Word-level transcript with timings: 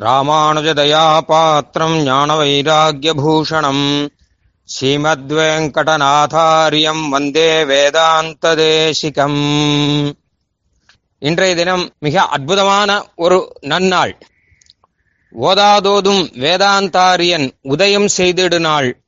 ராமானுஜதயா 0.00 1.20
பாத்திரம் 1.20 2.02
ஞான 2.02 2.34
ஸ்ரீமத்வேங்கடநாதாரியம் 4.68 7.08
வந்தே 7.08 7.64
வேதாந்ததேசிகம். 7.64 10.14
இன்றைய 11.18 11.54
தினம் 11.54 11.90
மிக 11.98 12.22
அற்புதமான 12.22 13.06
ஒரு 13.16 13.56
நன்னாள். 13.60 14.14
ஓதாதோதும் 15.40 16.38
வேதாந்தாரியன் 16.38 17.50
உதயம் 17.62 18.08
செய்திடு 18.16 18.58
நாள் 18.58 19.02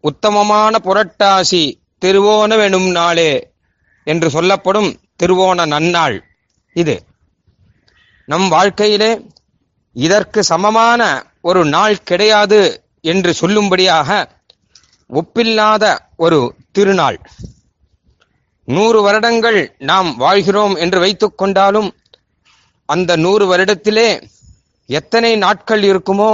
உத்தமமான 0.00 0.78
புரட்டாசி 0.84 1.80
திருவோணவெனும் 2.04 2.90
நாளே 2.90 3.52
என்று 4.04 4.30
சொல்லப்படும் 4.30 5.00
திருவோண 5.22 5.66
நன்னாள் 5.66 6.20
இது. 6.72 7.06
நம் 8.24 8.48
வாழ்க்கையிலே 8.48 9.20
இதற்கு 9.96 10.40
சமமான 10.44 11.02
ஒரு 11.40 11.64
நாள் 11.64 12.02
கிடையாது 12.02 12.60
என்று 13.00 13.30
சொல்லும்படியாக 13.40 14.08
ஒப்பில்லாத 15.10 15.84
ஒரு 16.16 16.38
திருநாள். 16.72 17.18
நூறு 18.68 18.98
வருடங்கள் 19.02 19.60
நாம் 19.90 20.08
வாழ்கிறோம் 20.16 20.74
என்று 20.76 20.98
வைத்துக் 21.00 21.38
கொண்டாலும் 21.38 21.88
அந்த 22.88 23.16
நூறு 23.16 23.44
வருடத்திலே 23.52 24.08
எத்தனை 24.88 25.32
நாட்கள் 25.36 25.82
இருக்குமோ 25.82 26.30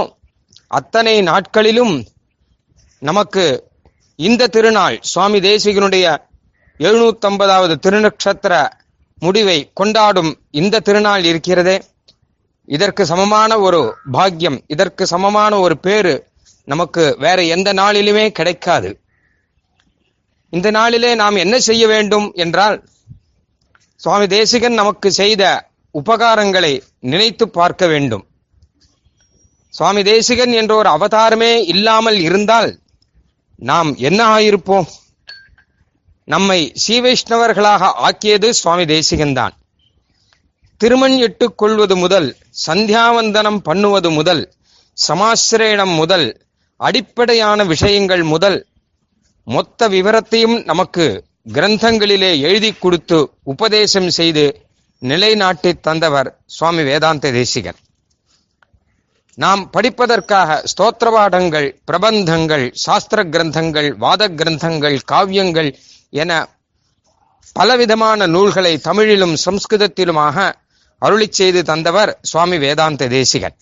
அத்தனை 0.67 1.15
நாட்களிலும் 1.21 1.95
நமக்கு 3.01 3.45
இந்த 4.19 4.47
திருநாள் 4.47 4.97
சுவாமி 5.11 5.39
தேசிகனுடைய 5.39 6.05
எழுநூத்தம்பதாவது 6.79 7.75
திருநக்ஷத்திர 7.85 8.53
முடிவை 9.19 9.57
கொண்டாடும் 9.73 10.31
இந்த 10.51 10.79
திருநாள் 10.79 11.23
இருக்கிறதே. 11.23 11.77
இதற்கு 12.67 13.05
சமமான 13.05 13.59
ஒரு 13.59 13.79
பாக்கியம் 14.11 14.57
இதற்கு 14.67 15.03
சமமான 15.07 15.59
ஒரு 15.59 15.77
பேரு 15.77 16.13
நமக்கு 16.67 17.03
வேற 17.19 17.39
எந்த 17.43 17.69
நாளிலுமே 17.73 18.25
கிடைக்காது. 18.31 18.89
இந்த 20.49 20.71
நாளிலே 20.71 21.15
நாம் 21.15 21.35
என்ன 21.35 21.55
செய்ய 21.59 21.87
வேண்டும் 21.87 22.27
என்றால் 22.33 22.77
சுவாமி 23.95 24.27
தேசிகன் 24.27 24.73
நமக்கு 24.73 25.11
செய்த 25.11 25.71
உபகாரங்களை 25.95 26.73
நினைத்து 26.99 27.45
பார்க்க 27.49 27.87
வேண்டும். 27.87 28.23
சுவாமி 29.69 30.03
தேசிகன் 30.03 30.51
என்ற 30.51 30.75
ஒரு 30.75 30.89
அவதாரமே 30.89 31.53
இல்லாமல் 31.73 32.19
இருந்தால் 32.19 32.69
நாம் 33.59 33.95
என்ன 33.95 34.21
ஆயிருப்போம்? 34.35 34.87
நம்மை 36.27 36.59
சீவைஷ்ணவர்களாக 36.83 37.91
ஆக்கியது 38.07 38.49
சுவாமி 38.53 38.85
தேசிகன் 38.85 39.33
தான் 39.33 39.53
திருமண் 40.83 41.17
இட்டுக் 41.17 41.57
கொள்வது 41.57 41.95
முதல் 41.95 42.27
சந்தியாவந்தனம் 42.65 43.59
பண்ணுவது 43.61 44.09
முதல் 44.11 44.41
சமாசிரயணம் 44.97 45.93
முதல் 45.95 46.25
அடிப்படையான 46.79 47.63
விஷயங்கள் 47.63 48.23
முதல் 48.23 48.57
மொத்த 49.47 49.87
விவரத்தையும் 49.87 50.57
நமக்கு 50.63 51.05
கிரந்தங்களிலே 51.53 52.31
எழுதி 52.39 52.71
கொடுத்து 52.75 53.19
உபதேசம் 53.43 54.09
செய்து 54.09 54.43
நிலைநாட்டி 55.01 55.71
தந்தவர் 55.79 56.29
சுவாமி 56.47 56.83
வேதாந்த 56.83 57.31
தேசிகன் 57.31 57.79
நாம் 59.37 59.69
படிப்பதற்காக 59.69 60.57
ஸ்தோத்திரபாடங்கள் 60.71 61.67
பிரபந்தங்கள் 61.91 62.65
சாஸ்திர 62.77 63.23
கிரந்தங்கள் 63.25 63.89
வாத 63.97 64.27
கிரந்தங்கள் 64.31 64.97
காவியங்கள் 65.11 65.69
என 66.13 66.31
பலவிதமான 67.55 68.27
நூல்களை 68.27 68.73
தமிழிலும் 68.79 69.37
சம்ஸ்கிருதத்திலுமாக 69.45 70.37
அருளி 71.05 71.27
செய்து 71.29 71.61
தந்தவர் 71.69 72.11
சுவாமி 72.21 72.57
வேதாந்த 72.57 73.07
தேசிகன். 73.07 73.55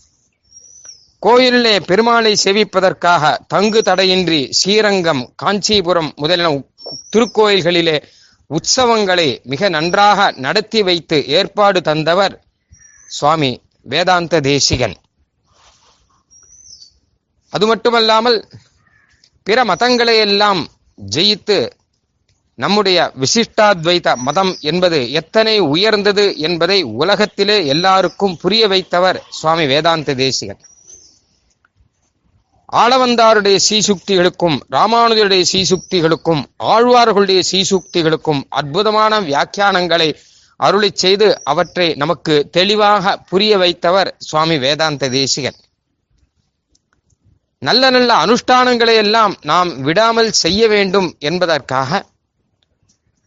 கோயிலிலே 1.23 1.73
பெருமாளை 1.89 2.33
சேவிப்பதற்காக 2.43 3.33
தங்கு 3.53 3.81
தடையின்றி 3.87 4.41
ஸ்ரீரங்கம் 4.59 5.23
காஞ்சிபுரம் 5.43 6.11
முதலின 6.15 6.49
திருக்கோயில்களிலே 7.13 7.97
உற்சவங்களை 8.49 9.27
மிக 9.43 9.69
நன்றாக 9.69 10.19
நடத்தி 10.45 10.79
வைத்து 10.87 11.17
ஏற்பாடு 11.37 11.81
தந்தவர் 11.81 12.35
சுவாமி 13.17 13.51
வேதாந்த 13.93 14.41
தேசிகன். 14.49 14.95
அது 17.53 17.65
மட்டுமல்லாமல் 17.65 18.39
பிற 19.47 19.63
மதங்களை 19.63 20.15
எல்லாம் 20.27 20.61
ஜெயித்து 21.15 21.57
நம்முடைய 22.63 22.99
விசிஷ்டாத்வைத 23.21 24.07
மதம் 24.27 24.51
என்பது 24.71 24.99
எத்தனை 25.19 25.53
உயர்ந்தது 25.73 26.25
என்பதை 26.47 26.79
உலகத்திலே 27.01 27.57
எல்லாருக்கும் 27.73 28.35
புரிய 28.41 28.63
வைத்தவர் 28.67 29.19
சுவாமி 29.39 29.65
வேதாந்த 29.65 30.15
தேசிகன். 30.23 30.61
ஆளவந்தாருடைய 32.81 33.57
சீசுக்திகளுக்கும் 33.67 34.57
ராமானுஜருடைய 34.75 35.43
சீசுக்திகளுக்கும் 35.53 36.43
ஆழ்வார்களுடைய 36.73 37.41
சீசுக்திகளுக்கும் 37.51 38.41
அற்புதமான 38.59 39.21
வியாக்கியானங்களை 39.21 40.09
அருளி 40.59 40.89
செய்து 41.03 41.27
அவற்றை 41.51 41.87
நமக்கு 42.03 42.35
தெளிவாக 42.57 43.13
புரிய 43.29 43.53
வைத்தவர் 43.57 44.09
சுவாமி 44.27 44.57
வேதாந்த 44.65 45.09
தேசிகன். 45.17 45.57
நல்ல 47.61 47.83
நல்ல 47.89 48.11
அனுஷ்டானங்களை 48.25 48.95
எல்லாம் 49.03 49.33
நாம் 49.51 49.71
விடாமல் 49.81 50.31
செய்ய 50.43 50.61
வேண்டும் 50.67 51.09
என்பதற்காக 51.29 52.01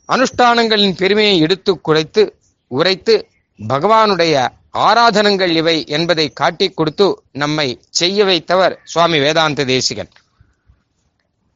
அனுஷ்டானங்களின் 0.09 0.97
பெருமையை 0.97 1.39
எடுத்து 1.39 1.81
குறைத்து 1.81 2.23
உரைத்து 2.71 3.15
பகவானுடைய 3.59 4.49
ஆராதனங்கள் 4.79 5.53
இவை 5.61 5.87
என்பதை 5.87 6.33
காட்டிக் 6.33 6.77
கொடுத்து 6.77 7.07
நம்மை 7.33 7.81
செய்ய 7.91 8.25
வைத்தவர் 8.25 8.75
சுவாமி 8.85 9.19
வேதாந்த 9.19 9.65
தேசிகன். 9.65 10.11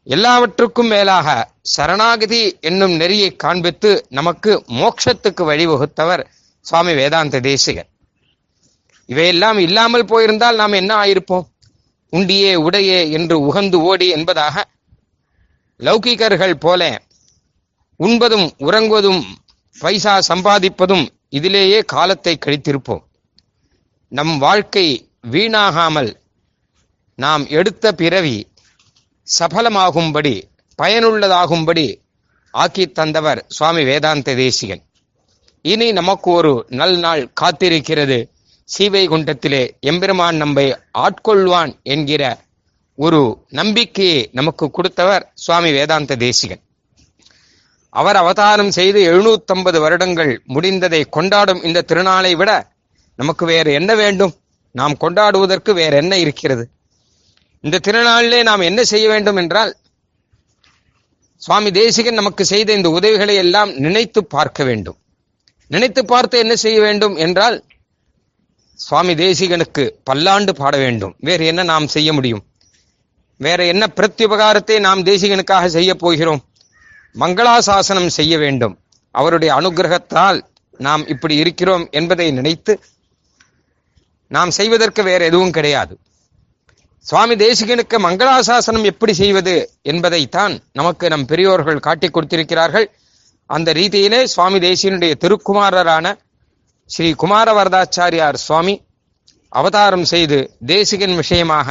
எல்லாவற்றுக்கும் 0.06 0.87
மேலாக 0.87 1.28
சரணாகதி 1.75 2.42
என்னும் 2.60 2.94
நெறியை 2.97 3.31
காண்பித்து 3.37 3.91
நமக்கு 4.08 4.53
மோட்சத்துக்கு 4.69 5.42
வழிவகுத்தவர் 5.50 6.22
சுவாமி 6.60 6.94
வேதாந்த 6.94 7.41
தேசிகன். 7.41 7.88
இவையெல்லாம் 9.08 9.58
இல்லாமல் 9.58 10.04
போயிருந்தால் 10.04 10.56
நாம் 10.56 10.72
என்ன 10.72 10.92
ஆயிருப்போம்? 11.04 11.47
உண்டியே 12.12 12.54
உடையே 12.66 13.00
என்று 13.10 13.37
உகந்து 13.48 13.75
ஓடி 13.75 14.08
என்பதாக 14.08 14.64
லௌகிகர்கள் 15.81 16.54
போல 16.54 16.82
உண்பதும் 18.00 18.48
உறங்குவதும் 18.59 19.22
பைசா 19.78 20.14
சம்பாதிப்பதும் 20.28 21.06
இதிலேயே 21.31 21.78
காலத்தை 21.84 22.38
கழித்திருப்போம். 22.47 23.03
நம் 24.12 24.34
வாழ்க்கை 24.38 24.86
வீணாகாமல் 25.31 26.10
நாம் 27.14 27.44
எடுத்த 27.48 27.92
பிறவி 27.92 28.37
சபலமாகும்படி 29.38 30.34
பயனுள்ளதாகும்படி 30.82 31.87
ஆக்கி 32.54 32.84
தந்தவர் 32.88 33.44
சுவாமி 33.48 33.82
வேதாந்த 33.84 34.34
தேசிகன். 34.34 34.82
இனி 35.62 35.88
நமக்கு 35.92 36.31
ஒரு 36.31 36.53
நல் 36.69 36.97
நாள் 36.98 37.22
காத்திருக்கிறது. 37.41 38.19
சீவைகுண்டத்திலே 38.69 39.62
எம்பெருமான் 39.81 40.37
நம்மை 40.37 40.66
ஆட்கொள்வான் 40.98 41.72
என்கிற 41.82 42.22
ஒரு 42.98 43.20
நம்பிக்கையை 43.48 44.28
நமக்கு 44.32 44.70
கொடுத்தவர் 44.70 45.31
சுவாமி 45.34 45.70
வேதாந்த 45.72 46.16
தேசிகன். 46.16 46.62
அவர் 47.91 48.16
அவதாரம் 48.16 48.71
செய்து 48.71 49.00
எழுநூத்தம்பது 49.12 49.78
வருடங்கள் 49.81 50.43
முடிந்ததை 50.49 51.04
கொண்டாடும் 51.09 51.62
இந்த 51.62 51.84
திருநாளை 51.88 52.37
விட 52.37 52.72
நமக்கு 53.15 53.47
வேறு 53.47 53.72
என்ன 53.72 53.94
வேண்டும்? 53.94 54.34
நாம் 54.71 54.97
கொண்டாடுவதற்கு 55.00 55.72
வேற 55.72 55.97
என்ன 55.97 56.19
இருக்கிறது? 56.19 56.71
இந்த 57.60 57.81
திருநாளிலே 57.87 58.43
நாம் 58.43 58.60
என்ன 58.60 58.84
செய்ய 58.84 59.09
வேண்டும் 59.09 59.37
என்றால் 59.37 59.76
சுவாமி 61.37 61.71
தேசிகன் 61.71 62.15
நமக்கு 62.15 62.44
செய்த 62.44 62.72
இந்த 62.72 62.91
உதவிகளை 62.91 63.34
எல்லாம் 63.34 63.72
நினைத்து 63.75 64.25
பார்க்க 64.25 64.65
வேண்டும். 64.65 64.99
நினைத்து 65.66 66.05
பார்த்து 66.05 66.38
என்ன 66.38 66.56
செய்ய 66.56 66.81
வேண்டும் 66.81 67.16
என்றால் 67.16 67.65
சுவாமி 68.75 69.15
தேசிகனுக்கு 69.15 69.91
பல்லாண்டு 70.05 70.55
பாட 70.55 70.76
வேண்டும். 70.76 71.14
வேறு 71.19 71.46
என்ன 71.46 71.62
நாம் 71.62 71.87
செய்ய 71.87 72.12
முடியும்? 72.12 72.44
வேற 73.37 73.64
என்ன 73.64 73.87
பிரத்யுபகாரத்தை 73.96 74.81
நாம் 74.81 75.02
தேசிகனுக்காக 75.02 75.67
செய்ய 75.67 75.94
போகிறோம்? 75.94 76.47
மங்களாசாசனம் 77.20 78.15
செய்ய 78.19 78.38
வேண்டும். 78.38 78.75
அவருடைய 79.11 79.55
அனுகிரகத்தால் 79.55 80.38
நாம் 80.87 81.06
இப்படி 81.06 81.35
இருக்கிறோம் 81.35 81.85
என்பதை 81.91 82.31
நினைத்து 82.31 82.81
நாம் 84.26 84.50
செய்வதற்கு 84.50 85.03
வேற 85.03 85.25
எதுவும் 85.25 85.50
கிடையாது. 85.50 85.94
சுவாமி 87.05 87.35
தேசிகனுக்கு 87.35 87.97
மங்களாசாசனம் 87.99 88.85
எப்படி 88.85 89.12
செய்வது 89.12 89.55
என்பதைத்தான் 89.82 90.55
நமக்கு 90.73 91.09
நம் 91.09 91.26
பெரியோர்கள் 91.26 91.85
காட்டிக் 91.87 92.15
கொடுத்திருக்கிறார்கள். 92.15 92.87
அந்த 93.47 93.73
ரீதியிலே 93.73 94.20
சுவாமி 94.25 94.59
தேசியனுடைய 94.59 95.12
திருக்குமாரரான 95.23 96.06
ஸ்ரீ 96.87 97.09
குமாரவரதாச்சாரியார் 97.23 98.38
சுவாமி 98.47 98.75
அவதாரம் 99.49 100.05
செய்து 100.05 100.38
தேசிகன் 100.67 101.15
விஷயமாக 101.15 101.69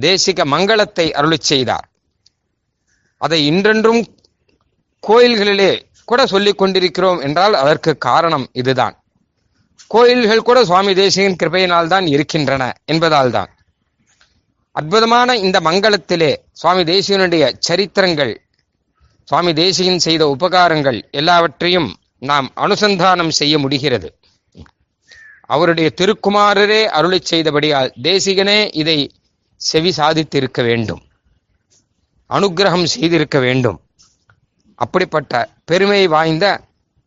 தேசிக 0.00 0.44
மங்களத்தை 0.54 1.06
அருளி 1.10 1.38
செய்தார். 1.40 1.86
அதை 3.20 3.50
இன்றென்றும் 3.50 4.02
கோயில்களிலே 5.02 5.82
கூட 6.04 6.26
சொல்லிக் 6.26 6.58
கொண்டிருக்கிறோம் 6.58 7.20
என்றால் 7.20 7.54
அதற்கு 7.54 7.98
காரணம் 7.98 8.46
இதுதான். 8.52 8.94
கோயில்கள் 9.86 10.42
கூட 10.42 10.64
சுவாமி 10.64 10.94
தேசிகன் 10.94 11.38
கிருபையினால் 11.42 11.86
தான் 11.86 12.06
இருக்கின்றன 12.06 12.72
என்பதால் 12.84 13.30
தான். 13.30 13.50
அற்புதமான 14.72 15.36
இந்த 15.36 15.60
மங்களத்திலே 15.60 16.36
சுவாமி 16.52 16.82
தேசிகனுடைய 16.82 17.44
சரித்திரங்கள் 17.68 18.34
சுவாமி 19.24 19.52
தேசிகன் 19.52 19.98
செய்த 19.98 20.36
உபகாரங்கள் 20.36 20.98
எல்லாவற்றையும் 21.10 21.88
நாம் 22.18 22.52
அனுசந்தானம் 22.56 23.28
செய்ய 23.28 23.58
முடிகிறது. 23.58 24.08
அவருடைய 25.40 25.88
திருக்குமாரரே 26.00 26.84
அருளை 26.84 27.20
செய்தபடியால் 27.30 27.90
தேசிகனே 28.02 28.70
இதை 28.72 29.12
செவி 29.56 29.92
சாதித்திருக்க 29.96 30.62
வேண்டும். 30.62 31.02
அனுகிரகம் 32.30 32.84
செய்திருக்க 32.84 33.38
வேண்டும். 33.38 33.78
அப்படிப்பட்ட 34.76 35.48
பெருமை 35.64 36.06
வாய்ந்த 36.06 36.60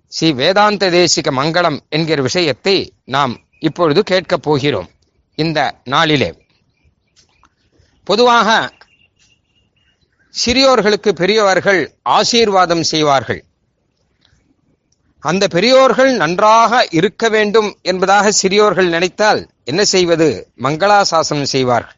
ஸ்ரீ 0.07 0.31
வேதாந்த 0.31 0.89
தேசிக 0.89 1.31
மங்களம் 1.31 1.79
என்கிற 1.89 2.21
விஷயத்தை 2.21 2.93
நாம் 3.05 3.39
இப்பொழுது 3.59 4.03
கேட்கப் 4.03 4.43
போகிறோம் 4.43 4.89
இந்த 5.35 5.75
நாளிலே. 5.83 6.45
பொதுவாக 8.03 8.73
சிறியோர்களுக்கு 10.45 11.09
பெரியவர்கள் 11.09 11.97
ஆசீர்வாதம் 12.01 12.83
செய்வார்கள். 12.83 13.43
அந்த 15.19 15.47
பெரியோர்கள் 15.47 16.15
நன்றாக 16.15 16.87
இருக்க 16.91 17.29
வேண்டும் 17.29 17.77
என்பதாக 17.81 18.31
சிறியோர்கள் 18.31 18.87
நினைத்தால் 18.87 19.49
என்ன 19.63 19.85
செய்வது? 19.85 20.51
மங்களாசாசனம் 20.57 21.43
செய்வார்கள். 21.43 21.95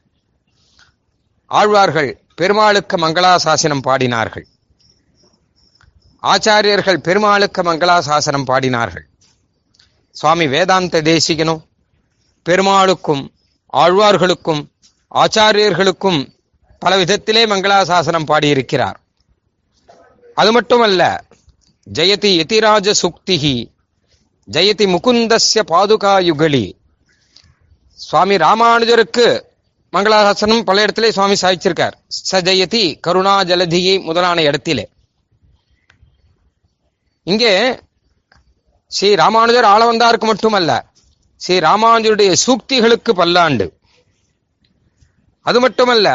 ஆழ்வார்கள் 1.45 2.21
பெருமாளுக்கு 2.35 2.97
மங்களாசாசனம் 2.97 3.81
பாடினார்கள். 3.87 4.45
ஆச்சாரியர்கள் 6.23 6.97
பெருமாளுக்கு 6.97 7.61
மங்களாசாசனம் 7.61 8.47
பாடினார்கள். 8.47 9.05
சுவாமி 10.11 10.47
வேதாந்த 10.47 11.01
தேசிகனும் 11.01 11.61
பெருமாளுக்கும் 12.49 13.23
ஆழ்வார்களுக்கும் 13.73 14.61
ஆச்சாரியர்களுக்கும் 15.15 16.19
பல 16.79 16.97
விதத்திலே 16.97 17.43
மங்களாசாசனம் 17.45 18.25
பாடியிருக்கிறார். 18.25 18.99
அது 20.35 20.51
மட்டுமல்ல 20.51 21.23
ஜெயதி 21.93 22.31
யதிராஜ 22.39 22.91
சுக்திகி 23.01 23.55
ஜெயதி 24.51 24.85
முகுந்தஸ்ய 24.95 25.61
பாதுகாயுகளி. 25.73 26.65
சுவாமி 27.93 28.35
ராமானுஜருக்கு 28.35 29.27
மங்களாசாசனம் 29.93 30.61
பல 30.61 30.81
இடத்திலே 30.81 31.11
சுவாமி 31.11 31.35
சாதிச்சிருக்கார் 31.41 31.95
ச 32.31 32.41
ஜெயதி 32.49 32.99
கருணா 32.99 33.43
ஜலதியை 33.43 34.03
முதலான 34.03 34.41
இடத்திலே. 34.41 34.89
இங்கே 37.27 37.53
ஸ்ரீ 38.91 39.09
ராமானுஜர் 39.15 39.67
ஆளவந்தாருக்கு 39.73 40.27
மட்டுமல்ல 40.29 40.71
ஸ்ரீ 41.41 41.55
ராமானுஜருடைய 41.59 42.31
சூக்திகளுக்கு 42.45 43.11
பல்லாண்டு. 43.19 43.65
அது 45.45 45.59
மட்டுமல்ல 45.59 46.07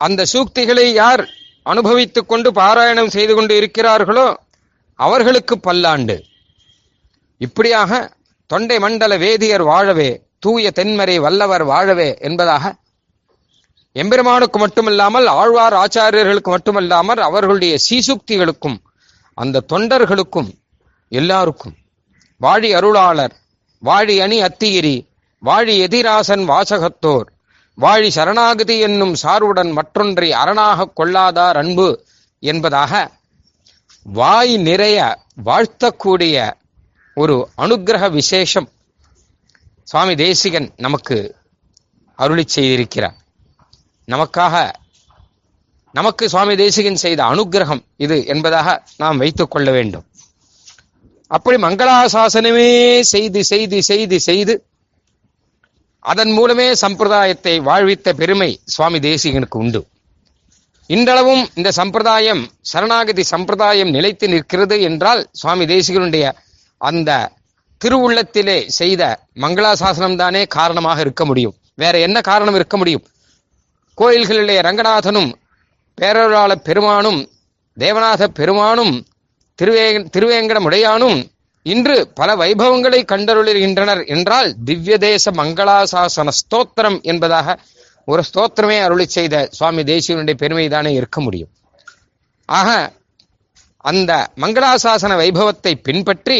அந்த 0.00 0.20
சூக்திகளை 0.32 0.86
யார் 0.92 1.22
அனுபவித்துக் 1.66 2.28
கொண்டு 2.28 2.48
பாராயணம் 2.50 3.14
செய்து 3.16 3.32
கொண்டு 3.34 3.52
இருக்கிறார்களோ 3.60 4.26
அவர்களுக்கு 4.98 5.54
பல்லாண்டு. 5.58 6.16
இப்படியாக 7.40 7.90
தொண்டை 8.50 8.78
மண்டல 8.78 9.16
வேதியர் 9.16 9.64
வாழவே 9.70 10.10
தூய 10.44 10.70
தென்மறை 10.78 11.16
வல்லவர் 11.26 11.64
வாழவே 11.64 12.10
என்பதாக 12.20 12.64
எம்பெருமானுக்கு 13.96 14.58
மட்டுமல்லாமல் 14.58 15.26
ஆழ்வார் 15.40 15.76
ஆச்சாரியர்களுக்கு 15.84 16.50
மட்டுமல்லாமல் 16.56 17.20
அவர்களுடைய 17.28 17.74
சீசுக்திகளுக்கும் 17.88 18.78
அந்த 19.38 19.64
தொண்டர்களுக்கும் 19.72 20.50
எல்லாருக்கும் 21.12 21.76
வாழி 22.40 22.68
அருளாளர் 22.74 23.34
வாழி 23.82 24.14
அணி 24.20 24.38
அத்திகிரி 24.42 24.96
வாழி 25.42 25.74
எதிராசன் 25.84 26.44
வாசகத்தோர் 26.52 27.28
வாழி 27.78 28.08
சரணாகதி 28.08 28.76
என்னும் 28.78 29.14
சார்வுடன் 29.22 29.70
மற்றொன்றை 29.72 30.28
அரணாக 30.32 30.86
கொள்ளாதார் 30.94 31.56
அன்பு 31.56 31.88
என்பதாக 32.42 32.92
வாய் 34.02 34.56
நிறைய 34.68 34.98
வாழ்த்தக்கூடிய 35.44 36.36
ஒரு 37.14 37.36
அனுக்கிரக 37.56 38.10
விசேஷம் 38.10 38.68
சுவாமி 39.84 40.14
தேசிகன் 40.14 40.68
நமக்கு 40.76 41.18
அருளி 42.18 42.44
செய்திருக்கிறார். 42.54 43.16
நமக்காக 44.08 44.54
நமக்கு 45.98 46.24
சுவாமி 46.32 46.54
தேசிகன் 46.62 47.02
செய்த 47.04 47.20
அனுக்கிரகம் 47.32 47.82
இது 48.04 48.16
என்பதாக 48.34 48.68
நாம் 49.02 49.20
வைத்துக் 49.22 49.52
கொள்ள 49.52 49.68
வேண்டும். 49.76 50.04
அப்படி 51.36 51.56
மங்களாசாசனமே 51.66 52.72
செய்து 53.12 53.40
செய்து 53.52 53.78
செய்து 53.90 54.18
செய்து 54.28 54.54
அதன் 56.04 56.32
மூலமே 56.36 56.66
சம்பிரதாயத்தை 56.82 57.54
வாழ்வித்த 57.68 58.12
பெருமை 58.20 58.50
சுவாமி 58.74 58.98
தேசிகனுக்கு 59.06 59.58
உண்டு. 59.62 59.80
இன்றளவும் 60.90 61.42
இந்த 61.58 61.70
சம்பிரதாயம் 61.78 62.42
சரணாகதி 62.70 63.24
சம்பிரதாயம் 63.32 63.90
நிலைத்து 63.96 64.26
நிற்கிறது 64.34 64.76
என்றால் 64.88 65.22
சுவாமி 65.40 65.64
தேசிகனுடைய 65.72 66.26
அந்த 66.80 67.10
திருவுள்ளத்திலே 67.80 68.58
செய்த 68.78 69.02
மங்களாசாசனம் 69.44 70.16
தானே 70.22 70.42
காரணமாக 70.56 71.00
இருக்க 71.06 71.24
முடியும். 71.30 71.54
வேற 71.82 71.94
என்ன 72.06 72.18
காரணம் 72.30 72.56
இருக்க 72.58 72.76
முடியும்? 72.80 73.04
கோயில்களிலே 73.98 74.56
ரங்கநாதனும் 74.68 75.30
பேரொருளாள 76.00 76.54
பெருமானும் 76.54 77.20
தேவநாத 77.76 78.26
பெருமானும் 78.38 78.94
திருவே 79.58 79.86
திருவேங்கடமுடையானும் 80.16 81.18
இன்று 81.66 81.96
பல 82.14 82.36
வைபவங்களை 82.36 83.00
கண்டருளுகின்றனர் 83.12 84.06
என்றால் 84.06 84.54
திவ்ய 84.64 84.98
தேச 84.98 85.30
மங்களாசாசன 85.30 86.32
ஸ்தோத்திரம் 86.40 86.98
என்பதாக 87.02 87.56
ஒரு 88.04 88.22
ஸ்தோத்திரமே 88.28 88.80
அருளி 88.80 89.06
செய்த 89.06 89.48
சுவாமி 89.50 89.82
தேசியனுடைய 89.82 90.36
பெருமைதானே 90.42 90.92
இருக்க 90.94 91.20
முடியும். 91.20 91.50
ஆக 92.48 92.68
அந்த 93.84 94.12
மங்களாசாசன 94.40 95.16
வைபவத்தை 95.16 95.72
பின்பற்றி 95.82 96.38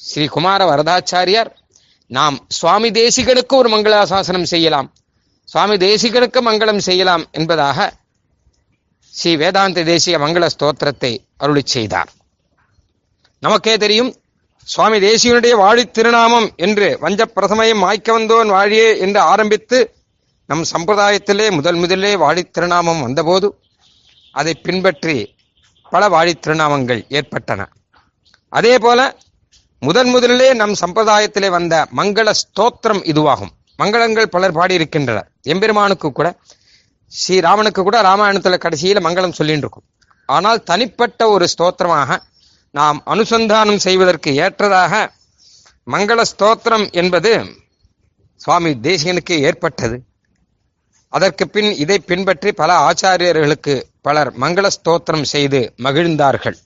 ஸ்ரீ 0.00 0.24
குமார 0.26 0.64
வரதாச்சாரியார் 0.64 1.50
நாம் 2.10 2.36
சுவாமி 2.48 2.90
தேசிகனுக்கு 2.90 3.54
ஒரு 3.56 3.68
மங்களாசாசனம் 3.68 4.50
செய்யலாம் 4.52 4.88
சுவாமி 5.48 5.76
தேசிகனுக்கு 5.76 6.40
மங்களம் 6.40 6.82
செய்யலாம் 6.88 7.24
என்பதாக 7.32 7.78
ஸ்ரீ 9.16 9.30
வேதாந்த 9.40 9.82
தேசிய 9.88 10.16
மங்கள 10.18 10.44
ஸ்தோத்திரத்தை 10.52 11.10
அருளி 11.42 11.62
செய்தார். 11.64 12.10
நமக்கே 13.42 13.74
தெரியும் 13.82 14.10
சுவாமி 14.66 14.98
தேசியனுடைய 15.04 15.54
வாழி 15.62 15.84
திருநாமம் 15.96 16.46
என்று 16.66 16.88
வஞ்ச 17.00 17.24
பிரசமயம் 17.36 17.82
மாய்க்க 17.84 18.08
வந்தோன் 18.16 18.52
வாழியே 18.56 18.88
என்று 19.04 19.20
ஆரம்பித்து 19.32 19.78
நம் 20.48 20.64
சம்பிரதாயத்திலே 20.72 21.46
முதல் 21.58 21.78
முதலே 21.82 22.12
வாழி 22.22 22.42
திருநாமம் 22.50 23.02
வந்தபோது 23.06 23.48
அதை 24.34 24.54
பின்பற்றி 24.66 25.16
பல 25.92 26.02
வாழி 26.08 26.32
திருநாமங்கள் 26.46 27.02
ஏற்பட்டன. 27.18 27.68
அதே 28.52 28.74
போல 28.78 29.00
முதன் 29.82 30.10
முதலிலே 30.14 30.48
நம் 30.62 30.74
சம்பிரதாயத்திலே 30.82 31.48
வந்த 31.56 31.74
மங்கள 32.00 32.28
ஸ்தோத்திரம் 32.42 33.04
இதுவாகும். 33.12 33.52
மங்களங்கள் 33.82 34.32
பலர் 34.34 34.56
பாடியிருக்கின்றனர். 34.56 35.28
எம்பெருமானுக்கு 35.52 36.08
கூட 36.12 36.28
ஸ்ரீராமனுக்கு 37.20 37.80
கூட 37.86 37.98
ராமாயணத்துல 38.08 38.58
கடைசியில 38.64 39.00
மங்களம் 39.06 39.38
சொல்லிட்டு 39.38 39.64
இருக்கும். 39.64 39.86
ஆனால் 40.28 40.60
தனிப்பட்ட 40.70 41.22
ஒரு 41.34 41.46
ஸ்தோத்திரமாக 41.54 42.18
நாம் 42.74 42.98
அனுசந்தானம் 43.14 43.82
செய்வதற்கு 43.86 44.30
ஏற்றதாக 44.44 45.02
மங்கள 45.86 46.20
ஸ்தோத்திரம் 46.32 46.86
என்பது 47.00 47.32
சுவாமி 48.40 48.70
தேசிகனுக்கு 48.86 49.34
ஏற்பட்டது. 49.48 49.96
அதற்கு 51.12 51.44
பின் 51.54 51.70
இதை 51.82 51.96
பின்பற்றி 52.10 52.50
பல 52.60 52.70
ஆச்சாரியர்களுக்கு 52.88 53.74
பலர் 54.06 54.30
மங்கள 54.42 54.66
ஸ்தோத்திரம் 54.76 55.26
செய்து 55.32 55.60
மகிழ்ந்தார்கள். 55.86 56.56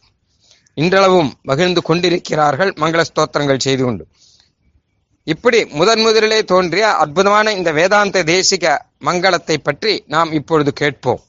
இன்றளவும் 0.77 1.31
மகிழ்ந்து 1.51 1.83
கொண்டிருக்கிறார்கள் 1.89 2.71
மங்கள 2.83 3.03
ஸ்தோத்திரங்கள் 3.11 3.65
செய்து 3.67 3.83
கொண்டு. 3.85 4.05
இப்படி 5.27 5.61
முதன் 5.79 6.03
முதலிலே 6.07 6.41
தோன்றிய 6.53 6.87
அற்புதமான 7.03 7.53
இந்த 7.59 7.71
வேதாந்த 7.79 8.23
தேசிக 8.33 8.75
மங்களத்தை 9.07 9.57
பற்றி 9.59 9.95
நாம் 10.07 10.31
இப்பொழுது 10.33 10.73
கேட்போம். 10.73 11.23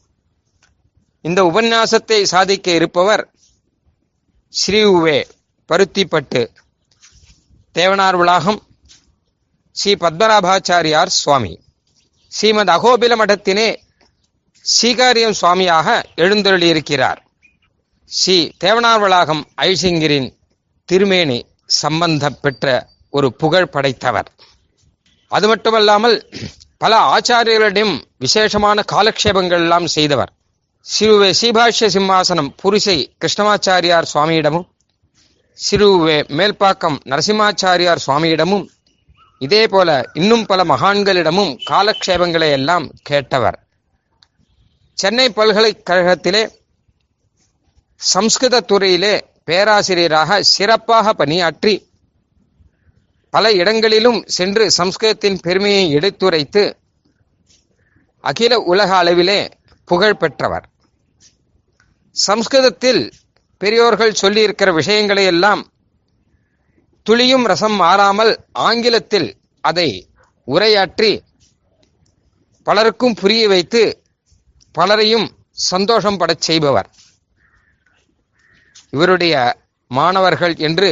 இந்த 1.25 1.39
உபன்யாசத்தை 1.43 2.19
சாதிக்க 2.33 2.67
இருப்பவர் 2.71 3.23
ஸ்ரீ 4.53 4.81
உவே 4.97 5.19
பருத்திப்பட்டு 5.69 6.41
தேவனார் 7.75 8.17
விளாகம் 8.21 8.59
ஸ்ரீ 9.75 9.91
பத்மநாபாச்சாரியார் 9.93 11.11
சுவாமி. 11.21 11.53
ஸ்ரீமத் 12.31 12.71
அகோபில 12.75 13.15
மடத்தினே 13.21 13.67
ஸ்ரீகாரியம் 14.65 15.37
சுவாமியாக 15.41 15.87
எழுந்தருளியிருக்கிறார். 16.15 17.19
ஸ்ரீ 18.11 18.37
தேவனார் 18.63 19.01
வளாகம் 19.03 19.43
ஐசிங்கிரின் 19.61 20.29
திருமேனி 20.89 21.39
சம்பந்த 21.81 22.29
பெற்ற 22.43 22.65
ஒரு 23.09 23.27
புகழ் 23.41 23.71
படைத்தவர். 23.73 24.29
அது 25.31 25.45
மட்டுமல்லாமல் 25.47 26.17
பல 26.81 26.95
ஆச்சாரியர்களிடம் 27.13 27.93
விசேஷமான 28.17 28.83
காலக்ஷேபங்கள் 28.91 29.63
எல்லாம் 29.65 29.87
செய்தவர். 29.87 30.31
சிறுவே 30.85 31.29
ஸ்ரீபாஷ்ய 31.39 31.87
சிம்மாசனம் 31.95 32.49
புரிசை 32.61 32.97
கிருஷ்ணமாச்சாரியார் 33.21 34.07
சுவாமியிடமும் 34.13 34.67
சிறுவே 35.57 36.17
மேல்பாக்கம் 36.37 36.97
நரசிம்மாச்சாரியார் 37.05 38.03
சுவாமியிடமும் 38.07 38.65
இதே 39.39 39.63
போல 39.67 39.89
இன்னும் 40.13 40.45
பல 40.45 40.63
மகான்களிடமும் 40.63 41.51
காலக்ஷேபங்களை 41.69 42.49
எல்லாம் 42.51 42.85
கேட்டவர். 43.09 43.57
சென்னை 44.93 45.27
பல்கலைக்கழகத்திலே 45.29 46.43
சம்ஸ்கிருத 47.95 48.59
துறையிலே 48.59 49.13
பேராசிரியராக 49.45 50.39
சிறப்பாக 50.41 51.13
பணியாற்றி 51.13 51.73
பல 53.33 53.51
இடங்களிலும் 53.51 54.19
சென்று 54.37 54.65
சம்ஸ்கிருதத்தின் 54.77 55.39
பெருமையை 55.41 55.85
எடுத்துரைத்து 55.97 56.63
அகில 58.23 58.53
உலக 58.71 58.89
அளவிலே 59.03 59.39
புகழ் 59.85 60.19
பெற்றவர். 60.21 60.65
சம்ஸ்கிருதத்தில் 62.15 63.01
பெரியோர்கள் 63.61 64.19
சொல்லியிருக்கிற 64.21 64.69
விஷயங்களை 64.73 65.25
எல்லாம் 65.25 65.61
துளியும் 67.05 67.43
ரசம் 67.43 67.77
மாறாமல் 67.83 68.33
ஆங்கிலத்தில் 68.67 69.29
அதை 69.63 69.89
உரையாற்றி 70.47 71.11
பலருக்கும் 72.67 73.13
புரிய 73.13 73.43
வைத்து 73.47 73.83
பலரையும் 74.71 75.27
சந்தோஷம் 75.71 76.19
படச் 76.19 76.45
செய்பவர். 76.47 76.89
இவருடைய 78.95 79.35
மாணவர்கள் 79.91 80.55
என்று 80.67 80.91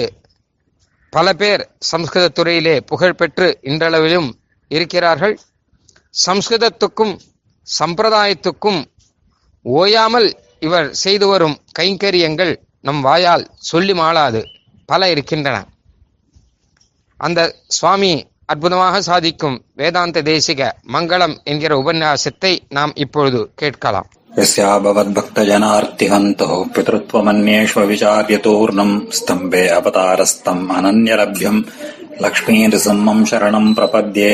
பல 1.15 1.34
பேர் 1.34 1.62
சம்ஸ்கிருத 1.89 2.27
துறையிலே 2.29 2.74
புகழ்பெற்று 2.91 3.48
இன்றளவிலும் 3.62 4.29
இருக்கிறார்கள். 4.72 5.36
சம்ஸ்கிருதத்துக்கும் 6.25 7.13
சம்பிரதாயத்துக்கும் 7.67 8.79
ஓயாமல் 9.65 10.27
இவர் 10.60 10.89
செய்து 11.03 11.27
வரும் 11.27 11.55
கைங்கரியங்கள் 11.79 12.53
நம் 12.81 13.01
வாயால் 13.01 13.45
சொல்லி 13.69 13.93
மாளாது. 13.93 14.41
பல 14.86 15.10
இருக்கின்றன. 15.10 15.57
அந்த 17.19 17.39
சுவாமி 17.67 18.12
அற்புதமாக 18.45 19.01
சாதிக்கும் 19.01 19.57
வேதாந்த 19.75 20.22
தேசிக 20.22 20.72
மங்களம் 20.93 21.36
என்கிற 21.43 21.75
உபன்யாசத்தை 21.75 22.53
நாம் 22.69 22.93
இப்பொழுது 22.95 23.51
கேட்கலாம். 23.55 24.10
यस्याभवद्भक्तजनार्तिहन्तः 24.39 26.51
पितृत्वमन्येष्वविचार्यतूर्णम् 26.75 28.94
स्तम्भे 29.18 29.63
अवतारस्तम् 29.77 30.63
अनन्यलभ्यम् 30.77 31.60
लक्ष्मीनृसिंहम् 32.25 33.23
शरणम् 33.31 33.75
प्रपद्ये 33.76 34.33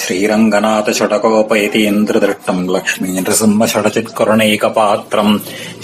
श्रीरङ्गनाथषटकोपयतीन्द्रदृष्टम् 0.00 2.60
लक्ष्मीनृसिंहषटचित्करुणैकपात्रम् 2.74 5.32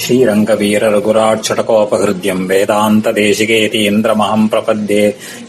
श्रीरङ्गवीररघुराट्षटकोपहृद्यम् 0.02 2.44
वेदान्तदेशिकेतीन्द्रमहम् 2.50 4.46
प्रपद्ये 4.52 5.02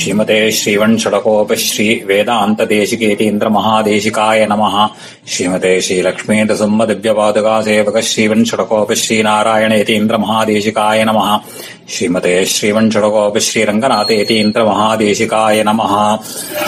श्रीमते 0.00 0.36
श्रीवन्षडकोपश्री 0.58 1.86
वेदान्तदेशिकेतीन्द्रमहादेशिकाय 2.08 4.40
नमः 4.52 4.76
श्रीमते 5.32 5.72
श्रीलक्ष्मीनृसिंहदिव्यपादुका 5.86 7.56
सेवक 7.68 7.96
श्रीवन्षडकोपश्रीनारायण 8.10 9.72
यतीन्द्रमहादेशिकाय 9.80 11.00
नमः 11.08 11.28
श्रीमते 11.94 12.34
श्रीवन्षडकोपश्रीरङ्गनाथ 12.54 14.08
यतीन्द्रमहादेशिकाय 14.20 15.58
नमः 15.68 15.94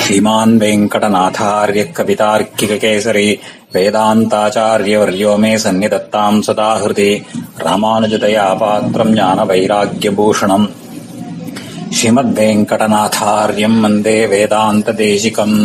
श्रीमान् 0.04 0.58
वेङ्कटनाथार्य 0.60 1.82
कवितार्किककेसरी 1.98 3.28
वेदान्ताचार्यवर्यो 3.74 5.32
मे 5.42 5.52
सन्निधत्ताम् 5.58 6.42
सदा 6.42 6.70
हृदि 6.82 7.10
रामानुजतया 7.60 8.46
पात्रम् 8.62 9.14
ज्ञानवैराग्यभूषणम् 9.14 10.66
श्रीमद्वेङ्कटनाथार्यम् 11.96 13.80
वन्दे 13.82 14.16
வேதாந்ததேசிகம் 14.32 15.56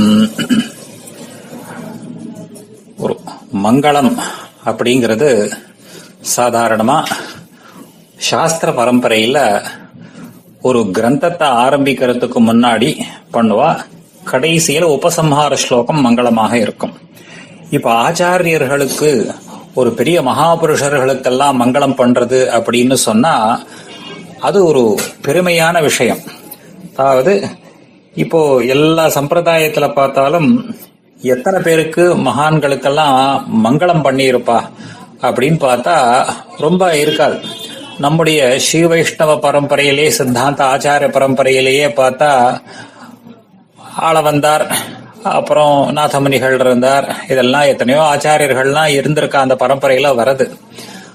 ஒரு 2.99 3.13
மங்களம் 3.63 4.11
அப்படிங்கிறது 4.65 5.29
சாதாரணமா 6.35 6.97
சாஸ்திர 8.19 8.69
பரம்பரையில 8.71 9.37
ஒரு 10.61 10.79
கிரந்தத்தை 10.95 11.47
ஆரம்பிக்கிறதுக்கு 11.63 12.39
முன்னாடி 12.41 12.89
பண்ணுவா 13.35 13.69
கடைசியில 14.31 14.87
உபசம்ஹார 14.95 15.53
ஸ்லோகம் 15.65 16.03
மங்களமாக 16.05 16.53
இருக்கும் 16.57 16.95
இப்ப 17.76 17.88
ஆச்சாரியர்களுக்கு 18.06 19.10
ஒரு 19.80 19.90
பெரிய 19.98 20.16
மகாபுருஷர்களுக்கெல்லாம் 20.22 21.58
மங்களம் 21.62 21.98
பண்றது 22.00 22.38
அப்படின்னு 22.56 22.96
சொன்னா 23.08 23.34
அது 24.48 24.58
ஒரு 24.70 24.82
பெருமையான 25.26 25.76
விஷயம். 25.88 26.22
அதாவது 26.96 27.34
இப்போ 28.24 28.40
எல்லா 28.74 29.04
சம்பிரதாயத்துல 29.18 29.86
பார்த்தாலும் 29.98 30.48
எத்தனை 31.32 31.58
பேருக்கு 31.66 32.04
மகான்களுக்கெல்லாம் 32.28 33.18
மங்களம் 33.66 34.06
பண்ணியிருப்பா 34.06 34.58
அப்படின்னு 35.26 35.58
பார்த்தா 35.66 35.96
ரொம்ப 36.64 36.84
இருக்காது. 37.02 37.36
நம்முடைய 38.04 38.40
ஸ்ரீ 38.64 38.80
வைஷ்ணவ 38.92 39.32
பரம்பரையிலேயே 39.44 40.10
சித்தாந்த 40.18 40.62
ஆச்சார 40.72 41.08
பரம்பரையிலேயே 41.16 41.86
பார்த்தா 42.00 42.30
ஆள 44.08 44.20
வந்தார். 44.30 44.64
அப்புறம் 45.22 45.96
நாதமுனிகள் 45.96 46.54
இருந்தார். 46.54 47.16
இதெல்லாம் 47.28 47.62
எத்தனையோ 47.62 48.00
ஆச்சாரியர்கள்லாம் 48.00 48.86
இருந்திருக்க 48.86 49.38
அந்த 49.38 49.54
பரம்பரையில 49.54 50.10
வருது. 50.20 50.50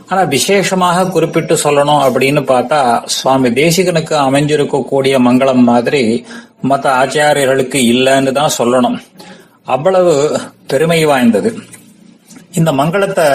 ஆனா 0.09 0.21
விசேஷமாக 0.21 1.07
குறிப்பிட்டு 1.07 1.55
சொல்லணும் 1.63 2.03
அப்படின்னு 2.07 2.41
பார்த்தா 2.51 3.05
சுவாமி 3.05 3.49
தேசிகனுக்கு 3.49 4.15
அமைஞ்சிருக்கக்கூடிய 4.27 5.15
மங்களம் 5.27 5.63
மாதிரி 5.71 6.25
மற்ற 6.61 7.05
ஆச்சாரியர்களுக்கு 7.05 7.75
இல்லைன்னு 7.75 8.31
தான் 8.31 8.55
சொல்லணும். 8.57 8.99
அவ்வளவு 9.63 10.39
பெருமை 10.67 11.05
வாய்ந்தது. 11.05 11.57
இந்த 12.53 12.71
மங்களத்தை 12.71 13.25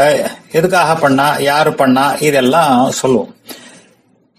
எதுக்காக 0.52 0.94
பண்ணா 0.94 1.36
யாரு 1.38 1.72
பண்ணா 1.72 2.14
இதெல்லாம் 2.20 2.90
சொல்லுவோம். 2.90 3.34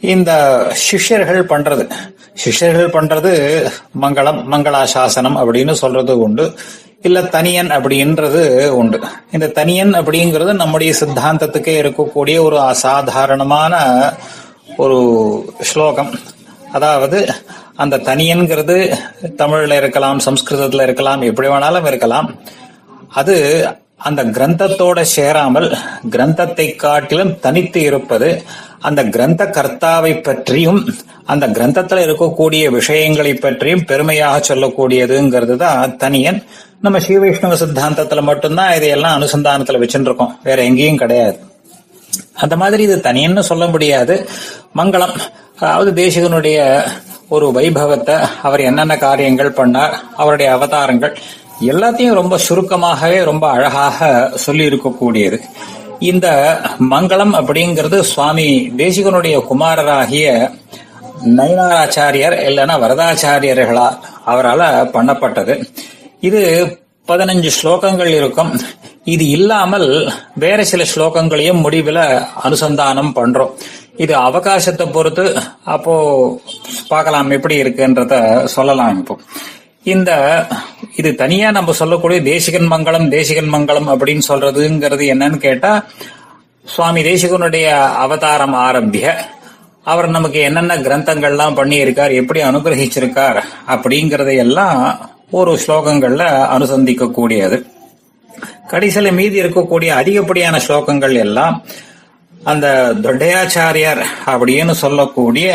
இந்த 0.03 0.31
சிஷ்யர்கள் 0.74 1.45
பண்றது. 1.45 1.89
சிஷ்யர்கள் 2.33 2.89
பண்றது 2.89 3.65
மங்களம் 4.01 4.43
மங்களாசாசனம் 4.51 5.38
அப்படின்னு 5.38 5.72
சொல்றது 5.72 6.19
உண்டு. 6.19 6.53
இல்ல 7.01 7.22
தனியன் 7.22 7.72
அப்படின்றது 7.72 8.67
உண்டு. 8.67 9.00
இந்த 9.31 9.48
தனியன் 9.48 9.93
அப்படிங்கிறது 9.93 10.53
நம்முடைய 10.53 10.93
சித்தாந்தத்துக்கே 11.00 11.75
இருக்கக்கூடிய 11.81 12.41
ஒரு 12.41 12.60
அசாதாரணமான 12.60 13.75
ஒரு 14.77 15.00
ஸ்லோகம். 15.60 16.19
அதாவது 16.72 17.33
அந்த 17.75 17.98
தனியன்கிறது 17.98 18.98
தமிழ்ல 19.24 19.77
இருக்கலாம் 19.77 20.19
சம்ஸ்கிருதத்துல 20.25 20.83
இருக்கலாம் 20.83 21.22
எப்படி 21.22 21.48
வேணாலும் 21.48 21.88
இருக்கலாம். 21.88 22.36
அது 23.10 23.67
அந்த 24.07 24.22
கிரந்தத்தோட 24.36 25.00
சேராமல் 25.15 25.67
கிரந்தத்தை 26.13 26.65
காட்டிலும் 26.75 27.33
தனித்து 27.39 27.81
இருப்பது 27.81 28.29
அந்த 28.88 29.01
கிரந்த 29.15 29.43
கர்த்தாவை 29.57 30.12
பற்றியும் 30.22 30.79
அந்த 31.25 31.45
கிரந்தத்துல 31.48 32.03
இருக்கக்கூடிய 32.07 32.63
விஷயங்களை 32.77 33.33
பற்றியும் 33.33 33.86
பெருமையாக 33.91 34.41
சொல்லக்கூடியதுங்கிறது 34.50 35.55
தான் 35.55 35.95
தனியன். 35.98 36.39
நம்ம 36.81 37.00
ஸ்ரீ 37.00 37.15
வைஷ்ணவ 37.17 37.57
சித்தாந்தத்துல 37.62 38.22
மட்டும்தான் 38.22 38.74
இதையெல்லாம் 38.77 39.15
அனுசந்தானத்துல 39.17 39.81
வச்சுருக்கோம் 39.83 40.33
வேற 40.43 40.60
எங்கேயும் 40.63 41.01
கிடையாது. 41.03 41.38
அந்த 42.43 42.55
மாதிரி 42.62 42.83
இது 42.83 42.98
தனியன்னு 43.07 43.43
சொல்ல 43.51 43.65
முடியாது. 43.67 44.15
மங்களம். 44.79 45.15
அதாவது 45.60 45.91
தேசிகனுடைய 46.01 46.60
ஒரு 47.36 47.48
வைபவத்தை 47.57 48.15
அவர் 48.41 48.62
என்னென்ன 48.69 48.98
காரியங்கள் 48.98 49.57
பண்ணார் 49.60 49.93
அவருடைய 50.15 50.50
அவதாரங்கள் 50.51 51.13
எல்லாத்தையும் 51.72 52.20
ரொம்ப 52.20 52.36
சுருக்கமாகவே 52.48 53.20
ரொம்ப 53.24 53.46
அழகாக 53.55 54.08
சொல்லி 54.43 54.63
இருக்கக்கூடியது 54.70 55.38
இந்த 56.12 56.27
மங்களம் 56.93 57.34
அப்படிங்கிறது 57.39 57.98
சுவாமி 58.12 58.48
தேசிகனுடைய 58.82 59.36
குமாரராகிய 59.50 60.27
நயனாராச்சாரியர் 61.38 62.36
இல்லைன்னா 62.48 62.75
வரதாச்சாரியர்களா 62.84 63.88
அவரால் 64.32 64.65
பண்ணப்பட்டது. 64.96 65.53
இது 66.27 66.41
பதினஞ்சு 67.08 67.50
ஸ்லோகங்கள் 67.60 68.12
இருக்கும். 68.20 68.51
இது 69.13 69.25
இல்லாமல் 69.38 69.88
வேற 70.43 70.60
சில 70.72 70.84
ஸ்லோகங்களையும் 70.93 71.63
முடிவில் 71.65 72.03
அனுசந்தானம் 72.46 73.15
பண்றோம். 73.20 73.55
இது 74.03 74.13
அவகாசத்தை 74.27 74.86
பொறுத்து 74.91 75.25
அப்போ 75.75 75.96
பார்க்கலாம் 76.91 77.32
எப்படி 77.38 77.58
இருக்குன்றத 77.63 78.13
சொல்லலாம் 78.55 78.98
இப்போ. 79.01 79.17
இந்த 79.85 80.11
இது 80.95 81.09
தனியா 81.15 81.47
நம்ம 81.51 81.73
சொல்லக்கூடிய 81.73 82.19
தேசிகன் 82.23 82.67
மங்கலம் 82.67 83.07
தேசிகன் 83.09 83.49
மங்கலம் 83.49 83.89
அப்படின்னு 83.89 84.25
சொல்றதுங்கிறது 84.27 85.05
என்னன்னு 85.05 85.37
கேட்டா 85.37 85.71
சுவாமி 86.65 87.01
தேசிகனுடைய 87.01 87.67
அவதாரம் 87.97 88.55
ஆரம்பிய 88.59 89.07
அவர் 89.85 90.07
நமக்கு 90.07 90.39
என்னென்ன 90.39 90.73
கிரந்தங்கள்லாம் 90.77 91.57
பண்ணியிருக்கார் 91.57 92.13
எப்படி 92.13 92.41
அனுகிரகிச்சிருக்கார் 92.41 93.39
அப்படிங்கறதையெல்லாம் 93.67 94.77
ஒரு 95.31 95.53
ஸ்லோகங்கள்ல 95.57 96.25
அனுசந்திக்க 96.49 97.05
கூடியது 97.11 97.57
கடைசியில 98.71 99.11
மீதி 99.11 99.37
இருக்கக்கூடிய 99.43 99.89
அதிகப்படியான 99.95 100.55
ஸ்லோகங்கள் 100.67 101.15
எல்லாம் 101.17 101.55
அந்த 102.43 102.67
தொட்டையாச்சாரியார் 103.03 104.03
அப்படின்னு 104.27 104.73
சொல்லக்கூடிய 104.75 105.49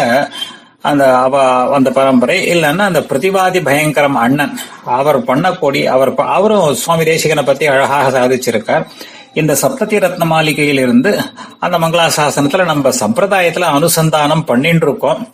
அந்த 0.80 1.16
அவ 1.18 1.42
அந்த 1.74 1.90
பரம்பரை. 1.90 2.46
இல்லைன்னா 2.48 2.78
அந்த 2.78 3.00
பிரதிவாதி 3.00 3.64
பயங்கரம் 3.64 4.14
அண்ணன். 4.14 4.58
அவர் 4.84 5.24
பண்ணக்கூடிய 5.24 5.84
அவர் 5.84 6.14
அவரும் 6.14 6.74
சுவாமி 6.74 7.04
தேசிகனை 7.04 7.44
பத்தி 7.46 7.66
அழகாக 7.66 8.06
சாதிச்சிருக்கார். 8.18 8.86
இந்த 9.34 9.56
சப்ததி 9.62 9.98
ரத்ன 10.04 10.24
மாளிகையில் 10.24 10.78
இருந்து 10.78 11.20
அந்த 11.58 11.78
மங்களாசாசனத்துல 11.78 12.64
நம்ம 12.64 12.88
சம்பிரதாயத்துல 12.88 13.66
அனுசந்தானம் 13.76 14.42
பண்ணிட்டு 14.42 14.86
இருக்கோம் 14.86 15.28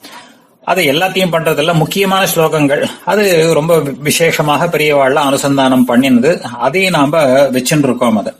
அது 0.64 0.82
எல்லாத்தையும் 0.84 1.32
பண்றதில்ல. 1.32 1.74
முக்கியமான 1.74 2.26
ஸ்லோகங்கள். 2.34 2.90
அது 3.04 3.54
ரொம்ப 3.54 3.82
விசேஷமாக 3.98 4.66
பெரியவாழ்ல 4.66 5.22
அனுசந்தானம் 5.30 5.84
பண்ணினது. 5.88 6.40
அதையும் 6.40 6.92
நாம 6.92 7.22
வச்சுட்டு 7.26 7.82
இருக்கோம் 7.82 8.16
அதை. 8.16 8.32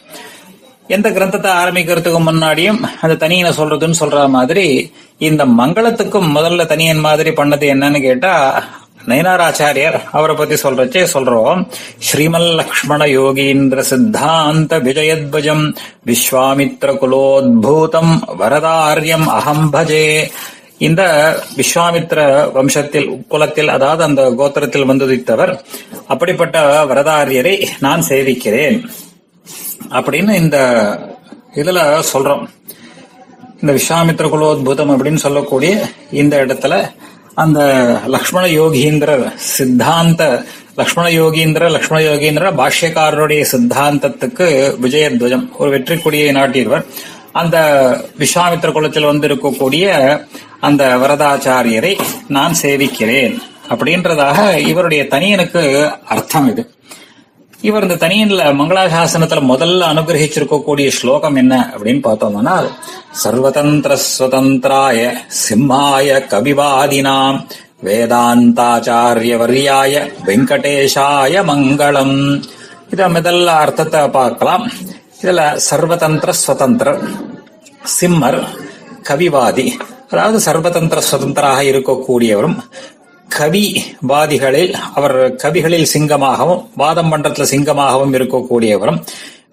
எந்த 0.88 1.10
கிரந்தத்தை 1.10 1.50
ஆரம்பிக்கிறதுக்கு 1.60 2.18
முன்னாடியும் 2.28 2.80
அந்த 3.00 3.26
தனியனை 3.26 3.50
சொல்றதுன்னு 3.58 4.00
சொல்ற 4.00 4.28
மாதிரி 4.28 4.92
இந்த 5.18 5.42
மங்களத்துக்கும் 5.44 6.28
முதல்ல 6.36 6.66
தனியன் 6.66 7.04
மாதிரி 7.06 7.30
பண்ணது 7.30 7.66
என்னன்னு 7.74 8.00
கேட்டா 8.00 8.32
நயனாராச்சாரியர் 9.06 9.96
அவரை 10.12 10.34
பத்தி 10.36 10.54
சொல்றச்சே 10.54 11.02
சொல்றோம். 11.14 11.58
ஸ்ரீமல் 12.06 12.48
லக்ஷ்மண 12.60 13.06
யோகீந்திர 13.06 13.80
சித்தாந்த 13.90 14.78
விஜயத்வஜம் 14.78 15.64
விஸ்வாமித்ர 16.10 16.94
குலோத்பூதம் 17.02 18.12
வரதாரியம் 18.42 19.26
அகம் 19.38 19.72
பஜே. 19.72 20.30
இந்த 20.78 21.02
விஸ்வாமித்ர 21.56 22.20
வம்சத்தில் 22.54 23.08
குலத்தில் 23.28 23.68
அதாவது 23.68 24.02
அந்த 24.02 24.22
கோத்திரத்தில் 24.38 24.88
வந்துதித்தவர் 24.90 25.52
அப்படிப்பட்ட 26.06 26.84
வரதாரியரை 26.84 27.56
நான் 27.80 28.06
சேவிக்கிறேன். 28.08 28.78
அப்படின்னு 29.90 30.30
இந்த 30.30 30.58
இதுல 31.54 32.02
சொல்றோம். 32.12 32.46
இந்த 33.60 33.72
விஸ்வாமித்திர 33.72 34.26
குலோத்பூதம் 34.28 34.92
அப்படின்னு 34.94 35.14
சொல்லக்கூடிய 35.14 35.88
இந்த 36.10 36.44
இடத்துல 36.44 36.90
அந்த 37.34 37.60
லக்ஷ்மண 38.06 38.46
யோகீந்திர 38.46 39.32
சித்தாந்த 39.36 40.44
லக்ஷ்மண 40.76 41.08
யோகீந்திர 41.08 41.70
லக்ஷ்மண 41.70 42.02
யோகீந்திர 42.02 42.54
பாஷ்யக்காரருடைய 42.60 43.44
சித்தாந்தத்துக்கு 43.52 44.74
விஜயத்வஜம் 44.82 45.56
ஒரு 45.56 45.70
வெற்றி 45.70 45.98
கொடியை 45.98 46.32
நாட்டியவர். 46.32 46.84
அந்த 47.32 47.56
விஸ்வாமித்திர 48.18 48.72
குலத்தில் 48.72 49.04
வந்திருக்கக்கூடிய 49.04 50.24
அந்த 50.60 50.96
வரதாச்சாரியரை 50.96 52.00
நான் 52.28 52.54
சேவிக்கிறேன் 52.62 53.38
அப்படின்றதாக 53.68 54.56
இவருடைய 54.56 55.06
தனியனுக்கு 55.06 55.90
அர்த்தம் 56.04 56.50
இது. 56.50 56.73
இவர் 57.66 57.84
இந்த 57.86 57.96
தனியன்ல 58.02 58.42
மங்களாசாசனத்துல 58.60 59.42
முதல்ல 59.50 59.86
அனுகிரகிச்சிருக்கக்கூடிய 59.92 60.88
ஸ்லோகம் 60.88 61.36
என்ன 61.42 61.54
அப்படின்னு 61.74 62.02
பார்த்தோம்னா 62.06 62.56
சர்வதந்திர 63.22 63.92
சுதந்திராய 64.16 64.98
சிம்மாய 65.42 66.18
கவிவாதினாம் 66.32 67.38
வேதாந்தாச்சாரிய 67.86 69.34
வரியாய 69.42 69.94
வெங்கடேஷாய 70.26 71.42
மங்களம். 71.50 72.16
இத 72.92 73.08
முதல்ல 73.08 73.46
அர்த்தத்தை 73.62 74.02
பார்க்கலாம். 74.18 74.64
இதுல 75.22 75.42
சர்வதந்திர 75.70 76.30
சுதந்திர 76.46 76.88
சிம்மர் 77.96 78.40
கவிவாதி 79.08 79.66
அதாவது 80.10 80.38
சர்வதந்திர 80.50 81.00
சுதந்திராக 81.12 81.60
இருக்கக்கூடியவரும் 81.70 82.58
கவிவாதிகளில் 83.28 84.72
அவர் 84.94 85.34
கவிகளில் 85.34 85.92
சிங்கமாகவும் 85.94 86.64
வாதம் 86.76 87.08
மன்றத்தில் 87.08 87.50
சிங்கமாகவும் 87.50 88.14
இருக்கக்கூடியவரும் 88.14 89.00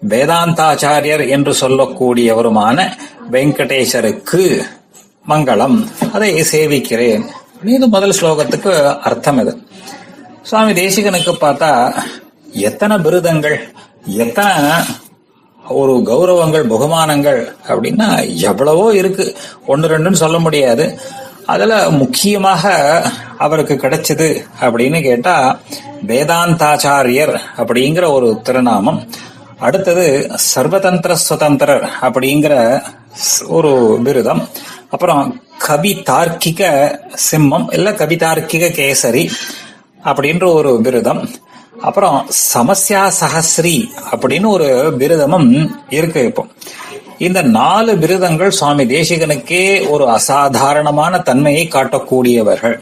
வேதாந்தாச்சாரியர் 0.08 1.28
என்று 1.28 1.52
சொல்லக்கூடியவருமான 1.52 2.88
வெங்கடேசருக்கு 3.30 4.62
மங்களம். 5.28 5.88
அதை 6.12 6.42
சேவிக்கிறேன். 6.42 7.24
இது 7.64 7.88
முதல் 7.88 8.14
ஸ்லோகத்துக்கு 8.20 8.96
அர்த்தம் 8.96 9.38
இது. 9.38 9.62
சுவாமி 10.42 10.72
தேசிகனுக்கு 10.72 11.32
பார்த்தா 11.40 11.70
எத்தனை 12.50 12.96
விருதங்கள் 12.98 13.58
எத்தனை 14.06 14.72
ஒரு 15.64 15.92
கௌரவங்கள் 15.92 16.66
பகுமானங்கள் 16.68 17.54
அப்படின்னா 17.68 18.30
எவ்வளவோ 18.30 18.94
இருக்கு. 18.94 19.36
ஒன்னு 19.66 19.88
ரெண்டுன்னு 19.88 20.22
சொல்ல 20.24 20.38
முடியாது. 20.38 20.98
அதுல 21.46 21.90
முக்கியமாக 21.90 22.72
அவருக்கு 23.38 23.74
கிடைச்சது 23.74 24.44
அப்படின்னு 24.60 25.02
கேட்டா 25.02 25.58
வேதாந்தாச்சாரியர் 26.06 27.40
அப்படிங்கிற 27.56 28.12
ஒரு 28.12 28.40
திருநாமம். 28.42 29.10
அடுத்தது 29.58 30.30
சர்வதந்திர 30.54 31.12
சுதந்திரர் 31.12 31.90
அப்படிங்கிற 32.00 32.82
ஒரு 33.48 34.00
விருதம். 34.02 34.48
அப்புறம் 34.90 35.42
கவி 35.58 36.02
தார்க்கிக 36.10 36.94
சிம்மம் 37.30 37.72
இல்ல 37.72 37.94
கவி 37.94 38.16
தார்க்கிக 38.16 38.70
கேசரி 38.70 39.30
அப்படின்ற 40.04 40.52
ஒரு 40.52 40.80
விருதம். 40.80 41.28
அப்புறம் 41.80 42.28
சமஸ்யா 42.54 43.10
சஹஸ்ரீ 43.20 43.88
அப்படின்னு 44.10 44.46
ஒரு 44.46 44.94
விருதமும் 44.98 45.70
இருக்கு 45.88 46.24
இப்போ. 46.24 46.46
இந்த 47.22 47.42
நாலு 47.56 47.96
விருதங்கள் 47.96 48.50
சுவாமி 48.50 48.84
தேசிகனுக்கே 48.86 49.64
ஒரு 49.88 50.04
அசாதாரணமான 50.10 51.18
தன்மையை 51.18 51.68
காட்டக்கூடியவர்கள். 51.68 52.76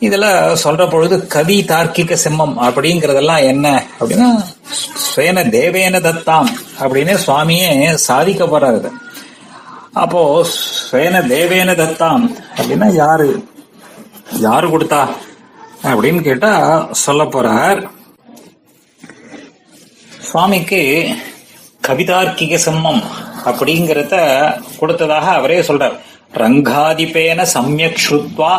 இதுல 0.00 0.26
சொல்ற 0.64 0.90
பொழுது 0.90 1.26
கவி 1.26 1.64
தார்க்கிக 1.68 2.16
சிம்மம் 2.24 2.54
அப்படிங்கறதெல்லாம் 2.58 3.44
என்ன 3.44 3.66
அப்படின்னா 4.00 4.28
சுயன 5.06 5.44
தேவேன 5.48 6.00
தத்தாம் 6.00 6.50
அப்படின்னு 6.80 7.14
சுவாமியே 7.26 7.70
சாதிக்க 8.04 8.44
போறாரு 8.44 8.90
அப்போ 9.94 10.22
சுயன 10.90 11.22
தேவேன 11.26 11.74
தத்தாம் 11.74 12.24
அப்படின்னா 12.56 12.88
யாரு? 12.94 13.28
யாரு 14.40 14.66
கொடுத்தா? 14.68 15.02
அப்படின்னு 15.84 16.20
கேட்டா 16.22 16.52
சொல்ல 17.04 17.24
போறார். 17.24 17.80
சுவாமிக்கு 20.30 20.80
கவிதார்க்கிக 21.88 22.58
சிம்மம் 22.66 23.02
அப்படிங்கறத 23.50 24.14
கொடுத்ததாக 24.78 25.26
அவரே 25.38 25.58
சொல்றார். 25.68 25.96
ரங்காதிபேன 26.42 27.42
சமயக் 27.56 28.00
ஸ்ருத்வா 28.04 28.54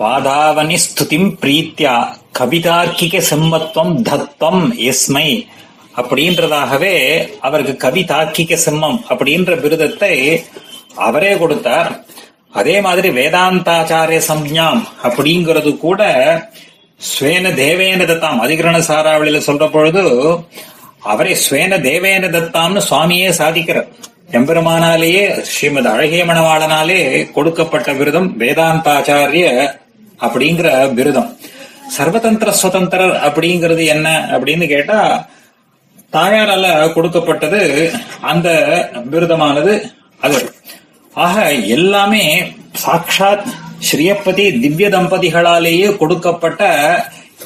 பாதாவனி 0.00 0.76
ஸ்துதிம் 0.84 1.30
பிரீத்தியா 1.40 1.94
கவிதார்க்கிக 2.38 3.22
சிம்மத்துவம் 3.30 3.94
தத்துவம் 4.08 4.62
எஸ்மை 4.90 5.28
அப்படின்றதாகவே 6.00 6.94
அவருக்கு 7.46 7.74
கவிதாக்கிக 7.86 8.58
சிம்மம் 8.66 8.98
அப்படின்ற 9.10 9.60
விருதத்தை 9.64 10.14
அவரே 11.06 11.32
கொடுத்தார். 11.42 11.90
அதே 12.60 12.76
மாதிரி 12.86 13.08
வேதாந்தாச்சாரிய 13.18 14.20
சம்ஞாம் 14.28 14.80
அப்படிங்கிறது 15.06 15.70
கூட 15.84 16.00
ஸ்வேன 17.00 17.52
தேவேன 17.60 18.06
தத்தாம் 18.08 18.40
அதிகரண 18.44 18.78
சாராவளியில 18.88 19.38
சொல்ற 19.46 19.66
பொழுது 19.74 20.02
அவரே 21.00 21.36
ஸ்வேன 21.50 21.78
தேவேன 21.80 22.28
தத்தாம்னு 22.30 22.80
சுவாமியே 22.90 23.28
சாதிக்கிறார். 23.38 23.86
எம்பெருமானாலேயே 24.30 25.40
ஸ்ரீமத் 25.42 25.86
அழகிய 25.86 26.24
மணவாளனாலே 26.24 27.32
கொடுக்கப்பட்ட 27.32 27.92
விருதம் 27.92 28.40
வேதாந்தாச்சாரிய 28.40 29.70
அப்படிங்கிற 30.20 30.94
விருதம். 30.94 31.38
சர்வதந்திர 31.98 32.50
சுதந்திரர் 32.50 33.14
அப்படிங்கிறது 33.28 33.86
என்ன 33.86 34.28
அப்படின்னு 34.32 34.66
கேட்டா 34.68 35.28
தாயாரால 36.12 36.92
கொடுக்கப்பட்டது 36.92 37.90
அந்த 38.20 38.48
விருதமானது 39.10 39.92
அது. 40.20 40.54
ஆக 41.14 41.52
எல்லாமே 41.52 42.52
சாட்சாத் 42.72 43.46
ஸ்ரீயப்பதி 43.90 44.60
திவ்ய 44.60 44.88
தம்பதிகளாலேயே 44.88 45.96
கொடுக்கப்பட்ட 45.96 46.62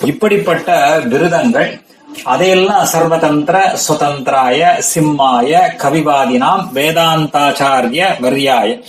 இப்படிப்பட்ட 0.04 0.98
விருதங்கள். 0.98 1.82
அதையெல்லாம் 2.22 2.86
சர்வதந்திர 2.92 3.56
சுதந்திராய 3.88 4.60
சிம்மாய 4.94 5.60
கவிவாதினாம் 5.82 6.64
வேதாந்தாச்சாரிய 6.74 8.02
வரியாய. 8.20 8.82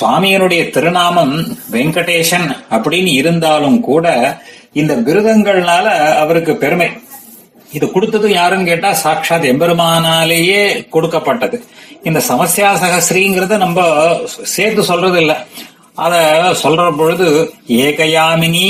சுவாமியினுடைய 0.00 0.70
திருநாமம் 0.70 1.58
வெங்கடேசன் 1.72 2.48
அப்படின்னு 2.70 3.12
இருந்தாலும் 3.20 3.80
கூட 3.80 4.36
இந்த 4.72 4.94
விருதங்கள்னால 4.94 6.16
அவருக்கு 6.16 6.56
பெருமை. 6.56 6.90
இது 7.72 7.90
கொடுத்தது 7.90 8.30
யாருன்னு 8.30 8.64
கேட்டா 8.64 8.92
சாட்சாத் 8.92 9.44
எம்பெருமானாலேயே 9.44 10.88
கொடுக்கப்பட்டது. 10.88 11.64
இந்த 12.02 12.20
சமஸ்யா 12.28 12.70
சகஸ்ரீங்கிறத 12.82 13.56
நம்ம 13.56 14.06
சேர்த்து 14.42 14.82
சொல்றது 14.82 15.20
இல்ல 15.20 15.46
அத 15.96 16.14
சொல்ற 16.54 16.96
பொழுது 16.96 17.28
ஏகயாமினி 17.76 18.68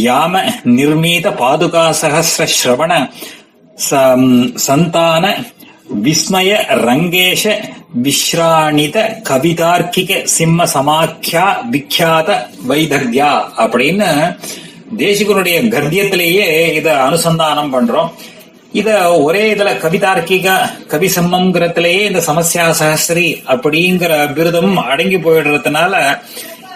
யாம 0.00 0.32
நிர்மீத 0.68 1.30
பாதுகா 1.38 1.90
சகசிர 2.00 2.44
ஸ்ரவண 2.52 2.92
சம்- 3.78 4.52
சந்தான 4.58 5.24
விஸ்மய 6.02 6.50
ரங்கேஷ 6.84 7.44
விஸ்ராணித 8.02 8.96
கவிதார்க்கிக 9.28 10.24
சிம்ம 10.28 10.64
சமாக்கியா 10.74 11.44
விக்யாத 11.70 12.28
வைதர்யா 12.66 13.30
அப்படின்னு 13.56 14.08
தேசிகனுடைய 14.98 15.68
கத்தியத்திலேயே 15.70 16.46
இத 16.74 16.94
அனுசந்தானம் 17.06 17.72
பண்றோம். 17.72 18.10
இத 18.72 18.88
ஒரே 19.22 19.54
இதுல 19.54 19.70
கவிதார்க்கிக 19.78 20.48
கவிசம்மங்கிறதுலயே 20.90 22.00
இந்த 22.06 22.20
சமஸ்யா 22.26 22.70
சஹஸ்ரி 22.80 23.28
அப்படிங்கிற 23.46 24.34
விருதம் 24.34 24.76
அடங்கி 24.84 25.16
போயிடுறதுனால 25.16 25.94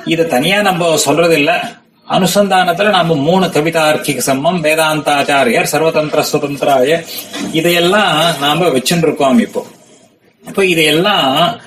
இத 0.05 0.25
தனியா 0.25 0.61
நம்ம 0.61 0.97
சொல்றது 0.97 1.35
இல்ல 1.35 1.81
அனுசந்தானத்துல 2.09 2.91
நாம 2.91 3.15
மூணு 3.15 3.47
கவிதார்க்கிக 3.47 4.23
சம்மம் 4.27 4.61
வேதாந்தாச்சாரியர் 4.63 5.71
சர்வதந்திர 5.73 6.25
சுதந்திராய. 6.33 7.03
இதையெல்லாம் 7.53 8.39
நாம 8.41 8.67
வச்சுட்டு 8.67 9.03
இருக்கோம் 9.03 9.39
இப்போ. 9.39 9.67
இப்போ 10.49 10.65
இதையெல்லாம் 10.67 11.61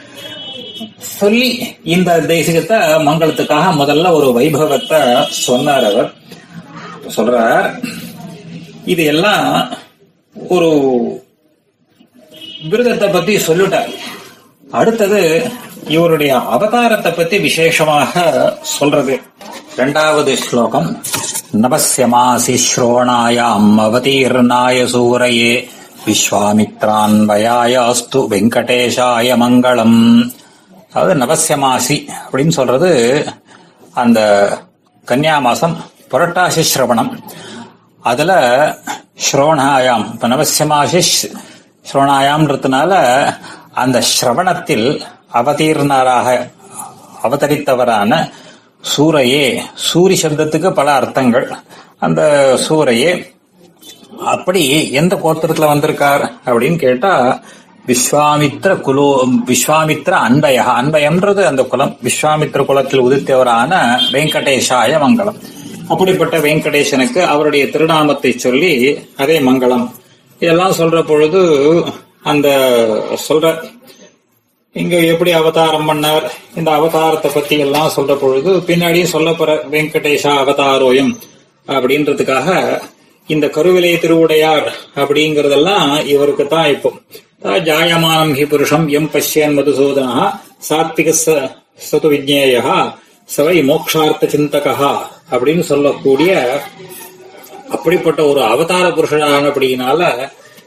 சொல்லி 0.99 1.73
இந்த 1.83 2.19
தேசிகத்தை 2.19 2.77
மங்களத்துக்காக 2.77 3.75
முதல்ல 3.75 4.11
ஒரு 4.11 4.39
வைபவத்தை 4.39 5.27
சொன்னார் 5.29 5.83
அவர். 5.83 6.13
சொல்றார் 7.17 7.79
இது 8.85 9.05
எல்லாம் 9.05 9.77
ஒரு 10.35 10.69
விருதத்தை 12.69 13.09
பத்தி 13.09 13.35
சொல்லிட்டார். 13.35 13.91
அடுத்தது 14.71 15.51
இவருடைய 15.87 16.35
அவதாரத்தை 16.35 17.15
பத்தி 17.15 17.39
விசேஷமாக 17.39 18.13
சொல்றது. 18.61 19.21
இரண்டாவது 19.75 20.37
ஸ்லோகம். 20.37 21.01
நபஸ்யமாசி 21.53 22.59
ஸ்ரோணாயாம் 22.67 23.85
அவதீர்ணாய 23.85 24.77
சூரையே 24.93 25.69
விஸ்வாமித்ரான்வயாயாஸ்து 26.05 28.21
வெங்கடேஷாய 28.31 29.43
மங்களம். 29.43 30.31
அதாவது 30.93 31.25
நவசியமாசி 31.25 32.07
அப்படின்னு 32.31 32.47
சொல்றது 32.47 33.27
அந்த 33.93 34.19
கன்னியா 35.05 35.37
மாசம் 35.37 35.77
புரட்டாசி 36.11 36.63
சிரவணம் 36.73 37.19
அதுல 38.01 38.31
ஸ்ரோணாயாம் 39.31 40.13
இப்ப 40.13 40.27
நவசியமாசி 40.27 41.01
ஸ்ரோணாயாம்ன்றதுனால 41.91 42.91
அந்த 43.73 44.03
ஸ்ரவணத்தில் 44.13 45.03
அவதீர்ணராக 45.39 46.27
அவதரித்தவரான 47.23 48.11
சூரையே 48.91 49.45
சூரி 49.85 50.15
சப்தத்துக்கு 50.23 50.69
பல 50.71 50.91
அர்த்தங்கள். 50.93 51.47
அந்த 51.99 52.21
சூரையே 52.67 53.11
அப்படி 54.33 54.91
எந்த 54.91 55.13
கோத்திரத்துல 55.15 55.65
வந்திருக்கார்? 55.65 56.23
அப்படின்னு 56.45 56.77
கேட்டா 56.77 57.13
விஸ்வாமித்ர 57.87 58.71
குலோ 58.87 59.07
விஸ்வாமித்ர 59.47 60.13
அன்பய. 60.27 60.57
அன்பயம்ன்றது 60.79 61.41
அந்த 61.43 61.63
குலம். 61.63 61.97
விஸ்வாமித்ர 62.03 62.65
குலத்தில் 62.65 63.05
உதித்தவரான 63.07 63.71
வெங்கடேஷாய 64.11 64.99
மங்களம் 65.05 65.39
அப்படிப்பட்ட 65.87 66.35
வெங்கடேசனுக்கு 66.37 67.21
அவருடைய 67.33 67.65
திருநாமத்தை 67.69 68.31
சொல்லி 68.37 68.71
அதே 69.17 69.39
மங்களம் 69.39 69.85
இதெல்லாம் 70.39 70.77
சொல்ற 70.77 71.01
பொழுது 71.07 71.41
அந்த 72.23 72.47
சொல்ற 73.27 73.45
இங்க 74.75 74.95
எப்படி 75.05 75.31
அவதாரம் 75.31 75.89
பண்ணார்? 75.89 76.25
இந்த 76.55 76.71
அவதாரத்தை 76.71 77.33
பத்தி 77.33 77.59
எல்லாம் 77.59 77.91
சொல்ற 77.95 78.19
பொழுது 78.19 78.51
பின்னாடியும் 78.67 79.13
சொல்லப்போற 79.13 79.69
வெங்கடேஷா 79.69 80.33
அவதாரோயம் 80.39 81.11
அப்படின்றதுக்காக 81.67 82.49
இந்த 83.29 83.47
கருவிலை 83.47 83.97
திருவுடையார் 83.97 84.67
அப்படிங்கறதெல்லாம் 84.95 86.05
இவருக்கு 86.05 86.47
தான் 86.47 86.67
இப்போ 86.67 86.89
ஜாயமானம் 87.63 88.33
ஹி 88.33 88.45
புருஷம் 88.45 88.87
எம் 88.89 89.11
பஷ்யன் 89.13 89.57
மதுசூதனா 89.57 90.25
சாத்விக 90.69 91.09
ச- 91.15 91.49
சது 91.81 92.07
விஜ்ஞேயா 92.09 92.75
சவை 93.29 93.63
மோக்ஷார்த்த 93.63 94.29
சிந்தகா 94.29 94.91
அப்படின்னு 95.31 95.59
சொல்லக்கூடிய 95.63 96.31
அப்படிப்பட்ட 97.69 98.25
ஒரு 98.25 98.43
அவதார 98.43 98.89
புருஷனானபடியினால 98.89 100.01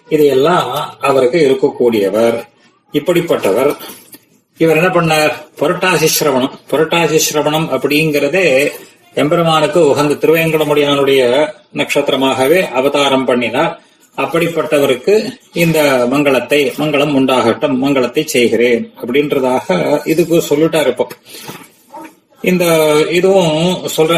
இதையெல்லாம் 0.09 0.69
அவருக்கு 1.01 1.39
இருக்கக்கூடியவர். 1.49 2.39
இப்படிப்பட்டவர். 2.95 3.73
இவர் 4.61 4.77
என்ன 4.77 4.89
பண்ணார்? 4.89 5.33
புரட்டாசி 5.61 6.09
சிரவணம். 6.19 6.55
புரட்டாசி 6.71 7.17
சிரவணம் 7.17 7.69
அப்படிங்கறதே 7.71 8.47
எம்பெருமானுக்கு 9.17 9.89
உகந்த 9.89 10.15
திருவேங்கடமுடியானுடைய 10.15 11.21
நட்சத்திரமாகவே 11.77 12.69
அவதாரம் 12.71 13.25
பண்ணினார். 13.25 13.81
அப்படிப்பட்டவருக்கு 14.19 15.15
இந்த 15.55 15.79
மங்களத்தை 16.11 16.73
மங்களம் 16.79 17.15
உண்டாகட்டும் 17.15 17.77
மங்களத்தை 17.85 18.25
செய்கிறேன் 18.25 18.93
அப்படின்றதாக 19.01 19.67
இதுக்கு 20.05 20.43
சொல்லிட்டார் 20.51 20.87
இப்போ. 20.87 21.07
இந்த 22.43 22.65
இதுவும் 23.11 23.55
சொல்ற 23.97 24.15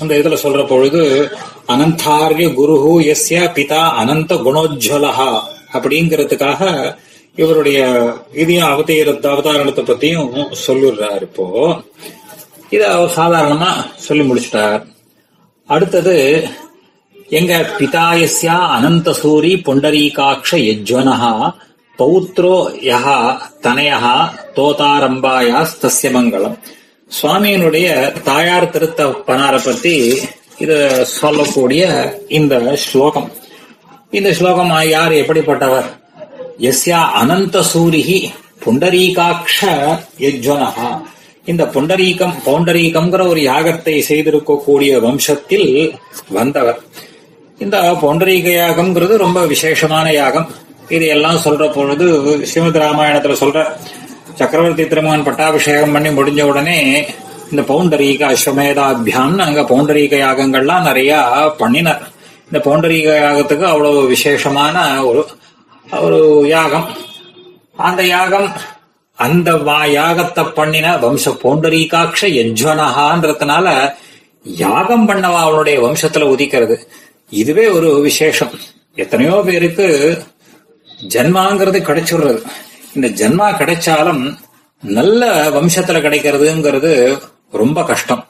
அந்த 0.00 0.14
இதுல 0.14 0.36
சொல்ற 0.42 0.68
பொழுது 0.68 1.02
அனந்தாரிய 1.68 2.48
குருஹு 2.48 2.92
எஸ்ய 3.12 3.38
பிதா 3.56 3.82
அனந்த 4.00 4.34
குணோஜ்வலஹா 4.34 5.30
அப்படிங்கிறதுக்காக 5.72 6.94
இவருடைய 7.34 7.80
இதையும் 8.32 8.68
அவதீர 8.68 9.18
அவதாரணத்தை 9.22 9.82
பத்தியும் 9.84 10.54
சொல்லிடுறார் 10.66 11.22
இப்போ. 11.22 11.46
இத 12.70 12.92
அவர் 12.92 13.16
சாதாரணமா 13.16 13.70
சொல்லி 13.96 14.24
முடிச்சிட்டார். 14.24 14.86
அடுத்தது 15.66 16.48
எங்க 17.28 17.66
பிதாயஸ்யா 17.78 18.56
அனந்த 18.76 19.14
சூரி 19.22 19.62
பொண்டரீகாட்ச 19.66 20.56
யஜ்வனஹா 20.56 21.52
பௌத்ரோ 21.98 22.56
யஹா 22.82 23.38
தனயஹா 23.62 24.16
தோதாரம்பாயாஸ் 24.56 25.78
தஸ்ய 25.82 26.10
மங்களம். 26.10 26.56
சுவாமியினுடைய 27.22 28.12
தாயார் 28.22 28.70
திருத்த 28.70 29.04
பனாரை 29.04 29.64
பத்தி 29.64 30.20
இத 30.58 31.04
சொல்லக்கூடிய 31.04 31.82
இந்த 32.28 32.76
ஸ்லோகம். 32.76 33.30
இந்த 34.18 34.30
ஸ்லோகம் 34.38 34.70
யார் 34.88 35.12
எப்படிப்பட்டவர்? 35.12 35.86
எஸ்யா 36.68 37.00
அனந்த 37.20 37.56
சூரிகி 37.72 38.18
புண்டரீகாட்ச 38.64 39.58
யஜ்வனஹா. 40.24 40.90
இந்த 41.44 41.64
புண்டரீகம் 41.74 42.34
பௌண்டரீகம்ங்கிற 42.46 43.28
ஒரு 43.32 43.40
யாகத்தை 43.40 43.96
செய்திருக்கக்கூடிய 44.08 44.92
வம்சத்தில் 45.04 45.68
வந்தவர். 46.28 46.80
இந்த 47.58 47.76
பௌண்டரீக 48.02 48.48
யாகம்ங்கிறது 48.62 49.16
ரொம்ப 49.16 49.46
விசேஷமான 49.46 50.12
யாகம். 50.12 50.48
இது 50.88 51.06
எல்லாம் 51.06 51.42
சொல்ற 51.44 51.72
பொழுது 51.74 52.08
ஸ்ரீமத் 52.50 52.82
ராமாயணத்துல 52.84 53.36
சொல்ற 53.42 53.60
சக்கரவர்த்தி 54.34 54.86
திருமகன் 54.86 55.24
பட்டாபிஷேகம் 55.24 55.92
பண்ணி 55.92 56.08
முடிஞ்ச 56.08 56.42
உடனே 56.42 56.78
இந்த 57.50 57.62
பௌண்டரீக 57.62 58.34
அஸ்வமேதாபியான்னு 58.34 59.46
அங்க 59.48 59.62
பௌண்டரீக 59.62 60.14
யாகங்கள்லாம் 60.26 60.86
நிறைய 60.90 61.12
பண்ணினார். 61.58 62.04
இந்த 62.50 62.58
பௌண்டரீக 62.66 63.08
யாகத்துக்கு 63.24 63.64
அவ்வளவு 63.72 64.06
விசேஷமான 64.06 65.04
ஒரு 65.04 65.26
ஒரு 66.00 66.18
யாகம். 66.48 66.88
அந்த 67.76 68.04
யாகம் 68.04 68.52
அந்த 69.14 69.56
வா 69.56 69.84
யாகத்தை 69.84 70.52
பண்ணின 70.52 70.96
வம்ச 70.96 71.32
பௌண்டரீகாட்ச 71.42 72.28
யஜ்வனஹான்றதுனால 72.38 73.94
யாகம் 74.44 75.08
பண்ணவா 75.08 75.40
அவனுடைய 75.46 75.80
வம்சத்துல 75.80 76.28
உதிக்கிறது. 76.34 76.76
இதுவே 77.30 77.66
ஒரு 77.66 78.00
விசேஷம். 78.00 78.52
எத்தனையோ 78.94 79.42
பேருக்கு 79.44 79.86
ஜென்மாங்கிறது 81.14 81.80
கிடைச்சிடுறது. 81.88 82.42
இந்த 82.94 83.08
ஜென்மா 83.20 83.48
கிடைச்சாலும் 83.60 84.38
நல்ல 84.82 85.50
வம்சத்துல 85.50 86.02
கிடைக்கிறதுங்கிறது 86.06 87.22
ரொம்ப 87.52 87.82
கஷ்டம். 87.82 88.26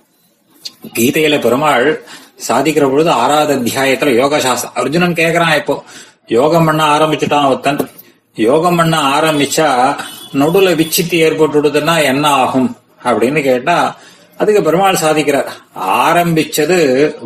கீதையில 0.94 1.40
பெருமாள் 1.40 2.04
சாதிக்கிற 2.48 2.90
பொழுது 2.90 3.10
ஆறாவது 3.10 3.54
அத்தியாயத்துல 3.54 4.14
யோக 4.14 4.40
சாஸ்திரம். 4.40 4.74
அர்ஜுனன் 4.74 5.12
கேக்குறான் 5.12 5.56
இப்போ 5.56 5.82
யோகம் 6.26 6.64
பண்ண 6.64 6.98
ஆரம்பிச்சுட்டான் 6.98 7.46
ஒருத்தன். 7.46 7.90
யோகம் 8.34 8.76
பண்ண 8.76 9.20
ஆரம்பிச்சா 9.20 9.96
நடுல 10.32 10.72
விச்சித்தி 10.80 11.16
ஏற்பட்டுடுதுன்னா 11.26 12.02
என்ன 12.02 12.28
ஆகும் 12.28 12.76
அப்படின்னு 13.04 13.42
கேட்டா 13.42 13.96
அதுக்கு 14.38 14.62
பெருமாள் 14.62 15.02
சாதிக்கிறார். 15.02 15.46
ஆரம்பிச்சது 15.80 16.78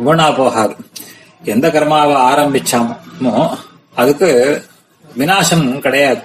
வீணா 0.03 0.31
போகாது. 0.31 0.75
எந்த 1.43 1.67
கர்மாவை 1.67 2.17
ஆரம்பிச்சாமோ 2.31 3.57
அதுக்கு 3.95 4.61
வினாசம் 5.17 5.79
கிடையாது. 5.79 6.21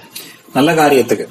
நல்ல 0.55 0.72
காரியத்துக்கு. 0.72 1.27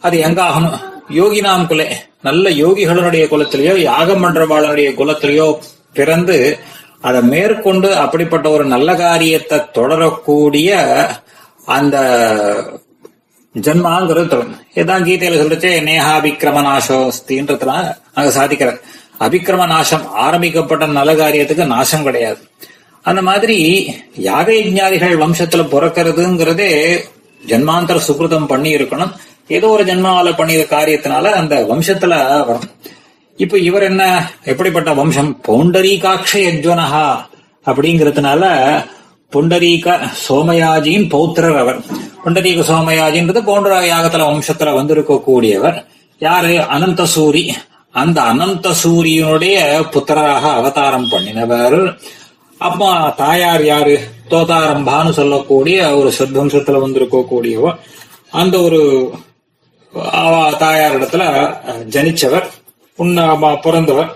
அது 0.00 0.18
எங்க 0.18 0.42
ஆகணும்? 0.42 0.78
யோகினாம் 1.10 1.66
குலே. 1.66 1.86
நல்ல 2.22 2.50
யோகிகளுடைய 2.50 3.24
குலத்திலேயோ 3.26 3.76
யாகம் 3.76 4.24
பண்றவாளனுடைய 4.24 4.88
குலத்திலேயோ 5.00 5.58
பிறந்து 5.92 6.58
அதை 7.00 7.20
மேற்கொண்டு 7.22 7.96
அப்படிப்பட்ட 7.96 8.50
ஒரு 8.50 8.64
நல்ல 8.64 8.94
காரியத்தை 8.94 9.58
தொடரக்கூடிய 9.58 10.70
அந்த 11.64 11.96
ஜென்மாங்கிறது 13.54 14.28
தொடரும். 14.28 14.60
இதான் 14.74 15.06
கீதையில 15.08 15.38
சொல்லிச்சு 15.42 15.70
நேஹா 15.88 16.12
அபிக்கிரம 16.18 16.62
நாசோஸ்தின்றதுல 16.68 17.74
அங்க 18.14 18.30
சாதிக்கிறார் 18.38 18.80
அபிக்கிரம 19.20 19.66
நாசம் 19.66 20.04
ஆரம்பிக்கப்பட்ட 20.12 20.86
நல்ல 20.86 21.14
காரியத்துக்கு 21.14 21.66
நாசம் 21.66 22.02
கிடையாது. 22.02 22.40
அந்த 23.02 23.22
மாதிரி 23.22 23.56
யாக 24.14 24.52
யஜ்ஞாதிகள் 24.52 25.20
வம்சத்துல 25.22 25.64
பிறக்கிறதுங்கிறதே 25.74 26.70
ஜென்மாந்தர 27.46 27.98
சுகிருதம் 28.08 28.46
பண்ணி 28.46 28.74
இருக்கணும் 28.74 29.12
ஏதோ 29.48 29.68
ஒரு 29.68 29.84
ஜென்மாவில 29.84 30.36
பண்ணிய 30.36 30.66
காரியத்தினால 30.70 31.24
அந்த 31.40 31.54
வம்சத்துல 31.70 32.14
வரும். 32.46 32.70
இப்ப 33.38 33.58
இவர் 33.58 33.82
என்ன? 33.82 34.30
எப்படிப்பட்ட 34.44 34.92
வம்சம்? 34.92 35.40
பௌண்டரீகாட்ச 35.48 36.38
யஜ்வனஹா. 36.38 37.26
அப்படிங்கறதுனால 37.66 38.44
புண்டரீக 39.32 40.10
சோமயாஜியின் 40.28 41.08
பௌத்திரர் 41.08 41.58
அவர். 41.58 41.78
புண்டரீக 42.24 42.60
சோமயாஜின்றது 42.62 43.40
பௌண்டர 43.48 43.74
யாகத்துல 43.92 44.24
வம்சத்துல 44.30 44.72
வந்திருக்கக்கூடியவர். 44.78 45.86
யாரு? 46.18 46.48
அனந்தசூரி. 46.48 47.50
அந்த 47.92 48.20
அனந்தசூரியனுடைய 48.20 49.56
புத்திரராக 49.90 50.52
அவதாரம் 50.52 51.08
பண்ணினவர். 51.10 51.98
அப்பா 52.58 53.14
தாயார் 53.16 53.64
யாரு? 53.64 54.00
தோதாரம்பான்னு 54.30 55.10
சொல்லக்கூடிய 55.10 55.96
ஒரு 55.96 56.12
சத்வம்சத்துல 56.18 56.78
வந்திருக்கக்கூடியவர். 56.86 57.78
அந்த 58.30 58.60
ஒரு 58.60 59.10
தாயார் 60.58 61.00
இடத்துல 61.00 61.56
ஜனிச்சவர். 61.88 62.44
உன்ன 63.02 63.26
பிறந்தவர். 63.64 64.10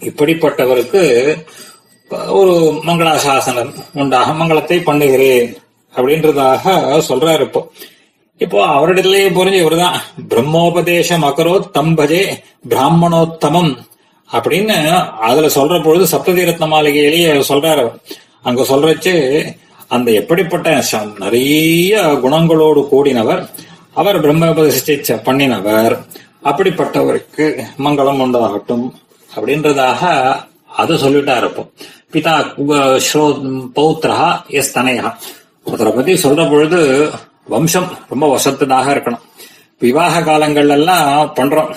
இப்படிப்பட்டவருக்கு 0.00 1.02
ஒரு 2.38 2.54
மங்களாசாசனம் 2.86 3.72
உண்டாக 3.94 4.32
மங்களத்தை 4.40 4.78
பண்ணுகிறேன் 4.88 5.50
அப்படின்றதாக 5.94 6.64
சொல்றாரு 7.08 7.42
இப்போ. 7.48 7.60
இப்போ 8.40 8.58
அவரிடத்திலேயே 8.76 9.28
புரிஞ்சு 9.38 9.60
இவர்தான். 9.64 9.98
பிரம்மோபதேசம் 10.28 11.26
அகரோ 11.28 11.54
தம்பஜே 11.78 12.22
பிராமணோத்தமம் 12.68 13.72
அப்படின்னு 14.30 14.76
அதுல 15.28 15.50
சொல்ற 15.58 15.82
பொழுது 15.84 16.04
சப்ததீரத்ன 16.12 16.68
மாளிகையிலேயே 16.74 17.30
சொல்றாரு 17.52 17.84
அங்க 18.42 18.62
சொல்றச்சு 18.62 19.14
அந்த 19.88 20.08
எப்படிப்பட்ட 20.20 20.68
நிறைய 21.18 22.02
குணங்களோடு 22.24 22.82
கூடினவர். 22.92 23.42
அவர் 24.00 24.22
பிரம்மோபதேசத்தை 24.24 25.18
பண்ணினவர். 25.28 25.96
அப்படிப்பட்டவருக்கு 26.44 27.64
மங்களம் 27.78 28.20
உண்டாகட்டும் 28.20 28.92
அப்படின்றதாக 29.36 30.34
அதை 30.76 30.96
சொல்லிட்டா 30.96 31.36
இருப்போம். 31.36 31.70
பிதா 32.12 32.52
ஸ்ரோ 33.12 33.26
பௌத்ரஹா 33.74 34.46
எஸ் 34.46 34.78
தனையா 34.78 35.14
ஒருத்தரை 35.66 35.94
பத்தி 35.94 36.12
சொல்ற 36.12 36.50
பொழுது 36.50 37.10
வம்சம் 37.48 37.98
ரொம்ப 38.08 38.36
வசத்ததாக 38.36 38.92
இருக்கணும். 38.92 39.20
விவாக 39.78 40.22
காலங்கள் 40.22 40.68
எல்லாம் 40.68 41.34
பண்றோம். 41.36 41.74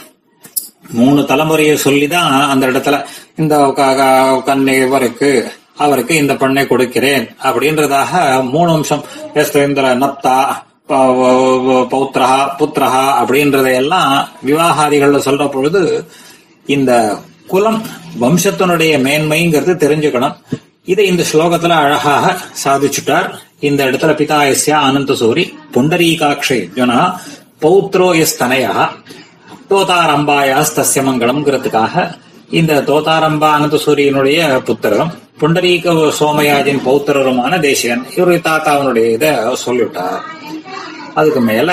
மூணு 0.90 1.22
தலைமுறையை 1.22 1.74
சொல்லிதான் 1.74 2.50
அந்த 2.50 2.68
இடத்துல 2.68 3.06
இந்த 3.36 3.72
க- 3.76 4.62
இவருக்கு 4.66 5.52
அவருக்கு 5.76 6.16
இந்த 6.16 6.36
பெண்ணை 6.36 6.68
கொடுக்கிறேன் 6.68 7.36
அப்படின்றதாக 7.44 8.44
மூணு 8.50 8.72
வம்சம் 8.72 9.04
எஸ்தேந்திர 9.34 9.96
நப்தா 9.96 10.66
பௌத்ரஹா 10.90 12.40
புத்திரஹா 12.60 13.06
அப்படின்றதையெல்லாம் 13.22 14.14
விவாகாதிகள்ல 14.48 15.20
சொல்ற 15.28 15.52
பொழுது 15.52 15.82
இந்த 16.66 16.92
குலம் 17.48 17.82
வம்சத்தினுடைய 18.22 18.94
மேன்மைங்கிறது 19.06 19.74
தெரிஞ்சுக்கணும். 19.84 20.38
இதை 20.86 21.06
இந்த 21.08 21.24
ஸ்லோகத்துல 21.32 21.78
அழகாக 21.84 22.26
சாதிச்சுட்டார். 22.64 23.28
இந்த 23.60 23.82
இடத்துல 23.90 24.12
பிதாயஸ்யா 24.22 24.78
அனந்த 24.88 25.14
சூரி 25.22 25.44
புண்டரீகாட்சை 25.76 26.60
யுனா 26.80 27.00
பௌத்ரோ 27.64 28.10
எஸ் 28.24 28.44
தனையா 28.44 28.74
தோதாரம்பாயாஸ் 29.70 30.76
தஸ்ய 30.78 31.02
மங்களம்ங்கிறதுக்காக 31.08 31.96
இந்த 32.60 32.74
தோதாரம்பா 32.90 33.50
அனந்த 33.58 33.78
சூரியனுடைய 33.86 34.40
புத்திரரும் 34.68 35.14
புண்டரீக 35.40 35.94
சோமயாஜின் 36.20 36.84
பௌத்திரருமான 36.86 37.60
தேசியன் 37.60 38.04
இவருடைய 38.16 38.42
தாத்தாவனுடைய 38.46 39.08
இதை 39.18 39.32
சொல்லிவிட்டார். 39.66 40.22
அதுக்கு 41.20 41.42
மேல 41.50 41.70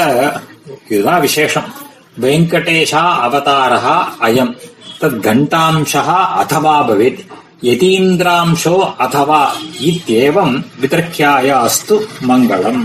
இதுதான் 0.89 1.21
விசேஷம். 1.21 1.69
வெங்கடேஷா 2.23 3.03
அவதாரா 3.27 3.97
அயம். 4.27 4.53
தத் 5.01 5.21
கண்டாம்சா 5.27 6.03
அதவா 6.43 6.77
பவேத். 6.89 7.23
யதீந்திராம்சோ 7.69 8.75
அதவா 9.05 9.43
இத்தியேவம் 9.89 10.55
விதர்க்கியாய 10.81 11.49
அஸ்து 11.67 11.97
மங்களம் 12.29 12.83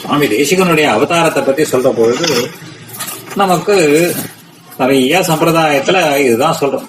சுவாமி 0.00 0.26
தேசிகனுடைய 0.26 0.86
அவதாரத்தை 0.96 1.42
பத்தி 1.46 1.62
சொல்ற 1.62 1.88
பொழுது 1.96 2.50
நமக்கு 3.34 3.76
நிறைய 4.78 5.20
சம்பிரதாயத்துல 5.28 6.16
இதுதான் 6.26 6.58
சொல்றோம். 6.60 6.88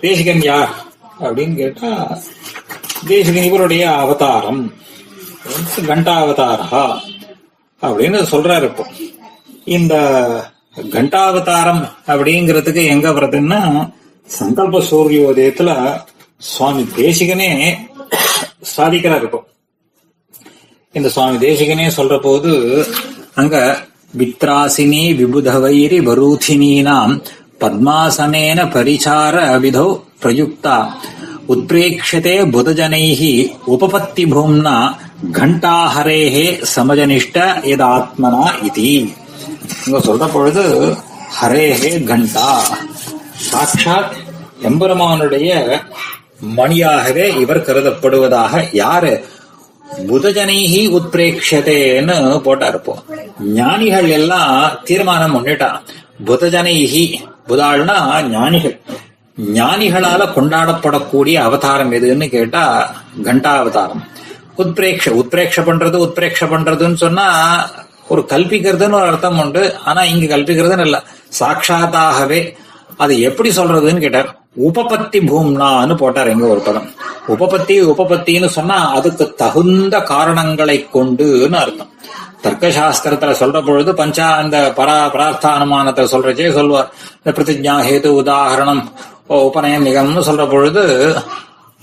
தேசிகன் 0.00 0.42
யார் 0.42 0.72
அப்படின்னு 1.20 1.56
கேட்டா 1.56 1.90
தேசிகன் 3.06 3.48
இவருடைய 3.50 3.84
அவதாரம். 3.94 4.62
கண்டாவதாரா 5.88 6.82
அப்படின்னு 7.84 8.18
சொல்றாரு 8.30 8.64
இப்போ. 8.64 8.84
இந்த 9.64 9.94
கண்டாவதாரம் 10.92 11.82
அப்படிங்கிறதுக்கு 12.06 12.84
எங்க 12.84 13.10
வருதுன்னா 13.10 13.60
சங்கல்ப 14.28 14.80
சூரியோதயத்துல 14.90 15.70
சுவாமி 16.42 16.86
தேசிகனே 16.96 17.50
சாதிக்கிறா 18.76 19.16
இருக்கும் 19.16 19.46
இந்த 20.94 21.08
சுவாமி 21.08 21.38
தேசிகனே 21.38 21.90
சொல்ற 21.96 22.20
போது 22.20 22.50
அங்க 23.34 23.56
வித்ராசினி 24.18 25.14
விபுதவைரி 25.14 26.00
வரூதினீனாம் 26.00 27.14
பத்மாசனேன 27.60 28.70
பரிசார 28.70 29.58
விதோ 29.58 29.86
பிரயுக்தா. 30.22 30.76
உத்பிரேக்ஷதே 31.48 32.36
புதஜனைஹி 32.52 33.32
உபபத்தி 33.66 34.24
பூம்னா 34.26 34.76
கண்டாஹரேஹ 35.22 36.36
சமஜனிஷ்ட 36.74 37.38
எதாத்மனா 37.62 38.62
இது 38.62 38.86
இங்க 39.86 39.98
சொல்ற 39.98 40.32
பொழுது 40.32 40.64
ஹரேஹே 41.40 42.04
கண்டா 42.04 42.48
சாட்சாத் 43.36 44.16
எம்பெருமானுடைய 44.62 45.80
மணியாகவே 46.56 47.40
இவர் 47.40 47.58
கருதப்படுவதாக 47.58 48.68
யாரு? 48.72 49.24
புதஜனைஹி 50.06 50.88
உத்பிரேக்ஷதேன்னு 50.88 52.40
போட்டார் 52.40 52.68
இருப்போம் 52.68 53.02
ஞானிகள் 53.52 54.08
எல்லாம் 54.08 54.78
தீர்மானம் 54.84 55.34
பண்ணிட்டான். 55.34 55.78
புதஜனைஹி 56.24 57.04
புதாள்னா 57.48 58.22
ஞானிகள். 58.30 58.80
ஞானிகளால 59.52 60.34
கொண்டாடப்படக்கூடிய 60.34 61.34
அவதாரம் 61.34 61.92
எதுன்னு 61.92 62.28
கேட்டா 62.28 62.94
கண்டா 63.24 63.58
அவதாரம். 63.58 64.04
உத்பிரேக்ஷ 64.58 65.08
உத்பிரேக்ஷ 65.10 65.60
பண்றது 65.60 65.96
உத்பிரேக்ஷ 65.96 66.44
பண்றதுன்னு 66.44 66.94
சொன்னா 66.94 67.26
ஒரு 68.08 68.26
கல்பிக்கிறதுன்னு 68.28 68.92
ஒரு 68.92 69.06
அர்த்தம் 69.06 69.38
உண்டு. 69.38 69.74
ஆனா 69.84 70.02
இங்க 70.04 70.36
கல்பிக்கிறதுன்னு 70.36 70.80
இல்ல. 70.80 71.02
சாட்சாத்தாகவே 71.40 72.56
அது 72.96 73.20
எப்படி 73.20 73.48
சொல்றதுன்னு 73.50 73.98
கேட்டார். 73.98 74.38
உபபத்தி 74.62 75.18
பூம்னான்னு 75.28 75.96
போட்டார் 75.96 76.28
எங்க 76.28 76.46
ஒரு 76.46 76.60
பதம். 76.60 76.94
உபபத்தி 77.28 77.80
உபபத்தின்னு 77.82 78.46
சொன்னா 78.46 78.92
அதுக்கு 78.92 79.34
தகுந்த 79.34 80.00
காரணங்களை 80.02 80.86
கொண்டுன்னு 80.92 81.56
அர்த்தம். 81.56 81.90
தர்க்கசாஸ்திரத்துல 82.42 83.34
சொல்ற 83.40 83.66
பொழுது 83.66 83.92
பஞ்சா 83.92 84.34
அந்த 84.34 84.72
பரா 84.76 85.10
பிரார்த்தானுமானத்தை 85.10 86.04
சொல்றச்சே 86.04 86.52
சொல்வார். 86.52 86.92
இந்த 87.24 87.42
பிரதிஜா 87.42 87.74
ஹேது 87.88 88.10
உதாகரணம் 88.22 88.82
ஓ, 89.26 89.52
உபநயம் 89.54 89.86
நிகம்னு 89.86 90.20
சொல்ற 90.26 90.50
பொழுது 90.50 90.82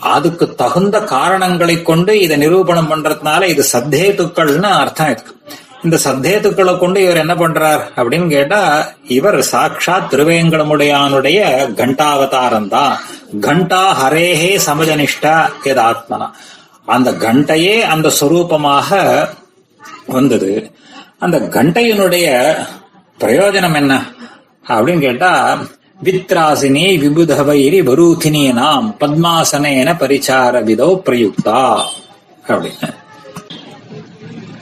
அதுக்கு 0.02 0.56
தகுந்த 0.56 1.00
காரணங்களை 1.00 1.82
கொண்டு 1.82 2.20
இதை 2.20 2.38
நிரூபணம் 2.38 2.90
பண்றதுனால 2.92 3.44
இது 3.44 3.66
சத்தேத்துக்கள்னு 3.74 4.70
அர்த்தம் 4.70 5.10
இருக்கு. 5.10 5.34
இந்த 5.84 5.98
சத்தேத்துக்களை 6.04 6.80
கொண்டு 6.80 7.04
இவர் 7.04 7.18
என்ன 7.18 7.34
பண்றார் 7.34 7.82
அப்படின்னு 7.96 8.28
கேட்டா 8.30 8.88
இவர் 9.08 9.42
சாட்சாத் 9.42 10.14
திருவேங்கடமுடையானுடைய 10.14 11.40
கண்டாவதாரம் 11.80 12.68
தான் 12.68 13.00
கண்டா 13.40 13.84
ஹரேஹே 14.02 14.60
சமஜனிஷ்டா 14.66 15.50
எது 15.64 15.82
ஆத்மனா. 15.82 16.30
அந்த 16.86 17.12
கண்டையே 17.12 17.82
அந்த 17.82 18.12
சொரூபமாக 18.20 18.90
வந்தது. 20.08 20.74
அந்த 21.20 21.40
கண்டையினுடைய 21.40 22.28
பிரயோஜனம் 23.20 23.76
என்ன 23.76 24.06
அப்படின்னு 24.68 25.00
கேட்டா 25.00 25.60
வித்ராசினி 26.04 26.86
விபுதவைரி 27.04 27.80
வரூதினீனாம் 27.90 28.88
பத்மாசனேன 29.00 29.90
பரிச்சார 30.02 30.54
விதோ 30.70 31.02
பிரயுக்தா 31.06 31.82
அப்படின்னு. 32.48 32.90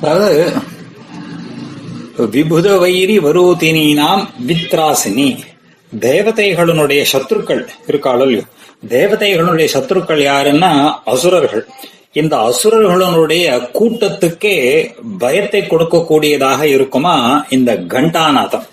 அதாவது 0.01 0.51
விபுத 2.17 2.79
வைரி 2.79 3.19
வரூதினீனாம் 3.19 4.23
வித்ராசினி. 4.47 5.39
தேவதைகளுடைய 5.99 7.05
சத்ருக்கள் 7.13 7.67
இருக்காளோ 7.87 8.21
இல்லையோ? 8.21 8.41
தேவதைகளுடைய 8.89 9.67
சத்ருக்கள் 9.73 10.21
யாருன்னா 10.31 10.93
அசுரர்கள். 11.05 11.65
இந்த 12.13 12.35
அசுரர்களுடைய 12.37 13.45
கூட்டத்துக்கே 13.73 14.55
பயத்தை 15.17 15.61
கொடுக்கக்கூடியதாக 15.61 16.61
இருக்குமா? 16.63 17.45
இந்த 17.49 17.77
கண்டாநாதம். 17.77 18.67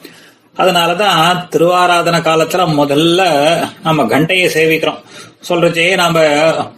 அதனாலதான் 0.59 1.47
திருவாராதன 1.53 2.19
காலத்துல 2.29 2.63
முதல்ல 2.81 3.23
நம்ம 3.83 4.07
கண்டையை 4.07 4.51
சேவிக்கிறோம். 4.55 5.01
சொல்றச்சே 5.49 5.95
நாம 5.95 6.21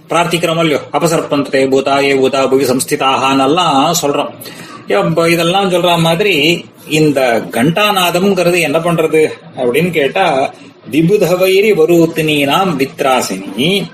பிரார்த்திக்கிறோம் 0.08 0.58
இல்லையோ? 0.58 0.80
அபசர்பந்தே 0.92 1.60
பூதா 1.72 2.02
ஏ 2.02 2.14
பூதா 2.14 2.48
புவி 2.48 2.64
சம்ஸ்திதாகான்னெல்லாம் 2.64 3.92
சொல்றோம் 4.02 5.28
இதெல்லாம் 5.28 5.70
சொல்ற 5.70 5.98
மாதிரி 5.98 6.64
இந்த 6.88 7.42
கண்டாநாதம்ங்கிறது 7.50 8.58
என்ன 8.60 8.78
பண்றது 8.78 9.30
அப்படின்னு 9.56 9.90
கேட்டா 9.90 10.50
விபுதவைரி 10.90 11.70
வரூத்தினீனாம் 11.80 12.72
வித்ராசினி. 12.80 13.90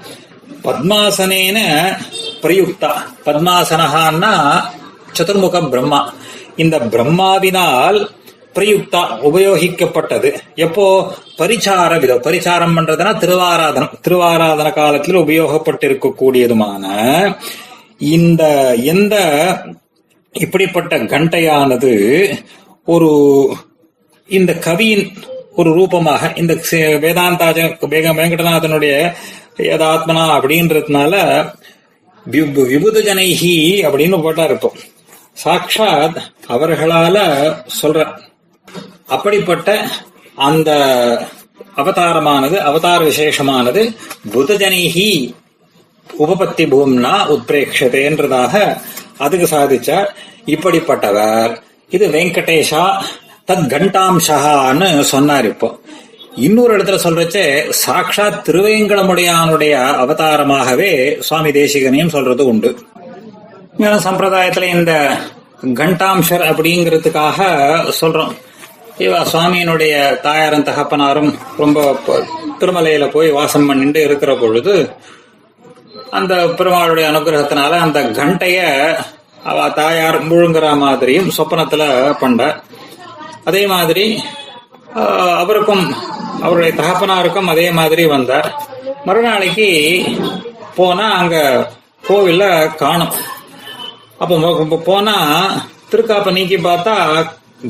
பத்மாசனேன 0.65 1.59
பிரயுக்தா. 2.43 2.93
பத்மாசனஹான்னா 3.25 4.63
சதுர்முக 5.19 5.69
பிரம்மா. 5.69 6.13
இந்த 6.57 6.79
பிரம்மாவினால் 6.79 8.09
பிரயுக்தா 8.55 9.03
உபயோகிக்கப்பட்டது. 9.29 10.29
எப்போ? 10.55 10.87
பரிச்சார 11.39 12.01
விதம். 12.01 12.23
பரிச்சாரம் 12.23 12.77
பண்றதுனா 12.77 13.13
திருவாராதனம். 13.19 13.95
திருவாராதன 14.09 14.73
காலத்தில் 14.73 15.17
உபயோகப்பட்டிருக்கக்கூடியதுமான 15.17 16.85
இந்த 17.99 18.43
எந்த 18.85 19.15
இப்படிப்பட்ட 20.33 20.99
கண்டையானது 20.99 21.93
ஒரு 22.87 23.11
இந்த 24.29 24.53
கவியின் 24.55 25.07
ஒரு 25.57 25.71
ரூபமாக 25.73 26.33
இந்த 26.37 26.55
வேதாந்தாஜ 27.05 27.59
வேக 27.89 28.13
வெங்கடநாதனுடைய 28.13 28.95
ஏதாத்மனா 29.59 30.25
அப்படின்றதுனால 30.37 31.15
விபுத 32.27 32.99
ஜனைகி 33.07 33.55
அப்படின்னு 33.87 34.23
போட்டா 34.23 34.45
இருப்போம் 34.45 34.79
சாட்சாத் 35.33 36.19
அவர்களால 36.49 37.17
சொல்ற 37.83 38.07
அப்படிப்பட்ட 39.07 39.89
அந்த 40.35 40.71
அவதாரமானது 41.77 42.57
அவதார 42.57 43.05
விசேஷமானது 43.05 43.97
புதஜனைஹி 44.31 45.35
உபபத்தி 46.19 46.67
பூம்னா 46.67 47.37
உத்பிரேக்ஷதேன்றதாக 47.37 48.79
அதுக்கு 49.19 49.57
சாதிச்சார். 49.57 50.07
இப்படிப்பட்டவர். 50.47 51.63
இது 51.89 52.09
வெங்கடேஷா 52.09 53.03
தத் 53.47 53.67
கண்டாம்சகான்னு 53.67 55.01
சொன்னார் 55.01 55.45
இப்போ. 55.45 55.79
இன்னொரு 56.37 56.77
இடத்துல 56.77 56.99
சொல்றச்சே 57.03 57.73
சாக்ஷாத் 57.87 58.43
திருவேங்கடமுடையானுடைய 58.47 59.73
அவதாரமாகவே 60.03 61.21
சுவாமி 61.21 61.51
தேசிகனையும் 61.51 62.09
சொல்றது 62.09 62.47
உண்டு. 62.47 62.79
சம்பிரதாயத்துல 63.79 64.63
இந்த 64.63 65.19
கண்டாம்சர் 65.65 66.45
அப்படிங்கிறதுக்காக 66.51 67.39
சொல்றோம். 68.01 68.35
இவா 68.99 69.21
சுவாமியினுடைய 69.33 69.95
தாயாரும் 70.23 70.63
தகப்பனாரும் 70.63 71.31
ரொம்ப 71.59 71.79
திருமலையில 72.59 73.11
போய் 73.11 73.31
வாசம் 73.31 73.67
பண்ணிட்டு 73.67 74.03
இருக்கிற 74.03 74.37
பொழுது 74.37 74.75
அந்த 76.11 76.35
பெருமாளுடைய 76.59 77.11
அனுகிரகத்தினால 77.11 77.71
அந்த 77.79 78.01
கண்டைய 78.11 78.59
அவ 79.45 79.71
தாயார் 79.71 80.23
முழுங்குற 80.23 80.77
மாதிரியும் 80.77 81.31
சொப்பனத்துல 81.39 82.13
பண்ண 82.13 82.43
அதே 83.45 83.67
மாதிரி 83.67 84.05
அவருக்கும் 85.37 85.85
அவருடைய 86.43 86.73
தகப்பனாருக்கும் 86.75 87.47
அதே 87.47 87.71
மாதிரி 87.71 88.05
வந்தார். 88.07 88.49
மறுநாளைக்கு 89.05 89.69
போனா 90.77 91.13
அங்க 91.13 91.37
கோவில்ல 92.09 92.75
காணும். 92.75 93.13
அப்போ 94.19 94.77
போனா 94.85 95.17
திருக்காப்ப 95.91 96.31
நீக்கி 96.31 96.57
பார்த்தா 96.57 96.95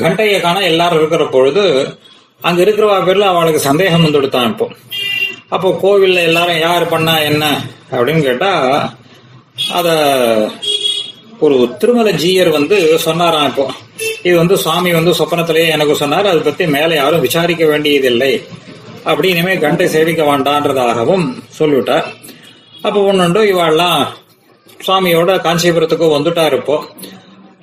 கண்டையை 0.03 0.41
காண 0.41 0.59
எல்லாரும் 0.63 0.99
இருக்கிற 0.99 1.25
பொழுது 1.27 1.65
அங்க 2.41 2.63
இருக்கிறவா 2.63 2.97
பேர்ல 3.07 3.21
அவளுக்கு 3.21 3.61
சந்தேகம் 3.61 4.03
வந்து 4.03 4.19
கொடுத்தான் 4.19 4.51
இப்போ. 4.51 4.67
அப்போ 5.49 5.69
கோவில்ல 5.83 6.23
எல்லாரும் 6.23 6.59
யார் 6.59 6.89
பண்ணா 6.89 7.19
என்ன 7.19 7.45
அப்படின்னு 7.93 8.23
கேட்டா 8.23 8.51
அத 9.73 9.89
ஒரு 11.41 11.77
திருமலை 11.79 12.13
ஜீயர் 12.13 12.51
வந்து 12.51 12.99
சொன்னாராம் 12.99 13.49
இப்போ. 13.49 13.67
இது 14.23 14.37
வந்து 14.39 14.57
சுவாமி 14.57 14.93
வந்து 14.93 15.13
சொப்பனத்திலேயே 15.19 15.69
எனக்கு 15.69 15.95
சொன்னார் 15.97 16.27
அதை 16.27 16.43
பத்தி 16.43 16.67
மேல 16.67 16.95
யாரும் 16.95 17.21
விசாரிக்க 17.21 17.65
வேண்டியதில்லை. 17.67 18.33
அப்படி 19.05 19.29
இனிமே 19.29 19.57
கண்டை 19.57 19.89
சேவிக்க 19.89 20.23
வேண்டான்றதாகவும் 20.23 21.27
சொல்லிவிட்டார். 21.59 22.07
அப்போ 22.83 23.13
ஒண்ணுண்டு 23.13 23.43
இவாள்லாம் 23.53 24.01
சுவாமியோட 24.87 25.33
காஞ்சிபுரத்துக்கு 25.41 26.09
வந்துட்டார் 26.17 26.57
இப்போ. 26.61 26.77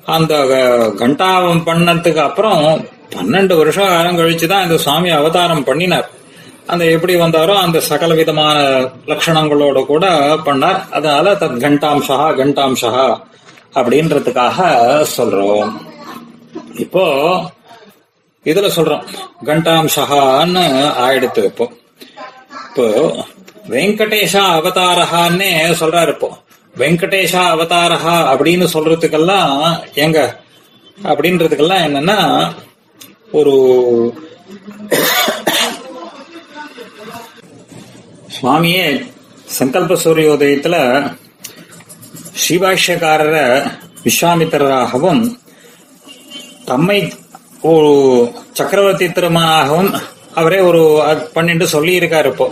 அந்த 0.05 0.45
க- 0.45 0.91
கண்டாவம் 0.91 1.65
பண்ணதுக்கு 1.65 2.15
அப்புறம் 2.15 2.87
பன்னெண்டு 3.09 3.57
வருஷ 3.57 3.87
காலம் 3.87 4.17
கழிச்சுதான் 4.17 4.63
இந்த 4.63 4.77
சுவாமி 4.77 5.09
அவதாரம் 5.09 5.63
பண்ணினார். 5.63 6.09
அந்த 6.65 6.85
எப்படி 6.85 7.15
வந்தாரோ 7.15 7.55
அந்த 7.55 7.79
சகல 7.79 8.13
விதமான 8.13 8.59
லட்சணங்களோட 9.05 9.85
கூட 9.85 10.09
பண்ணார். 10.35 10.89
அதனால 10.89 11.33
தத் 11.33 11.59
கண்டாம்சா 11.59 12.35
கண்டாம்சா 12.35 13.21
அப்படின்றதுக்காக 13.73 15.05
சொல்றோம். 15.17 15.71
இப்போ 16.75 17.35
இதுல 18.43 18.69
சொல்றோம். 18.75 19.03
கண்டாம்சகான்னு 19.45 20.91
ஆயிடுத்து 21.01 21.43
இப்போ. 21.43 21.71
இப்போ 22.69 22.83
வெங்கடேஷா 23.69 24.41
அவதாரஹான்னே 24.57 25.75
சொல்றாரு 25.79 26.07
இப்போ. 26.07 26.31
வெங்கடேஷா 26.75 27.43
அவதாரஹா 27.51 28.15
அப்படின்னு 28.31 28.65
சொல்றதுக்கெல்லாம் 28.73 29.53
எங்க 29.95 30.19
அப்படின்றதுக்கெல்லாம் 30.97 31.85
என்னன்னா 31.87 32.19
ஒரு 33.33 33.53
சுவாமியே 38.29 38.85
சங்கல்ப 39.49 39.95
சூரியோதயத்துல 40.03 40.75
ஸ்ரீபாஷ்யக்காரர 42.35 43.35
விஸ்வாமித்திரராகவும் 44.03 45.23
தம்மை 46.65 46.99
ஒரு 47.63 47.91
சக்கரவர்த்தி 48.53 49.07
திருமணாகவும் 49.09 49.91
அவரே 50.35 50.59
ஒரு 50.61 50.81
பன்னெண்டு 51.35 51.65
சொல்லி 51.65 51.99
இருக்காரு 51.99 52.27
இப்போ. 52.27 52.47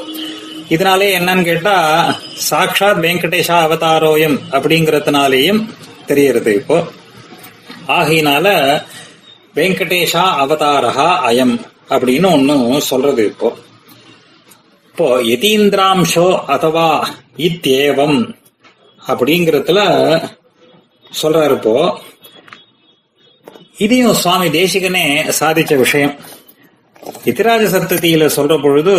இதனாலே 0.69 1.07
என்னன்னு 1.19 1.43
கேட்டா 1.43 1.75
சாக்ஷாத் 2.49 3.03
வெங்கடேஷா 3.05 3.57
அவதாரோயம் 3.67 4.37
அப்படிங்கறதுனாலேயும் 4.51 5.61
தெரியறது 6.05 6.53
இப்போ. 6.53 6.77
ஆகையினால 7.87 8.47
வெங்கடேஷா 9.55 10.23
அவதாரஹா 10.43 11.09
அயம் 11.29 11.55
அப்படின்னு 11.89 12.31
ஒன்னும் 12.31 12.79
சொல்றது 12.79 13.25
இப்போ. 13.25 13.57
இப்போ 14.85 15.17
யதீந்திராம்சோ 15.21 16.27
அதவா 16.47 16.89
இத்தேவம் 17.37 18.35
அப்படிங்கறதுல 19.07 19.81
சொல்றாரு 21.23 21.51
இப்போ. 21.51 22.01
இதையும் 23.77 24.13
சுவாமி 24.13 24.47
தேசிகனே 24.49 25.05
சாதிச்ச 25.39 25.77
விஷயம். 25.77 26.15
இத்திராஜ 27.25 27.63
சத்ததியில 27.75 28.29
சொல்ற 28.35 28.61
பொழுது 28.61 28.95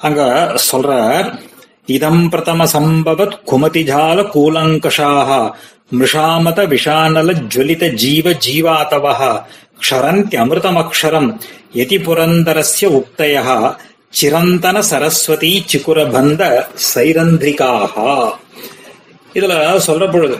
அங்க 0.00 0.22
சொல்றார் 0.66 1.28
இதம் 1.88 2.24
பிரதம 2.28 2.62
சம்பவத் 2.72 3.36
குமதிஜால 3.50 4.18
கூலங்கஷாக 4.32 5.30
மிருஷாமத 5.92 6.60
விஷானல 6.72 7.34
ஜுவலித 7.52 7.84
ஜீவ 7.94 8.32
ஜீவாதவः 8.46 9.20
க்ஷரந்தி 9.80 10.36
அமிர்தமக்ஷரம் 10.36 11.28
யதி 11.74 11.98
புரந்தரஸ்ய 11.98 12.86
உக்தய 12.98 13.36
சிரந்தன 14.12 14.76
சரஸ்வதி 14.90 15.52
சிக்குரபந்த 15.68 16.42
சைரந்திரிகாக 16.90 17.94
இதுல 19.34 19.54
சொல்ற 19.86 20.04
பொழுது 20.10 20.36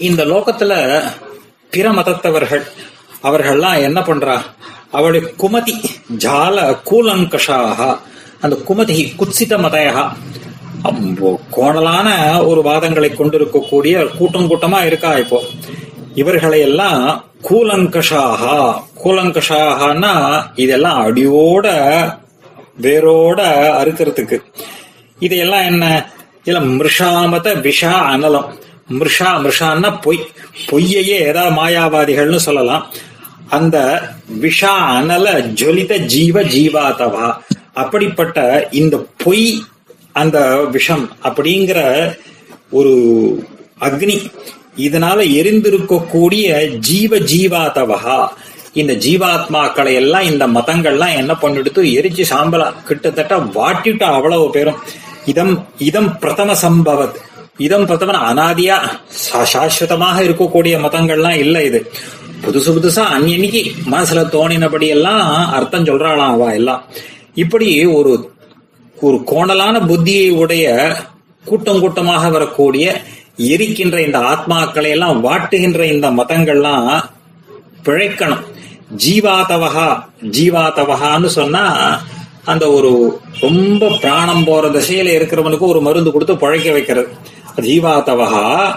இந்த 0.00 0.22
லோகத்துல 0.24 0.72
பிற 1.72 1.88
மதத்தவர்கள் 1.92 2.64
அவர்கள்லாம் 3.22 3.82
என்ன 3.82 4.00
பண்றா? 4.00 4.40
அவளுடைய 4.90 5.30
குமதி 5.38 5.84
ஜால 6.18 6.78
கூலங்கஷாக. 6.90 7.98
அந்த 8.40 8.56
குமதி 8.68 9.12
குத்சித 9.18 9.58
மதயா 9.58 10.12
கோணலான 11.56 12.08
ஒரு 12.46 12.60
வாதங்களை 12.60 13.14
கொண்டிருக்கக்கூடிய 13.14 14.08
கூட்டம் 14.18 14.50
கூட்டமா 14.50 14.84
இருக்கா 14.84 15.12
இப்போ? 15.12 15.42
இவர்களை 16.14 16.60
எல்லாம் 16.60 17.24
கூலங்கஷாக. 17.42 18.74
கூலங்கஷாகனா 19.04 20.44
இதெல்லாம் 20.54 21.06
அடியோட 21.06 21.66
வேரோட 22.80 23.40
அறுக்கிறதுக்கு. 23.82 24.38
இதையெல்லாம் 25.18 25.64
என்ன? 25.64 26.10
இல்ல 26.44 26.60
மிருஷாமத 26.60 27.54
விஷா 27.60 27.94
அனலம். 28.12 28.48
மிருஷா 28.90 29.50
மிருஷான்னா 29.58 30.02
பொய். 30.02 30.26
பொய்யையே 30.70 31.18
ஏதாவது 31.20 31.54
மாயாவாதிகள்னு 31.54 32.36
சொல்லலாம். 32.36 32.86
அந்த 33.52 34.02
விஷா 34.40 34.74
அனல 34.90 35.52
ஜொலித 35.54 35.98
ஜீவ 35.98 36.42
ஜீவாதவா. 36.42 37.32
அப்படிப்பட்ட 37.72 38.68
இந்த 38.70 39.06
பொய் 39.16 39.62
அந்த 40.12 40.56
விஷம் 40.56 41.10
அப்படிங்கிற 41.22 42.10
ஒரு 42.70 42.92
அக்னி 43.80 44.32
இதனால 44.76 45.20
எரிந்திருக்கக்கூடிய 45.28 46.78
ஜீவ 46.78 47.18
ஜீவாதவகா 47.18 48.28
இந்த 48.72 48.92
ஜீவாத்மாக்களை 48.92 49.94
எல்லாம் 49.94 50.22
இந்த 50.22 50.46
மதங்கள்லாம் 50.46 51.14
என்ன 51.14 51.32
பண்ணிடுத்து? 51.32 51.78
எரிச்சு 51.78 52.24
சாம்பலா 52.30 52.72
கிட்டத்தட்ட 52.84 53.36
வாட்டிட்டு 53.36 54.02
அவ்வளவு 54.02 54.50
பேரும். 54.50 54.76
இதம் 55.26 55.66
இதம் 55.78 56.18
பிரதம 56.18 56.52
சம்பவத். 56.52 57.14
இதம் 57.56 57.86
பிரதம 57.86 58.34
அனாதியா 58.34 58.78
சா- 59.32 59.46
சாஸ்வதமாக 59.52 60.22
இருக்கக்கூடிய 60.22 60.78
மதங்கள்லாம் 60.80 61.36
இல்ல 61.36 61.64
இது. 61.64 61.90
புதுசு 62.44 62.70
புதுசா 62.76 62.98
அன்னைக்கு 62.98 63.72
மனசுல 63.90 64.20
தோணினபடி 64.34 64.86
எல்லாம் 64.86 65.50
அர்த்தம் 65.52 65.84
சொல்றாளாம் 65.84 66.32
அவ 66.34 66.54
எல்லாம். 66.54 66.84
இப்படி 67.34 67.84
ஒரு 67.84 68.30
ஒரு 68.96 69.16
கோணலான 69.16 69.76
புத்தியை 69.86 70.30
உடைய 70.30 70.96
கூட்டம் 71.44 71.80
கூட்டமாக 71.80 72.28
வரக்கூடிய 72.28 73.02
எரிக்கின்ற 73.36 73.98
இந்த 74.06 74.18
ஆத்மாக்களை 74.18 74.88
எல்லாம் 74.88 75.24
வாட்டுகின்ற 75.24 75.82
இந்த 75.82 76.10
மதங்கள்லாம் 76.10 77.02
பிழைக்கணும். 77.84 78.44
ஜீவாதவகா 79.04 80.02
ஜீவாதவகான்னு 80.22 81.26
சொன்னா 81.26 81.64
அந்த 82.44 82.70
ஒரு 82.70 83.20
ரொம்ப 83.40 83.88
பிராணம் 84.00 84.44
போற 84.44 84.68
திசையில 84.68 85.14
இருக்கிறவனுக்கு 85.18 85.66
ஒரு 85.72 85.80
மருந்து 85.80 86.12
கொடுத்து 86.12 86.36
பழைக்க 86.36 86.72
வைக்கிறது. 86.72 87.08
ஜீவாதவகா 87.56 88.74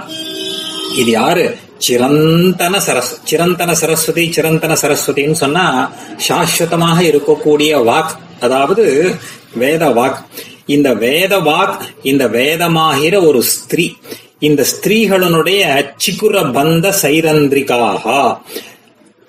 இது 0.96 1.12
யாரு? 1.12 1.46
சிரந்தன 1.78 2.78
சரஸ் 2.78 3.18
சிரந்தன 3.24 3.74
சரஸ்வதி 3.76 4.32
சிரந்தன 4.32 4.74
சரஸ்வதின்னு 4.74 5.32
சொன்னா 5.32 5.92
சாஸ்வதமாக 6.28 7.00
இருக்கக்கூடிய 7.00 7.84
வாக் 7.84 8.18
அதாவது 8.40 9.16
வேத 9.54 9.90
வாக். 9.90 10.16
இந்த 10.66 10.94
வேத 10.94 11.38
வாக் 11.38 11.78
இந்த 12.02 12.28
வேதமாகிற 12.28 13.26
ஒரு 13.28 13.44
ஸ்திரீ 13.44 13.94
இந்த 14.40 14.66
ஸ்திரீகளுடைய 14.76 15.86
சிக்குர 16.06 16.52
பந்த 16.52 16.94
சைரந்திரிகாக. 17.02 18.38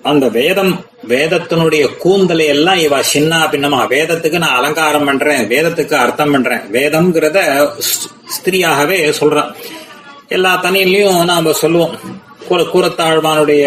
அந்த 0.01 0.29
வேதம் 0.29 0.85
வேதத்தினுடைய 1.07 1.95
கூந்தலை 1.95 2.45
எல்லாம் 2.45 2.77
இவ 2.77 3.03
சின்ன 3.03 3.35
பின்னமா 3.51 3.87
வேதத்துக்கு 3.89 4.37
நான் 4.37 4.55
அலங்காரம் 4.55 5.05
பண்றேன் 5.05 5.47
வேதத்துக்கு 5.47 5.93
அர்த்தம் 5.93 6.31
பண்றேன் 6.31 6.59
வேதம்ங்கிறத 6.59 7.69
ஸ்- 7.77 8.11
ஸ்திரீயாகவே 8.25 9.13
சொல்றான் 9.19 9.53
எல்லா 10.27 10.61
தனியிலையும் 10.61 11.23
நாம 11.23 11.51
சொல்லுவோம். 11.51 12.25
கூற 12.49 12.61
கூறத்தாழ்வானுடைய 12.73 13.65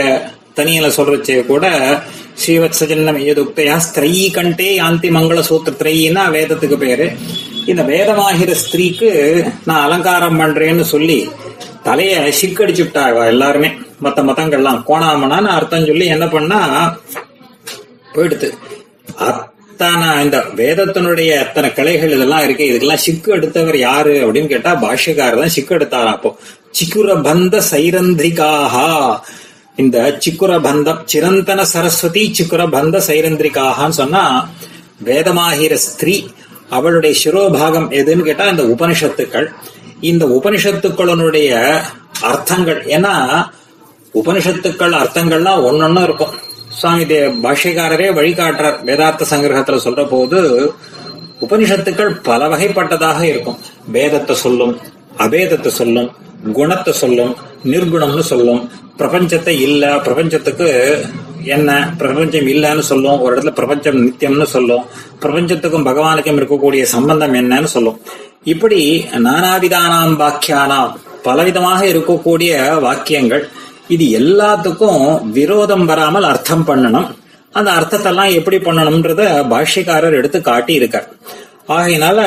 தனியில 0.58 0.86
சொல்றச்சே 0.96 1.36
கூட 1.50 1.66
ஸ்ரீவத்சஜன்னம் 2.42 3.20
ஏதுக்தையா 3.28 3.76
ஸ்திரீ 3.86 4.10
கண்டே 4.36 4.68
யாந்தி 4.80 5.08
மங்கள 5.16 5.40
சூத்திர 5.48 5.74
திரையின்னா 5.80 6.22
வேதத்துக்கு 6.36 6.76
பேரு. 6.84 7.06
இந்த 7.70 7.82
வேதமாகிற 7.92 8.52
ஸ்திரீக்கு 8.62 9.08
நான் 9.68 9.84
அலங்காரம் 9.86 10.40
பண்றேன்னு 10.40 10.86
சொல்லி 10.94 11.18
தலைய 11.86 12.14
சிக்கடிச்சுட்டா 12.40 13.02
இவ 13.12 13.26
எல்லாருமே. 13.34 13.70
மத்த 14.04 14.20
மதங்கள்லாம். 14.28 14.82
கோணாமனான்னு 14.88 15.50
அர்த்தம் 15.56 15.88
சொல்லி 15.90 16.06
என்ன 16.14 16.26
பண்ணா 16.34 16.60
போயிடுது 18.14 18.48
அத்தனை 19.28 20.08
இந்த 20.24 20.38
வேதத்தினுடைய 20.60 21.30
அத்தனை 21.44 21.68
கிளைகள் 21.76 22.14
இதெல்லாம் 22.16 22.44
இருக்கு 22.46 22.64
இதுக்கெல்லாம் 22.70 23.04
சிக்கு 23.04 23.30
எடுத்தவர் 23.36 23.78
யாரு 23.88 24.14
அப்படின்னு 24.24 24.52
கேட்டா 24.52 24.72
பாஷ்யக்காரர் 24.84 25.42
தான் 25.42 25.54
சிக்கு 25.56 25.74
எடுத்தாராம் 25.78 26.16
அப்போ. 26.16 26.30
சிக்குர 26.74 27.14
பந்த 27.26 27.54
சைரந்திரிகாஹா 27.70 28.88
இந்த 29.78 29.96
சிக்குர 30.24 30.52
பந்தம் 30.66 31.00
சிரந்தன 31.04 31.60
சரஸ்வதி 31.64 32.22
சிக்குர 32.38 32.62
பந்த 32.74 32.96
சைரந்திரிகாகான்னு 33.08 33.98
சொன்னா 34.00 34.22
வேதமாகிற 35.08 35.74
ஸ்திரீ 35.86 36.14
அவளுடைய 36.76 37.12
சிரோபாகம் 37.22 37.88
எதுன்னு 38.00 38.26
கேட்டா 38.28 38.44
இந்த 38.48 38.64
உபனிஷத்துக்கள். 38.74 39.46
இந்த 40.10 40.24
உபனிஷத்துக்களுடைய 40.36 41.50
அர்த்தங்கள் 42.30 42.80
ஏன்னா 42.96 43.14
உபனிஷத்துக்கள் 44.14 44.94
அர்த்தங்கள்லாம் 45.00 45.64
ஒன்னொன்னு 45.68 46.02
இருக்கும். 46.02 46.34
சுவாமி 46.78 47.04
தே 47.04 47.18
பாஷ்யக்காரரே 47.44 48.08
வழிகாட்டுறார் 48.18 48.78
வேதார்த்த 48.88 49.30
சங்கிரகத்துல 49.32 49.80
சொல்ற 49.86 50.04
போது 50.08 50.38
உபனிஷத்துக்கள் 51.46 52.12
பல 52.30 52.48
வகைப்பட்டதாக 52.54 53.20
இருக்கும். 53.32 53.60
வேதத்தை 53.96 54.36
சொல்லும் 54.44 54.74
அபேதத்தை 55.24 55.70
சொல்லும் 55.80 56.10
குணத்தை 56.52 56.92
சொல்லும் 56.92 57.36
நிர்குணம்னு 57.64 58.20
சொல்லும். 58.20 58.70
பிரபஞ்சத்தை 58.98 59.48
இல்ல 59.48 59.98
பிரபஞ்சத்துக்கு 59.98 60.68
என்ன 61.44 61.94
பிரபஞ்சம் 61.98 62.46
இல்லைன்னு 62.46 62.78
சொல்லும். 62.78 63.20
ஒரு 63.20 63.36
இடத்துல 63.36 63.50
பிரபஞ்சம் 63.50 63.98
நித்தியம்னு 64.06 64.42
சொல்லும். 64.42 64.84
பிரபஞ்சத்துக்கும் 65.20 65.86
பகவானுக்கும் 65.86 66.38
இருக்கக்கூடிய 66.40 66.82
சம்பந்தம் 66.82 67.34
என்னன்னு 67.34 67.64
சொல்லும். 67.64 68.00
இப்படி 68.44 69.04
நானாவிதானாம் 69.12 70.14
வாக்கியானாம் 70.22 70.92
பலவிதமாக 71.24 71.80
இருக்கக்கூடிய 71.92 72.80
வாக்கியங்கள். 72.80 73.48
இது 73.88 74.20
எல்லாத்துக்கும் 74.20 75.30
விரோதம் 75.30 75.86
வராமல் 75.86 76.22
அர்த்தம் 76.22 76.66
பண்ணணும். 76.66 77.08
அந்த 77.52 77.70
அர்த்தத்தெல்லாம் 77.70 78.34
எப்படி 78.34 78.56
பண்ணணும்ன்றத 78.56 79.22
பாஷ்யக்காரர் 79.52 80.12
எடுத்து 80.12 80.40
காட்டி 80.40 80.74
இருக்கார் 80.74 81.08
ஆகையினால 81.68 82.20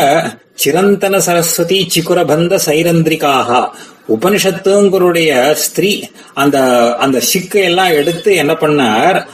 சிரந்தன 0.53 1.19
சரஸ்வதி 1.19 1.89
சிக்குரபந்த 1.93 2.59
சைரந்திரிகாக. 2.65 3.69
உபனிஷத்துங்கருடைய 4.07 5.53
ஸ்திரீ 5.53 6.03
அந்த 6.33 6.57
அந்த 6.95 7.19
சிக்கை 7.19 7.63
எல்லாம் 7.63 7.91
எடுத்து 7.91 8.35
என்ன 8.35 8.53
பண்ணார்? 8.53 9.25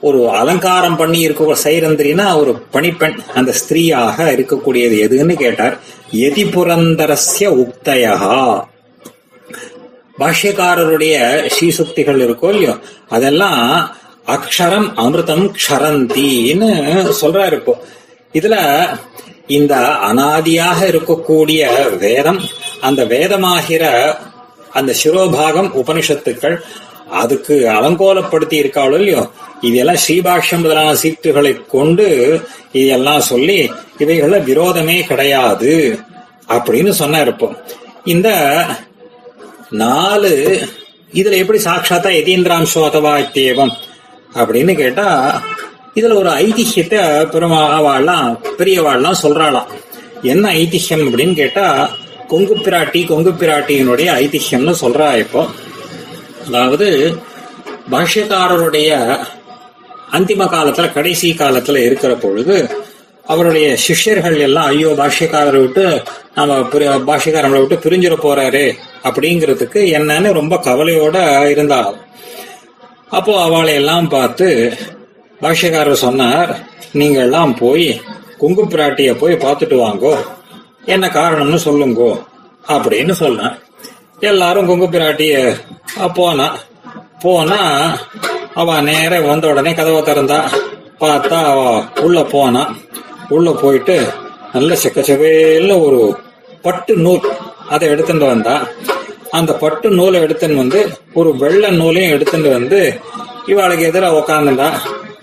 ஒரு 0.00 0.30
அலங்காரம் 0.30 0.96
பண்ணி 0.96 1.20
இருக்க 1.20 1.56
சைரந்திரினா 1.64 2.36
ஒரு 2.36 2.62
பணிப்பெண் 2.70 3.18
அந்த 3.34 3.52
ஸ்திரீயாக 3.52 4.32
இருக்கக்கூடியது 4.32 4.96
எதுன்னு 5.06 5.34
கேட்டார். 5.34 5.78
எதி 6.12 6.44
புரந்தரஸ்ய 6.50 7.48
உக்தயகா 7.64 8.64
பாஷ்யக்காரருடைய 10.18 11.16
ஸ்ரீசுக்திகள் 11.46 12.20
இருக்கோ 12.26 12.48
இல்லையோ 12.48 12.78
அதெல்லாம் 13.08 13.94
அக்ஷரம் 14.26 14.88
அமிர்தம் 14.96 15.54
க்ஷரந்தின்னு 15.56 16.70
சொல்றாரு 17.22 17.52
இப்போ. 17.52 17.84
இதுல 18.34 18.56
இந்த 19.48 19.74
அனாதியாக 20.02 20.78
இருக்கக்கூடிய 20.86 21.60
வேதம் 22.00 22.40
அந்த 22.80 23.00
வேதமாகிற 23.06 23.84
அந்த 24.72 24.92
சிரோபாகம் 25.00 25.70
உபனிஷத்துக்கள் 25.76 26.56
அதுக்கு 27.12 27.54
அலங்கோலப்படுத்தி 27.74 28.56
இருக்காளோ 28.58 28.96
இல்லையோ? 28.98 29.22
இதெல்லாம் 29.60 30.00
ஸ்ரீபாஷ்யம் 30.04 30.62
முதலான 30.62 30.94
சீட்டுகளை 30.94 31.52
கொண்டு 31.68 32.06
இதெல்லாம் 32.74 33.22
சொல்லி 33.22 33.58
இவைகள 33.98 34.38
விரோதமே 34.48 34.96
கிடையாது 35.02 35.72
அப்படின்னு 36.48 36.92
சொன்ன 36.92 37.20
இருப்போம் 37.20 37.54
இந்த 38.06 38.28
நாலு 39.80 40.32
இதுல 41.12 41.38
எப்படி 41.38 41.60
சாட்சாத்தா 41.60 42.10
எதீந்திராம்சோ 42.20 42.82
அதவா 42.86 43.14
இத்தேவம் 43.18 43.74
அப்படின்னு 44.32 44.72
கேட்டா 44.74 45.08
இதுல 45.96 46.14
ஒரு 46.22 46.30
ஐதிஹியத்தை 46.44 47.02
பெருமாவாள்லாம் 47.32 48.28
பெரியவாள்லாம் 48.58 49.20
சொல்றாளாம். 49.22 49.70
என்ன 50.32 50.44
ஐதிஹ்யம் 50.62 51.04
அப்படின்னு 51.06 51.34
கேட்டா 51.34 51.66
கொங்கு 52.32 52.54
பிராட்டி 52.66 53.00
கொங்கு 53.06 53.32
பிராட்டியினுடைய 53.42 54.08
ஐதிஹ்யம்னு 54.24 54.74
சொல்றா 54.82 55.08
இப்போ. 55.24 55.42
அதாவது 56.46 56.88
பாஷ்யக்காரருடைய 57.92 58.90
அந்திம 60.16 60.44
காலத்துல 60.54 60.86
கடைசி 60.92 61.28
காலத்துல 61.38 61.80
இருக்கிற 61.86 62.12
பொழுது 62.14 62.56
அவருடைய 63.24 63.68
சிஷ்யர்கள் 63.84 64.36
எல்லாம் 64.46 64.68
ஐயோ 64.72 64.90
பாஷ்யக்காரரை 65.00 65.60
விட்டு 65.60 65.84
நாம 66.36 66.58
பாஷ்யக்காரங்களை 67.08 67.60
விட்டு 67.62 67.78
பிரிஞ்சிட 67.84 68.16
போறாரு 68.26 68.64
அப்படிங்கிறதுக்கு 69.08 69.80
என்னன்னு 69.98 70.30
ரொம்ப 70.32 70.54
கவலையோட 70.66 71.16
இருந்தாள். 71.54 71.90
அப்போ 73.10 73.32
அவளை 73.42 73.74
எல்லாம் 73.74 74.08
பார்த்து 74.08 74.48
பாஷ்யக்காரர் 75.42 76.04
சொன்னார் 76.06 76.50
நீங்க 76.92 77.18
எல்லாம் 77.20 77.52
போய் 77.58 77.88
குங்கு 78.38 78.64
பிராட்டிய 78.64 79.10
போய் 79.18 79.34
பார்த்துட்டு 79.44 79.76
வாங்கோ. 79.84 80.12
என்ன 80.94 81.06
காரணம்னு 81.08 81.58
சொல்லுங்கோ 81.66 82.10
அப்படின்னு 82.74 83.14
சொன்னேன் 83.22 83.54
எல்லாரும் 84.20 84.68
குங்கு 84.70 84.86
பிராட்டிய 84.86 85.34
போனா 86.18 86.46
போனா 87.22 87.60
அவ 88.54 88.80
நேர 88.80 89.20
வந்த 89.20 89.46
உடனே 89.48 89.72
கதவை 89.74 90.00
திறந்தா 90.02 90.38
பார்த்தா 91.00 91.38
அவ 91.52 91.60
உள்ள 92.04 92.18
போனா. 92.34 92.62
உள்ள 93.28 93.50
போயிட்டு 93.62 93.96
நல்ல 94.52 94.76
செக்கச்சவேல்னு 94.82 95.76
ஒரு 95.86 96.00
பட்டு 96.62 96.92
நூல் 96.96 97.24
அதை 97.68 97.88
எடுத்துட்டு 97.88 98.26
வந்தா. 98.26 98.54
அந்த 99.30 99.52
பட்டு 99.52 99.86
நூலை 99.90 100.18
எடுத்துன்னு 100.20 100.54
வந்து 100.54 100.80
ஒரு 101.14 101.30
வெள்ளை 101.36 101.70
நூலையும் 101.70 102.14
எடுத்துட்டு 102.16 102.50
வந்து 102.50 102.78
இவாளுக்கு 103.46 103.88
எதிராக 103.90 104.18
உக்காந்துண்டா 104.20 104.68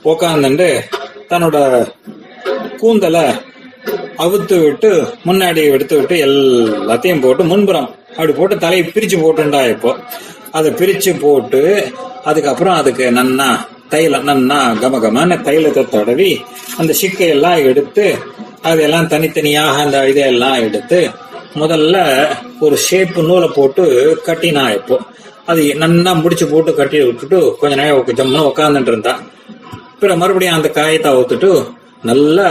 உக்காந்துட்டு 0.03 0.69
தன்னோட 1.29 1.57
கூந்தலை 2.77 3.25
அவுத்து 4.17 4.55
விட்டு 4.63 4.89
முன்னாடி 5.25 5.61
எடுத்து 5.75 5.95
விட்டு 5.97 6.15
எல்லாத்தையும் 6.25 7.21
போட்டு 7.21 7.43
முன்புறம் 7.43 7.87
அப்படி 8.15 8.33
போட்டு 8.33 8.57
தலையை 8.57 8.85
பிரிச்சு 8.87 9.17
போட்டுண்டா 9.17 9.61
இப்போ. 9.69 9.91
அதை 10.51 10.71
பிரிச்சு 10.71 11.19
போட்டு 11.19 11.61
அதுக்கப்புறம் 12.25 12.75
அதுக்கு 12.75 13.05
நன்னா 13.11 13.47
தைலம் 13.89 14.27
நன்னா 14.27 14.59
கமகமான 14.81 15.37
தைலத்தை 15.45 15.83
தடவி 15.89 16.31
அந்த 16.77 16.91
சிக்கையெல்லாம் 17.01 17.63
எடுத்து 17.69 18.05
அதெல்லாம் 18.61 19.07
தனித்தனியாக 19.07 19.81
அந்த 19.83 20.07
இதையெல்லாம் 20.07 20.59
எடுத்து 20.59 20.99
முதல்ல 21.55 21.95
ஒரு 22.59 22.75
ஷேப்பு 22.85 23.21
நூலை 23.21 23.49
போட்டு 23.49 23.83
கட்டினா 24.27 24.63
இப்போ. 24.75 24.95
அது 25.45 25.61
நன்னா 25.81 26.21
முடிச்சு 26.21 26.45
போட்டு 26.47 26.73
கட்டி 26.73 27.01
விட்டுட்டு 27.01 27.39
கொஞ்ச 27.59 27.73
நேரம் 27.75 28.17
ஜம்முன்னு 28.19 28.49
உட்காந்துட்டு 28.49 28.87
இருந்தான். 28.87 29.21
பிற 30.03 30.15
மறுபடியும் 30.15 30.55
அந்த 30.55 30.69
காயத்தை 30.69 31.11
அவுத்துட்டு 31.11 31.51
நல்லா 32.03 32.47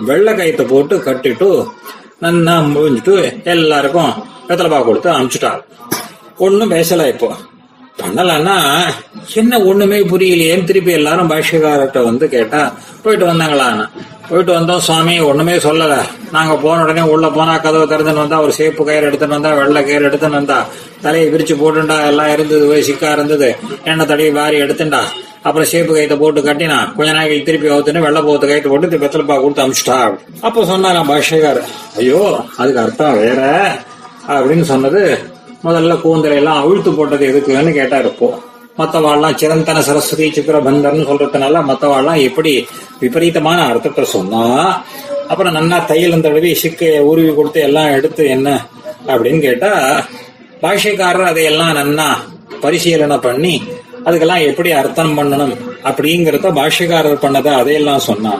வெள்ளை 0.00 0.32
காயத்தை 0.34 0.66
போட்டு 0.66 0.96
கட்டிட்டு 0.98 1.48
நன்னா 2.22 2.54
முடிஞ்சுட்டு 2.74 3.16
எல்லாருக்கும் 3.46 4.12
வெத்தலைப்பா 4.48 4.84
கொடுத்து 4.84 5.08
அனுப்பிச்சுட்டாள் 5.10 5.62
ஒன்னும் 6.38 6.72
பேசல 6.72 7.06
இப்போ. 7.08 7.28
பண்ணலன்னா 7.98 8.56
என்ன 9.34 9.58
ஒண்ணுமே 9.60 9.98
புரியலையேன்னு 10.10 10.64
திருப்பி 10.64 10.92
எல்லாரும் 10.92 11.30
பாஷ்யக்காரர்கிட்ட 11.30 12.02
வந்து 12.04 12.28
கேட்டா 12.28 12.60
போயிட்டு 13.02 13.26
வந்தாங்களான்னு. 13.26 13.84
போயிட்டு 14.30 14.52
வந்தோம் 14.56 14.82
சுவாமி 14.86 15.14
ஒண்ணுமே 15.30 15.54
சொல்லல. 15.66 15.94
நாங்க 16.32 16.54
போன 16.64 16.82
உடனே 16.84 17.02
உள்ள 17.12 17.26
போனா 17.36 17.54
கதவை 17.56 17.84
திறந்துன்னு 17.92 18.22
வந்தா 18.24 18.40
ஒரு 18.40 18.52
சேப்பு 18.58 18.82
கயிறு 18.88 19.08
எடுத்துன்னு 19.10 19.36
வந்தா 19.38 19.50
வெள்ளை 19.60 19.80
கயிறு 19.84 20.08
எடுத்துன்னு 20.08 20.38
வந்தா. 20.40 20.58
தலையை 21.04 21.28
விரிச்சு 21.32 21.54
போட்டுண்டா 21.60 21.96
எல்லாம் 22.10 22.32
இருந்தது 22.34 22.66
போய் 22.70 22.86
சிக்கா 22.88 23.10
இருந்தது. 23.12 23.48
எண்ணெய் 23.84 24.10
தடவி 24.10 24.30
வாரி 24.30 24.58
எடுத்துண்டா. 24.64 25.00
அப்புறம் 25.42 25.68
சேப்பு 25.72 25.92
கயிற்ற 25.96 26.16
போட்டு 26.18 26.40
கட்டினா 26.40 26.78
கொஞ்ச 26.96 27.12
நாளைக்கு 27.12 27.46
திருப்பி 27.48 27.68
அவுத்துன்னு 27.74 28.04
வெள்ளை 28.06 28.22
போத்து 28.22 28.48
கயிற்று 28.50 28.70
போட்டு 28.70 29.02
வெத்தலைப்பா 29.04 29.36
கொடுத்து 29.40 29.64
அமிச்சிட்டா. 29.64 29.98
அப்ப 30.40 30.64
சொன்னாங்க 30.72 31.02
பாஷேகர் 31.12 31.62
ஐயோ 31.96 32.22
அதுக்கு 32.56 32.80
அர்த்தம் 32.80 33.18
வேற. 33.24 33.40
அப்படின்னு 34.36 34.66
சொன்னது 34.72 35.02
முதல்ல 35.64 36.00
கூந்தலை 36.00 36.36
எல்லாம் 36.36 36.60
அவிழ்த்து 36.62 36.90
போட்டது 36.92 37.24
எதுக்குன்னு 37.30 37.72
கேட்டார் 37.72 38.00
இருப்போம் 38.00 38.36
மற்றவாள்லாம் 38.78 39.36
சிரந்தன 39.36 39.78
சரஸ்வதி 39.80 40.26
சித்திரபந்தர்னு 40.30 41.04
சொல்றதுனால 41.08 41.62
மற்றவாள்லாம் 41.64 42.22
எப்படி 42.22 42.52
விபரீதமான 43.00 43.58
அர்த்தத்தை 43.64 44.04
சொன்னா 44.12 44.44
அப்புறம் 45.28 45.56
நன்னா 45.56 45.78
தையல் 45.86 46.14
தடவி 46.20 46.50
சிக்கையை 46.54 47.00
உருவி 47.02 47.32
கொடுத்து 47.32 47.60
எல்லாம் 47.60 47.90
எடுத்து 47.90 48.22
என்ன 48.28 48.48
அப்படின்னு 49.08 49.40
கேட்டா 49.42 49.72
பாஷைக்காரர் 50.62 51.30
அதையெல்லாம் 51.30 51.76
நன்னா 51.76 52.08
பரிசீலனை 52.62 53.18
பண்ணி 53.18 53.54
அதுக்கெல்லாம் 54.06 54.46
எப்படி 54.46 54.70
அர்த்தம் 54.72 55.16
பண்ணணும் 55.18 55.54
அப்படிங்கறத 55.84 56.50
பாஷ்யக்காரர் 56.52 57.22
பண்ணதை 57.22 57.52
அதையெல்லாம் 57.52 58.06
சொன்னா 58.06 58.34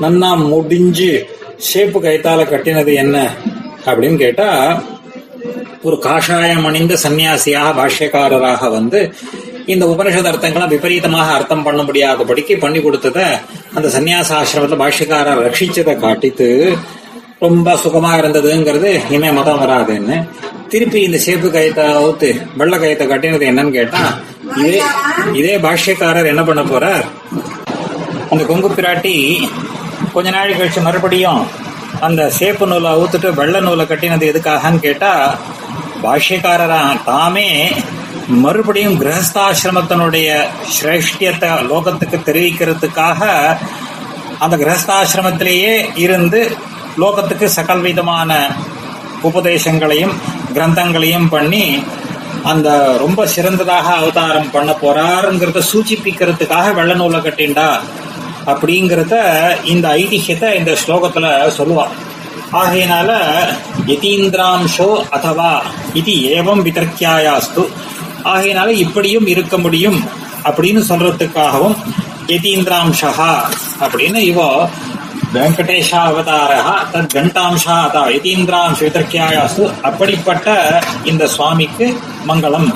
நன்னா 0.00 0.30
முடிஞ்சு 0.46 1.10
ஷேப்பு 1.66 1.98
கைத்தால 2.00 2.40
கட்டினது 2.44 2.92
என்ன 2.94 3.16
அப்படின்னு 3.86 4.18
கேட்டா 4.18 4.48
ஒரு 5.84 5.96
காஷாயம் 5.98 6.66
அணிந்த 6.66 6.94
சன்னியாசியாக 7.02 7.74
பாஷ்யக்காரராக 7.76 8.70
வந்து 8.70 9.00
இந்த 9.66 9.84
உபனிஷத் 9.86 10.28
அர்த்தங்களை 10.30 10.66
விபரீதமாக 10.66 11.32
அர்த்தம் 11.32 11.62
பண்ண 11.62 11.80
முடியாதபடிக்கு 11.82 12.54
பண்ணி 12.58 12.80
கொடுத்தத 12.80 13.18
அந்த 13.74 13.88
சன்னியாசாசிரமத்தில் 13.88 14.82
பாஷ்யக்காரர் 14.82 15.42
ரட்சிச்சதை 15.46 15.94
காட்டித்து 16.00 16.48
ரொம்ப 17.40 17.74
சுகமா 17.76 18.10
இருந்ததுங்கிறது 18.20 18.90
இனிமே 19.08 19.30
மதம் 19.30 19.60
வராதுன்னு. 19.62 20.16
திருப்பி 20.68 20.98
இந்த 21.02 21.18
சேப்பு 21.18 21.48
கயத்தை 21.48 21.84
அவுத்து 21.96 22.28
வெள்ளை 22.56 22.78
கயத்தை 22.78 23.06
கட்டினது 23.06 23.44
என்னன்னு 23.46 23.70
கேட்டா 23.70 24.02
இதே 24.60 24.78
இதே 25.34 25.54
பாஷ்யக்காரர் 25.58 26.30
என்ன 26.32 26.42
பண்ண 26.44 26.62
போறார்? 26.62 27.04
அந்த 28.30 28.42
கொங்கு 28.44 28.70
பிராட்டி 28.70 29.14
கொஞ்ச 30.12 30.28
நாள் 30.30 30.58
கழிச்சு 30.58 30.82
மறுபடியும் 30.82 31.42
அந்த 32.00 32.30
சேப்பு 32.38 32.66
நூலை 32.66 32.90
அவுத்துட்டு 32.90 33.28
வெள்ளை 33.34 33.60
நூலை 33.60 33.86
கட்டினது 33.86 34.30
எதுக்காகன்னு 34.32 34.80
கேட்டா 34.80 35.12
பாஷ்யக்காரரா 36.02 36.80
தாமே 37.04 37.48
மறுபடியும் 38.34 38.96
கிரகஸ்தாசிரமத்தினுடைய 39.00 40.28
சிரேஷ்டியத்தை 40.70 41.50
லோகத்துக்கு 41.62 42.18
தெரிவிக்கிறதுக்காக 42.20 43.20
அந்த 44.38 44.54
கிரகஸ்தாசிரமத்திலேயே 44.56 45.74
இருந்து 45.96 46.40
லோகத்துக்கு 46.98 47.46
சகல் 47.48 47.80
விதமான 47.80 48.32
உபதேசங்களையும் 49.22 50.14
கிரந்தங்களையும் 50.52 51.28
பண்ணி 51.28 51.64
அந்த 52.44 52.68
ரொம்ப 52.98 53.20
சிறந்ததாக 53.26 53.86
அவதாரம் 53.94 54.50
பண்ண 54.50 54.72
போறாருங்கிறத 54.82 55.62
சூச்சிப்பிக்கிறதுக்காக 55.70 56.74
வெள்ள 56.74 56.94
நூலை 56.94 57.20
கட்டிண்டா 57.20 57.68
அப்படிங்கிறத 58.46 59.14
இந்த 59.64 59.88
ஐதிஹியத்தை 59.96 60.50
இந்த 60.56 60.72
ஸ்லோகத்துல 60.84 61.28
சொல்லுவார் 61.50 61.94
ஆகையினால 62.52 63.10
யதீந்திராம்சோ 63.86 64.90
அதவா 65.12 65.52
இது 65.94 66.14
ஏவம் 66.30 66.62
விதர்க்கியாயாஸ்து 66.62 67.62
ஆகையினால 68.26 68.68
இப்படியும் 68.76 69.26
இருக்க 69.26 69.58
முடியும் 69.58 69.98
அப்படின்னு 70.44 70.82
சொல்றதுக்காகவும் 70.88 71.76
யதீந்திராம்சா 72.28 73.30
அப்படின்னு 73.80 74.20
இவோ 74.22 74.48
வெங்கடேஷா 75.34 76.00
அவதாரா 76.10 76.60
தத் 76.92 77.14
கண்டாம்சா 77.14 77.76
அதா 77.86 78.02
யதீந்திராம்ச 78.14 78.78
விதர்க்கியாயாசு 78.80 79.64
அப்படிப்பட்ட 79.82 80.48
இந்த 81.04 81.26
சுவாமிக்கு 81.26 81.86
மங்களம் 82.28 82.68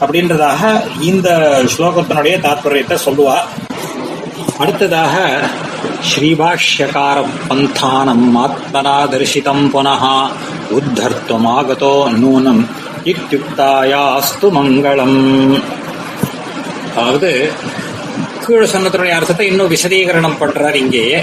அப்படின்றதாக 0.00 0.62
இந்த 1.02 1.28
ஸ்லோகத்தினுடைய 1.74 2.34
தாத்பரியத்தை 2.40 2.96
சொல்லுவா. 3.04 3.36
அடுத்ததாக 4.58 5.14
ஸ்ரீபாஷ்யகார 6.10 7.16
பந்தானம் 7.48 8.36
ஆத்மனா 8.36 8.96
தரிசிதம் 9.12 9.64
புனः 9.72 10.02
உத்தர்த்தமாகதோ 10.78 11.92
நூனம் 12.18 12.62
இத்தியுக்தாயாஸ்து 13.10 14.46
மங்களம். 14.56 15.18
அதாவது 16.94 17.30
கீழ் 18.44 18.72
சொன்னதனுடைய 18.72 19.12
அர்த்தத்தை 19.18 19.46
இன்னும் 19.50 19.72
விசதீகரணம் 19.74 20.40
பண்றார் 20.40 20.76
இங்கேயே 20.82 21.20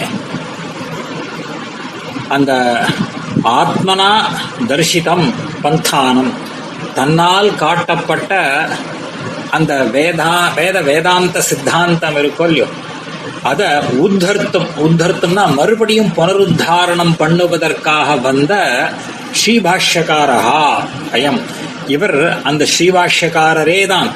அந்த 2.35 2.51
ஆத்மனா 3.59 4.11
தரிசிதம் 4.69 5.25
பந்தானம். 5.63 6.31
தன்னால் 6.97 7.49
காட்டப்பட்ட 7.63 8.31
அந்த 9.57 9.73
வேதா 9.95 10.31
வேத 10.59 10.77
வேதாந்த 10.89 11.41
சித்தாந்தம் 11.49 12.17
இருக்கோ 12.21 12.45
இல்லையோ 12.49 12.67
அத 13.49 13.61
உத்தர்த்தம் 14.05 14.69
உத்தர்த்தம்னா 14.85 15.43
மறுபடியும் 15.59 16.13
புனருத்தாரணம் 16.17 17.13
பண்ணுவதற்காக 17.21 18.15
வந்த 18.27 18.53
ஸ்ரீபாஷ்யக்காரா 19.39 20.39
அயம். 21.17 21.39
இவர் 21.87 22.39
அந்த 22.43 22.67
ஸ்ரீபாஷ்யக்காரரே 22.73 23.87
தான் 23.87 24.09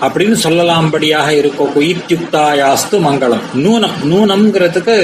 அப்படின்னு 0.00 0.36
சொல்லலாம்படியாக 0.44 1.28
இருக்கோ 1.40 1.64
குயித்யுக்தாயாஸ்து 1.76 2.96
மங்களம். 3.08 3.44
நூனம் 3.54 3.96
நூனம்ங்கிறதுக்கு 4.10 4.96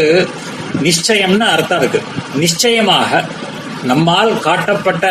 நிச்சயம்னு 0.83 1.47
அர்த்தம் 1.55 1.79
இருக்கு. 1.79 2.01
நிச்சயமாக 2.35 3.25
நம்மால் 3.85 4.41
காட்டப்பட்ட 4.41 5.07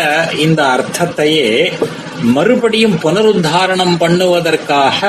இந்த 0.46 0.64
அர்த்தத்தையே 0.64 1.74
மறுபடியும் 2.22 3.00
புனருத்தாரணம் 3.04 3.96
பண்ணுவதற்காக 4.00 5.02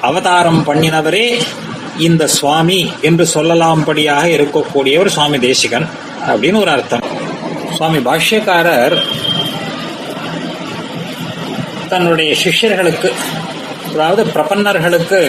அவதாரம் 0.00 0.66
பண்ணினவரே 0.68 1.26
இந்த 1.98 2.26
சுவாமி 2.26 2.92
என்று 3.00 3.26
சொல்லலாம்படியாக 3.34 4.24
இருக்கக்கூடியவர் 4.36 5.14
சுவாமி 5.16 5.38
தேசிகன் 5.38 5.88
அப்படின்னு 6.28 6.60
ஒரு 6.60 6.70
அர்த்தம். 6.70 7.04
சுவாமி 7.76 7.98
பாஷ்யக்காரர் 7.98 8.96
தன்னுடைய 11.92 12.30
சிஷ்யர்களுக்கு 12.42 13.08
அதாவது 13.92 14.22
பிரபன்னர்களுக்கு 14.34 15.20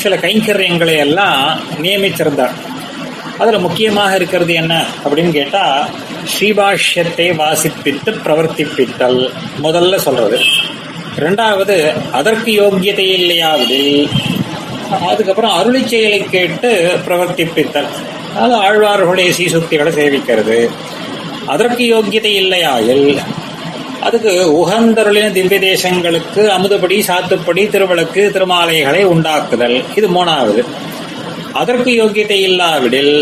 சில 0.00 0.14
கைங்கரியங்களை 0.16 0.94
எல்லாம் 1.04 1.42
நியமித்திருந்தார். 1.82 2.56
அதுல 3.38 3.58
முக்கியமாக 3.58 4.16
இருக்கிறது 4.18 4.52
என்ன 4.62 4.74
அப்படின்னு 5.04 5.32
கேட்டா 5.36 5.64
ஸ்ரீபாஷ்யத்தை 6.32 7.26
வாசிப்பித்து 7.36 8.10
பிரவர்த்திப்பித்தல் 8.24 9.20
முதல்ல 9.62 9.96
சொல்றது. 10.06 10.38
ரெண்டாவது 11.24 11.76
அதற்கு 12.18 12.50
யோக்கியதை 12.62 13.06
இல்லையாவது 13.18 13.80
அதுக்கப்புறம் 15.10 15.54
அருளி 15.58 15.82
செயலை 15.86 16.20
கேட்டு 16.34 16.70
பிரவர்த்திப்பித்தல். 17.06 17.90
அது 18.42 18.54
ஆழ்வார்களுடைய 18.64 19.30
சீசுக்திகளை 19.38 19.92
சேவிக்கிறது. 20.00 20.58
அதற்கு 21.46 21.84
யோக்கியதை 21.94 22.32
இல்லையாயில் 22.42 23.06
அதுக்கு 24.06 24.32
உகந்தருளின 24.60 25.26
திவ்ய 25.32 25.58
தேசங்களுக்கு 25.60 26.42
அமுதப்படி 26.56 26.96
சாத்துப்படி 27.08 27.62
திருவிளக்கு 27.74 28.22
திருமாலைகளை 28.36 29.02
உண்டாக்குதல். 29.14 29.76
இது 29.98 30.08
மூணாவது. 30.16 30.62
அதற்கு 31.52 31.90
யோக்கியத்தை 31.90 32.38
இல்லாவிடில் 32.48 33.16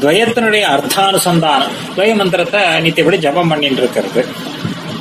துவயத்தினுடைய 0.00 0.64
அர்த்தானுசந்தானம் 0.74 1.74
துவய 1.96 2.14
மந்திரத்தை 2.14 2.60
நித்தியப்படி 2.84 3.18
ஜபம் 3.26 3.48
பண்ணிட்டு 3.48 3.80
இருக்கிறது 3.82 4.22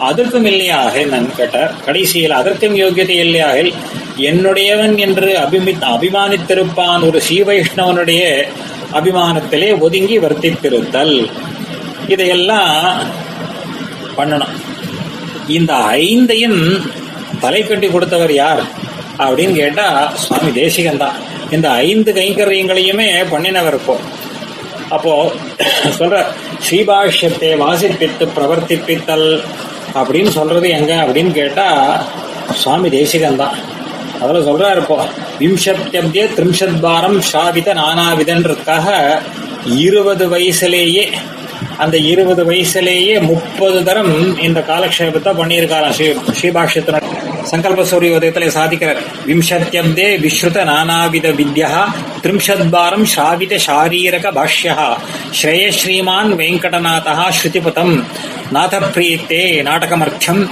அதற்கும் 0.07 0.45
இல்லையாக 0.45 0.93
என்னன்னு 1.05 1.36
கேட்டார். 1.38 1.74
கடைசியில் 1.86 2.38
அதற்கும் 2.39 2.76
யோகியதை 2.76 3.18
இல்லையாக 3.26 3.57
என்னுடையவன் 4.30 4.95
என்று 5.05 5.30
அபிமி 5.43 5.74
அபிமானித்திருப்பான் 5.93 7.03
ஒரு 7.07 7.20
ஸ்ரீ 7.22 7.38
வைஷ்ணவனுடைய 7.41 8.24
அபிமானத்திலே 8.99 9.70
ஒதுங்கி 9.80 10.18
வர்த்தித்திருத்தல். 10.20 11.16
இதையெல்லாம் 12.07 12.80
பண்ணணும். 14.18 14.53
இந்த 15.47 15.74
ஐந்தையும் 16.01 16.59
தலைக்கட்டி 17.41 17.91
கொடுத்தவர் 17.91 18.34
யார்? 18.34 18.63
அப்படின்னு 19.20 19.55
கேட்டா 19.55 19.88
சுவாமி 20.16 20.51
தேசிகன் 20.51 20.97
தான் 20.97 21.18
இந்த 21.51 21.70
ஐந்து 21.86 22.11
கைங்கரியங்களையுமே 22.11 23.09
பண்ணினவர் 23.32 23.74
இப்போ. 23.74 23.95
அப்போ 24.89 25.13
சொல்ற 25.97 26.16
ஸ்ரீபாஷ்யத்தை 26.66 27.57
வாசிப்பித்து 27.57 28.26
பிரவர்த்திப்பித்தல் 28.36 29.30
அப்படின்னு 29.95 30.30
சொல்றது 30.30 30.70
எங்க 30.70 30.93
அப்படின்னு 30.95 31.32
கேட்டா 31.32 31.68
சுவாமி 32.53 32.89
தேசிகன் 32.89 33.36
தான் 33.36 33.55
அதுல 34.22 34.39
சொல்றாரு 34.39 34.82
இப்போ 34.82 34.97
விம்சத்தியப்திய 35.39 36.24
திரிம்சத் 36.36 36.80
வாரம் 36.80 37.22
ஷாவித 37.32 37.74
நானாவிதன்றதுக்காக 37.74 38.88
இருபது 39.78 40.26
வயசுலேயே 40.30 41.05
அந்த 41.78 41.97
இருபது 41.97 42.51
வயசுலேயே 42.51 43.22
முப்பது 43.22 43.84
தரம் 43.84 44.39
இந்த 44.39 44.60
காலக்ஷேபத்தை 44.60 45.32
பண்ணியிருக்காராம் 45.41 45.89
ஸ்ரீ 45.89 46.14
ஸ்ரீபாஷ்யத்தின 46.39 47.01
சங்கல்ப 47.49 47.84
சூரியோதயத்தில் 47.91 48.56
சாதிக்கிறார் 48.58 49.01
விம்சத்தியப்தே 49.28 50.08
விஸ்ருத 50.24 50.58
நானாவித 50.70 51.28
வித்யா 51.39 51.72
திரிம்சத்வாரம் 52.24 53.06
ஸ்ராவித 53.16 53.60
சாரீரக 53.68 54.32
பாஷ்யா. 54.38 54.97
ஸ்ரேயஸ்ரீமான் 55.41 56.32
வெங்கடநாதா 56.39 57.16
ஸ்ருதிபதம். 57.38 58.03
நாத 58.51 58.80
நாடகமர்த்தம். 59.70 60.49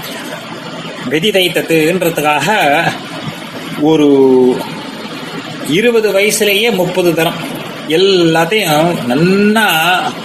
வெதிதைத்ததுன்றதுக்காக 1.09 2.47
ஒரு 3.81 4.09
இருபது 5.67 6.11
வயசுலேயே 6.11 6.71
முப்பது 6.71 7.15
தரம். 7.15 7.52
எல்லாத்தையும் 7.89 9.05
நன்னா 9.07 9.67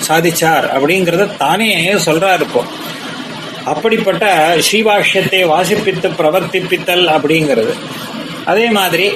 சாதிச்சார் 0.08 0.66
அப்படிங்கறத 0.74 1.36
தானே 1.36 1.92
சொல்றாரு 1.92 2.40
இப்போ. 2.40 2.64
அப்படிப்பட்ட 3.64 4.56
ஸ்ரீபாஷ்யத்தை 4.56 5.46
வாசிப்பித்து 5.46 6.08
பிரவர்த்திப்பித்தல் 6.08 7.06
அப்படிங்கிறது. 7.06 7.74
அதே 8.44 8.70
மாதிரி 8.70 9.12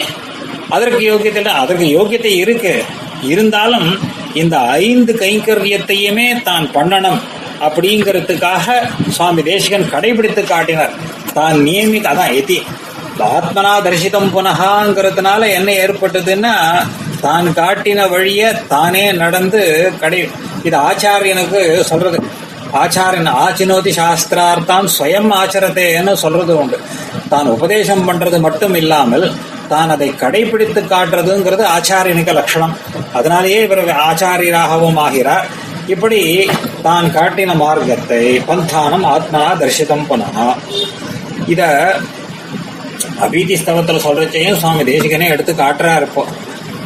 அதற்கு 0.68 0.98
யோகியத்தை 0.98 1.44
அதற்கு 1.44 1.84
யோகியத்தை 1.84 2.34
இருக்கு. 2.36 2.84
இருந்தாலும் 3.22 3.98
இந்த 4.34 4.58
ஐந்து 4.58 5.12
கைங்கரியத்தையுமே 5.12 6.42
தான் 6.42 6.70
பண்ணணும் 6.74 7.20
அப்படிங்கிறதுக்காக 7.60 8.82
சுவாமி 9.10 9.42
தேசிகன் 9.42 9.90
கடைபிடித்து 9.90 10.44
காட்டினார். 10.44 10.92
தான் 11.34 11.62
நியமிக்க 11.62 12.08
அதான் 12.08 12.34
எதி. 12.34 12.62
ஆத்மனா 13.18 13.82
தரிசிதம் 13.82 14.30
புனகாங்கிறதுனால 14.34 15.52
என்ன 15.52 15.72
ஏற்பட்டதுன்னா 15.72 16.54
தான் 17.24 17.48
காட்டின 17.58 18.00
வழிய 18.12 18.42
தானே 18.72 19.04
நடந்து 19.22 19.62
கடை 20.02 20.20
இது 20.68 20.76
ஆச்சாரியனுக்கு 20.88 21.60
சொல்றது. 21.90 22.18
ஆச்சாரியன் 22.82 23.30
ஆச்சினோதி 23.44 23.92
சாஸ்திரார்த்தான் 23.98 24.86
ஸ்வயம் 24.94 25.30
ஆச்சரத்தேன்னு 25.40 26.12
சொல்றது 26.24 26.52
உண்டு. 26.60 26.78
தான் 27.32 27.48
உபதேசம் 27.56 28.06
பண்றது 28.08 28.38
மட்டும் 28.46 28.76
இல்லாமல் 28.82 29.26
தான் 29.72 29.92
அதை 29.94 30.08
கடைபிடித்து 30.22 30.80
காட்டுறதுங்கிறது 30.92 31.64
ஆச்சாரியனுக்கு 31.74 32.32
லட்சணம். 32.40 32.74
அதனாலேயே 33.18 33.58
இவர் 33.66 33.82
ஆச்சாரியராகவும் 34.08 35.00
ஆகிறார். 35.06 35.46
இப்படி 35.94 36.20
தான் 36.88 37.06
காட்டின 37.16 37.54
மார்க்கத்தை 37.62 38.22
பந்தானம் 38.48 39.06
ஆத்மனா 39.12 39.48
தரிசிதம் 39.60 40.06
புனகா 40.10 40.46
இத 41.52 41.62
அபீதி 43.26 43.54
ஸ்தவத்துல 43.60 44.00
சொல்றச்சையும் 44.06 44.58
சுவாமி 44.62 44.84
தேசிகனே 44.90 45.26
எடுத்து 45.34 45.52
காட்டுறா 45.62 45.92
இருப்போம் 46.00 46.30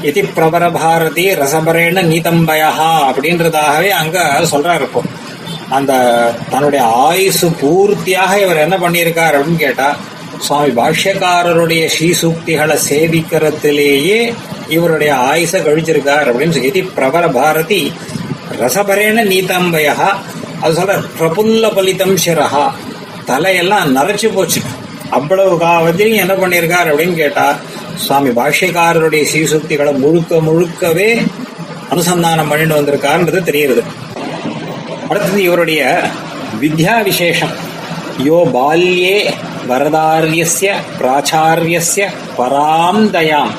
இது 0.02 0.20
பிரபர 0.34 0.64
பாரதி 0.72 1.24
ரசபரேன 1.34 2.02
நீதம்பயா 2.08 2.70
அப்படின்றதாகவே 3.08 3.90
அங்க 3.94 4.18
சொல்றாரு 4.52 4.82
இப்போ. 4.82 5.00
அந்த 5.70 5.92
தன்னுடைய 6.50 6.82
ஆயுசு 7.04 7.46
பூர்த்தியாக 7.60 8.32
இவர் 8.40 8.64
என்ன 8.64 8.76
பண்ணியிருக்கார் 8.76 9.36
அப்படின்னு 9.36 9.60
கேட்டா 9.60 9.88
சுவாமி 10.40 10.70
பாஷ்யக்காரருடைய 10.72 11.82
ஸ்ரீசூக்திகளை 11.88 12.76
சேவிக்கிறதுலேயே 12.88 14.20
இவருடைய 14.68 15.12
ஆயுச 15.26 15.54
கழிச்சிருக்கார் 15.60 16.28
அப்படின்னு 16.30 16.56
சொல்லி 16.56 16.82
பிரபர 16.96 17.24
பாரதி 17.32 17.82
ரசபரேன 18.58 19.24
நீதம்பயா 19.30 19.94
அது 20.62 20.72
சொல்ற 20.74 20.94
பிரபுல்ல 21.18 21.66
பலிதம் 21.74 22.16
சிரஹா. 22.18 22.66
தலையெல்லாம் 23.26 23.88
நரைச்சு 23.96 24.28
போச்சு. 24.28 24.60
அவ்வளவு 25.10 25.54
காவத்தையும் 25.58 26.20
என்ன 26.22 26.34
பண்ணியிருக்கார் 26.34 26.90
அப்படின்னு 26.90 27.16
கேட்டா 27.16 27.46
சுவாமி 28.04 28.30
பாஷ்யக்காரருடைய 28.30 29.24
சீசுக்திகளை 29.32 29.98
முழுக்க 29.98 30.36
முழுக்கவே 30.36 31.26
அனுசந்தானம் 31.90 32.48
பண்ணிட்டு 32.48 32.78
வந்திருக்காருன்றது 32.78 33.40
தெரியுது 33.50 33.82
அடுத்தது 35.08 35.42
இவருடைய 35.42 36.10
வித்யா 36.60 37.02
விசேஷம் 37.02 37.54
யோ 38.24 38.38
பால்யே 38.54 39.16
வரதாரியஸ்ய 39.68 40.72
பிராச்சாரியஸ்ய 40.98 42.04
பராம் 42.38 43.04
தயாம். 43.10 43.52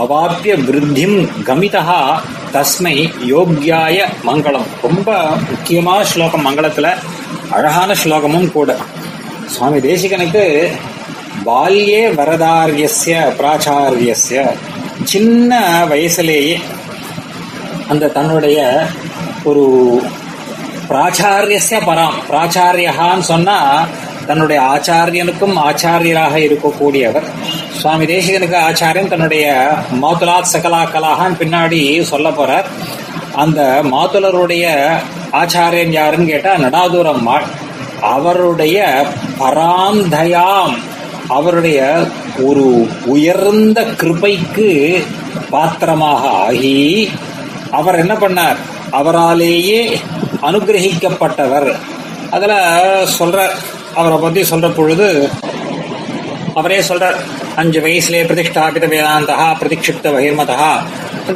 அவாப்பிய 0.00 0.52
விருத்திம் 0.66 1.28
கமிதா 1.48 2.20
தஸ்மை 2.52 2.96
யோக்யாய 3.32 3.96
மங்களம். 4.26 4.68
ரொம்ப 4.82 5.08
முக்கியமான 5.50 6.04
ஸ்லோகம் 6.04 6.46
மங்களத்துல 6.46 6.94
அழகான 7.50 7.94
ஸ்லோகமும் 8.04 8.52
கூட. 8.52 8.76
சுவாமி 9.46 9.78
தேசிகனுக்கு 9.78 10.44
பால்யே 11.46 12.02
வரதாரியஸ்ய 12.18 13.14
பிராச்சாரியஸ்ய. 13.38 14.40
சின்ன 15.04 15.58
வயசுலேயே 15.90 16.56
அந்த 17.88 18.08
தன்னுடைய 18.08 18.58
ஒரு 19.44 19.64
பிராச்சாரியஸ்ய 20.88 21.78
பராம் 21.88 22.18
பிராச்சாரியகான்னு 22.30 23.26
சொன்னா 23.30 23.86
தன்னுடைய 24.26 24.62
ஆச்சாரியனுக்கும் 24.62 25.56
ஆச்சாரியராக 25.68 26.34
இருக்கக்கூடியவர். 26.48 27.26
சுவாமி 27.80 28.04
தேசிகனுக்கு 28.04 28.58
ஆச்சாரியன் 28.68 29.08
தன்னுடைய 29.08 29.72
மாத்துலாத் 30.02 30.52
சகலா 30.52 30.82
கலாகான் 30.94 31.40
பின்னாடி 31.40 32.02
சொல்ல 32.02 32.28
போறார். 32.30 32.64
அந்த 33.34 33.80
மாதுலருடைய 33.90 34.64
ஆச்சாரியன் 35.32 35.92
யாருன்னு 35.98 36.26
கேட்டா 36.26 36.54
நடாதுரம்மாள் 36.54 37.46
அவருடைய 38.00 39.06
பராந்தயாம் 39.40 40.74
அவருடைய 41.38 41.80
ஒரு 42.48 42.64
உயர்ந்த 43.14 43.80
கிருபைக்கு 44.00 44.68
பாத்திரமாக 45.54 46.30
ஆகி 46.44 46.78
அவர் 47.78 48.00
என்ன 48.02 48.14
பண்ணார்? 48.22 48.58
அவராலேயே 49.00 49.80
அனுகிரகிக்கப்பட்டவர். 50.48 51.70
அதுல 52.36 52.54
சொல்ற 53.18 53.38
அவரை 54.00 54.18
பத்தி 54.18 54.42
சொல்ற 54.50 54.68
பொழுது 54.76 55.08
அவரே 56.60 56.78
சொல்றார் 56.88 57.18
அஞ்சு 57.60 57.78
வயசுலேயே 57.84 58.24
பிரதிஷ்டாபித 58.30 58.86
வேதாந்தகா 58.92 59.48
பிரதிக்ஷிப்த 59.60 60.06
பகிர்மதா 60.14 60.68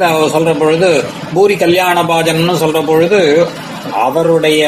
அவர் 0.09 0.33
சொல்ற 0.35 0.51
பொழுது 0.59 0.89
பூரி 1.33 1.55
கல்யாண 1.63 1.97
பாஜன்னு 2.11 2.55
சொல்ற 2.63 2.79
பொழுது 2.85 3.21
அவருடைய 4.05 4.63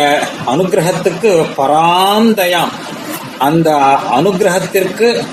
அனுகிரகத்துக்கு 0.51 1.31
பராந்தயம். 1.55 2.71
அந்த 3.39 3.69
அனுகிரகத்திற்கு 4.15 5.23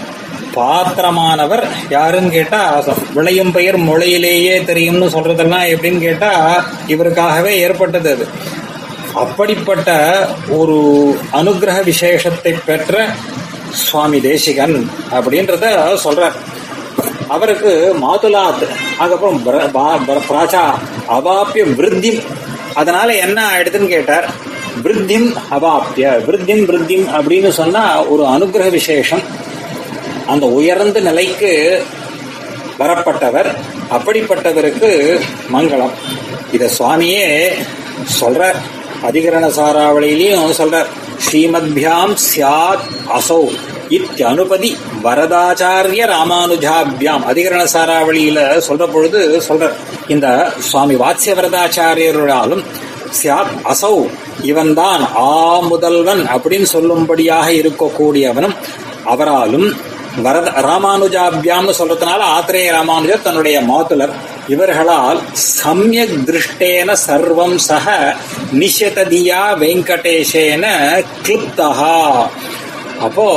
பாத்திரமானவர் 0.54 1.68
யாருன்னு 1.90 2.30
கேட்டா 2.30 2.84
விளையும் 3.14 3.52
பெயர் 3.52 3.76
மொழியிலேயே 3.76 4.64
தெரியும்னு 4.64 5.06
சொல்றதெல்லாம் 5.06 5.68
எப்படின்னு 5.68 5.98
கேட்டா 5.98 6.64
இவருக்காகவே 6.88 7.48
ஏற்பட்டது 7.48 8.12
அது. 8.12 8.28
அப்படிப்பட்ட 9.14 9.90
ஒரு 10.48 10.74
அனுகிரக 11.32 11.84
விசேஷத்தை 11.84 12.54
பெற்ற 12.66 13.08
சுவாமி 13.72 14.20
தேசிகன் 14.20 14.90
அப்படின்றத 15.10 15.64
சொல்றார். 16.04 16.32
அவருக்கு 17.28 17.96
மாதுலாத் 18.02 18.68
அதுக்கப்புறம் 18.98 19.46
பா- 19.46 20.10
பிர- 20.10 20.22
பிராச்சா 20.28 20.74
அவாப்பிய 21.08 21.74
விருத்தி 21.74 22.22
அதனால 22.74 23.14
என்ன 23.14 23.50
ஆயிடுதுன்னு 23.50 23.86
கேட்டார். 23.86 24.30
விருத்திம் 24.84 25.36
அவாப்திய 25.50 26.24
விருத்திம் 26.24 26.64
விருத்திம் 26.64 27.06
அப்படின்னு 27.18 27.48
சொன்னா 27.48 28.04
ஒரு 28.04 28.24
அனுகிரக 28.24 28.70
விசேஷம். 28.70 29.22
அந்த 30.26 30.46
உயர்ந்த 30.46 31.00
நிலைக்கு 31.00 31.84
வரப்பட்டவர் 32.78 33.54
அப்படிப்பட்டவருக்கு 33.90 35.20
மங்களம். 35.52 35.90
இத 36.52 36.70
சுவாமியே 36.78 37.52
சொல்றார். 38.20 38.56
அதிகரண 39.10 39.50
சாராவளியிலையும் 39.56 40.52
சொல்றார். 40.58 40.86
ஸ்ரீமத்பியாம் 41.30 42.16
சியாத் 42.34 42.84
அசௌ 43.14 43.54
இத்தியனுபதி 43.88 44.76
வரதாச்சாரிய 45.04 46.06
ராமானுஜாபியாம். 46.06 47.22
அதிகரண 47.32 47.66
சாராவளியில 47.72 48.62
சொல்ற 48.68 48.92
பொழுது 48.92 49.42
சொல்ற 49.48 49.72
இந்த 50.08 50.52
சுவாமி 50.58 50.94
வாத்ஸ்ய 50.94 51.34
வரதாச்சாரியர்களாலும் 51.34 52.64
சியாத் 53.12 53.52
அசௌ 53.68 53.96
இவன்தான் 54.42 55.02
ஆ 55.22 55.34
முதல்வன் 55.68 56.22
அப்படின்னு 56.26 56.68
சொல்லும்படியாக 56.72 57.48
இருக்கக்கூடியவனும் 57.54 58.56
அவராலும் 59.04 59.68
வரத 60.22 60.48
ராமானுஜாபியாம்னு 60.66 61.74
சொல்றதுனால 61.78 62.20
ஆத்திரேய 62.36 62.68
ராமானுஜர் 62.70 63.22
தன்னுடைய 63.22 63.56
மாதுலர் 63.62 64.14
இவர்களால் 64.48 65.20
சமயக் 65.60 66.16
திருஷ்டேன 66.26 66.94
சர்வம் 67.06 67.56
சக 67.66 67.86
நிஷததியா 68.52 69.42
வெங்கடேஷேன 69.58 70.64
கிளிப்தகா 71.22 71.96
அப்போ 73.00 73.28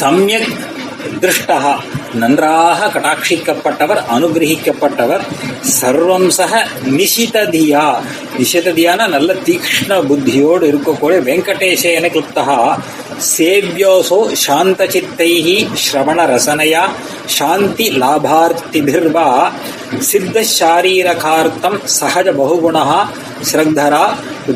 சமயக் 0.00 0.50
திருஷ்டா. 1.20 1.58
நன்றாக 2.14 2.86
கடாட்சிக்கப்பட்டவர் 2.94 4.00
அனுகிரகிக்கப்பட்டவர் 4.16 5.24
சர்வம் 5.80 6.28
சக 6.28 6.66
நிஷிததியா. 6.98 7.86
நிஷிததியான 8.38 9.08
நல்ல 9.08 9.34
தீக்ஷ்ண 9.48 10.06
புத்தியோடு 10.06 10.64
இருக்கக்கூடிய 10.72 11.18
வெங்கடேசேன 11.28 12.10
கிளிப்தா 12.14 12.78
சேவியோசோ 13.36 14.18
சாந்த 14.32 14.84
சித்தைஹி 14.94 15.56
ஸ்ரவண 15.84 16.18
ரசனையா. 16.32 16.84
சாந்தி 17.36 17.86
லாபார்த்திபிர்வா. 18.00 19.28
சித்த 19.98 20.44
சாரீரகார்த்தம் 20.58 21.78
சகஜ 22.00 22.28
பகுகுணா. 22.40 22.84
ஸ்ரக்தரா 23.52 24.04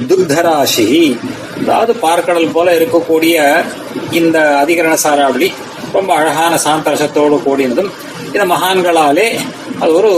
துக்தராசி 0.09 1.19
அதாவது 1.61 1.93
பார்க்கடல் 2.03 2.53
போல 2.53 2.75
இருக்கக்கூடிய 2.79 3.37
இந்த 4.11 4.65
அதிகரண 4.65 4.97
சாராவளி 5.05 5.49
ரொம்ப 5.93 6.15
அழகான 6.15 6.55
சாந்தரசத்தோடு 6.65 7.37
கூடினதும் 7.47 7.91
இந்த 8.33 8.45
மகான்களாலே 8.55 9.29
அது 9.81 9.93
ஒரு 9.95 10.13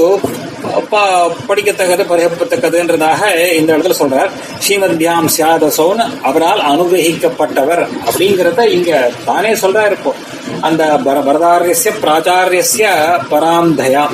படிக்கத்தக்கது 1.48 2.02
பரிகப்பத்தக்கதுன்றதாக 2.10 3.20
இந்த 3.58 3.70
இடத்துல 3.76 3.94
சொல்றார். 4.00 4.30
ஸ்ரீமத்யாம் 4.64 5.28
சியாதசோன் 5.36 6.02
அவரால் 6.28 6.62
அனுகிரகிக்கப்பட்டவர் 6.72 7.82
அப்படிங்கிறத 8.06 8.66
இங்க 8.76 9.10
தானே 9.24 9.52
சொல்றா 9.62 9.82
இருப்போம் 9.86 10.20
அந்த 10.60 10.84
பர 11.06 11.16
பரதாரியஸ்ய 11.28 11.92
பிராச்சாரியஸ்ய 12.02 12.86
பராந்தயா. 13.32 14.04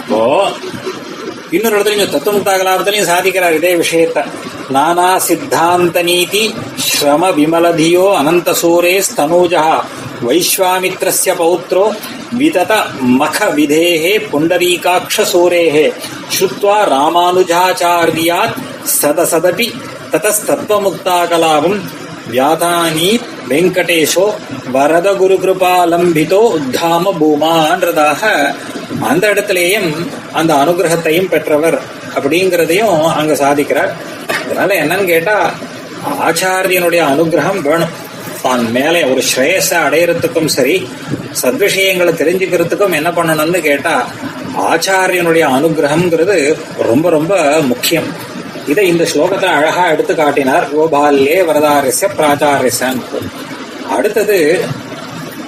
இப்போ 0.00 0.20
இன்னொரு 1.52 1.76
இடத்துல 1.76 1.96
இங்க 1.96 2.06
தத்துவமுக்தாகலாபத்திலையும் 2.06 3.10
சாதிக்கிறார் 3.10 3.54
இதே 3.54 3.72
விஷயத்த. 3.76 4.18
நானா 4.70 5.18
சித்தாந்த 5.18 5.98
நீதி 6.02 6.44
ஸ்ரம 6.86 7.24
விமலதியோ 7.36 8.06
அனந்த 8.18 8.50
சூரே 8.62 8.94
ஸ்தனூஜா 9.08 9.64
வைஸ்வாமித்ரஸ்ய 10.22 11.32
பௌத்ரோ 11.38 11.84
விதத 12.32 12.72
மக 13.20 13.48
விதேகே 13.58 14.14
புண்டரீகாட்ச 14.30 15.24
சூரேகே 15.32 15.86
ஸ்ருத்வா 16.30 16.78
ராமானுஜாச்சாரியாத் 16.90 18.56
சதசதபி 18.96 19.68
ததஸ்தத்வமுக்தாகலாபம் 20.12 21.78
வியாதானீத் 22.30 23.26
வெங்கடேஷோ 23.50 24.26
வரத 24.76 25.08
குரு 25.20 25.36
கிருபாலம்பிதோ 25.42 26.40
உத்தாம 26.58 27.12
பூமான்றதாக 27.20 28.22
அந்த 29.10 29.24
இடத்திலேயும் 29.32 29.90
அந்த 30.32 30.54
அனுகிரகத்தையும் 30.54 31.30
பெற்றவர் 31.34 31.78
அப்படிங்கிறதையும் 32.16 32.98
அங்க 33.20 33.32
சாதிக்கிறார். 33.34 33.92
அதனால 34.44 34.74
என்னன்னு 34.82 35.06
கேட்டா 35.12 35.36
ஆச்சாரியனுடைய 36.28 37.02
அனுகிரகம் 37.12 37.62
வேணும். 37.68 37.94
தான் 38.42 38.64
மேலே 38.70 39.00
ஒரு 39.04 39.22
ஸ்ரேயஸ 39.30 39.70
அடையறதுக்கும் 39.86 40.50
சரி 40.56 40.76
சத்விஷயங்களை 41.42 42.12
தெரிஞ்சுக்கிறதுக்கும் 42.20 42.96
என்ன 42.98 43.10
பண்ணணும்னு 43.10 43.60
கேட்டா 43.60 43.94
ஆச்சாரியனுடைய 44.72 45.44
அனுகிரகம்ங்கிறது 45.56 46.36
ரொம்ப 46.90 47.10
ரொம்ப 47.10 47.34
முக்கியம். 47.72 48.08
இதை 48.66 48.88
இந்த 48.88 49.04
ஸ்லோகத்தை 49.04 49.48
அழகா 49.58 49.90
எடுத்து 49.90 50.14
காட்டினார் 50.14 50.66
கோபால்யே 50.72 51.36
வரதாரிச 51.48 52.08
பிராச்சாரிசன். 52.18 53.00
அடுத்தது 53.88 54.38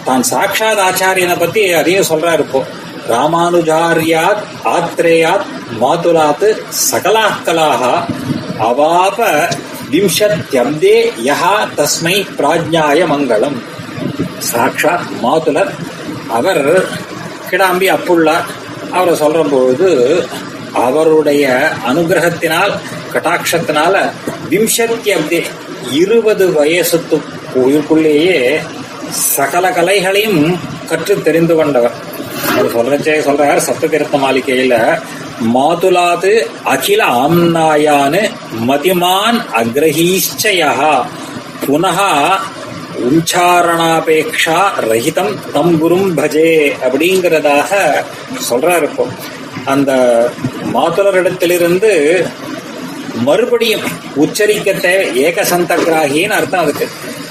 தான் 0.05 0.23
சாட்சாத் 0.23 0.79
ஆச்சாரியனை 0.79 1.39
பத்தி 1.39 1.73
அதையும் 1.73 2.09
சொல்றாரு 2.09 2.39
இப்போ. 2.39 2.64
ராமானுஜாரியாத் 3.09 4.43
ஆத்ரேயாத் 4.64 5.47
மாதுலாத் 5.81 6.49
சகலாக்கலாக 6.91 7.83
அவாப 8.69 9.19
விம்சத்யப்தே 9.93 10.97
யஹா 11.29 11.57
தஸ்மை 11.77 12.16
பிராஜ்ஞாய 12.39 13.01
மங்களம். 13.14 13.59
சாட்சாத் 14.39 15.09
மாதுலர் 15.23 15.73
அவர் 16.29 16.64
கிடாம்பி 17.51 17.89
அப்புள்ளார் 17.97 18.49
அவரை 18.93 19.14
சொல்ற 19.21 19.51
பொழுது 19.51 19.89
அவருடைய 20.75 21.45
அனுகிரகத்தினால் 21.87 22.73
கட்டாட்சத்தினால 23.14 23.95
விம்சத்தி 24.51 25.11
அப்படி 25.11 25.39
இருபது 25.93 26.47
வயசுக்குள்ளேயே 26.59 28.39
சகல 29.37 29.71
கலைகளையும் 29.71 30.43
கற்று 30.89 31.23
தெரிந்து 31.23 31.55
கொண்டவர். 31.55 31.95
அவர் 32.51 32.73
சொல்றச்சே 32.75 33.14
சொல்றார் 33.21 33.59
சப்தகிருத்த 33.59 34.16
மாளிகையில 34.16 34.75
மாதுலாது 35.55 36.33
அகில 36.64 37.05
ஆம்னாயானு 37.23 38.23
மதிமான் 38.66 39.39
அக்ரஹீஷ்சயா 39.61 40.73
புனக 41.66 41.99
உச்சாரணாபேக்ஷா 43.09 44.59
ரஹிதம் 44.79 45.39
தம் 45.53 45.81
குரும் 45.81 46.16
பஜே 46.16 46.51
அப்படிங்கிறதாக 46.85 47.71
சொல்றாரு 48.49 48.83
இப்போ. 48.83 49.05
அந்த 49.66 49.91
மாதுளரிடத்திலிருந்து 50.75 52.25
மறுபடியும் 53.14 53.83
உச்சரிக்கத்தை 54.16 54.93
ஏகசந்தகிராகின்னு 55.25 56.29
அர்த்தம் 56.29 56.61
அதுக்கு. 56.61 56.89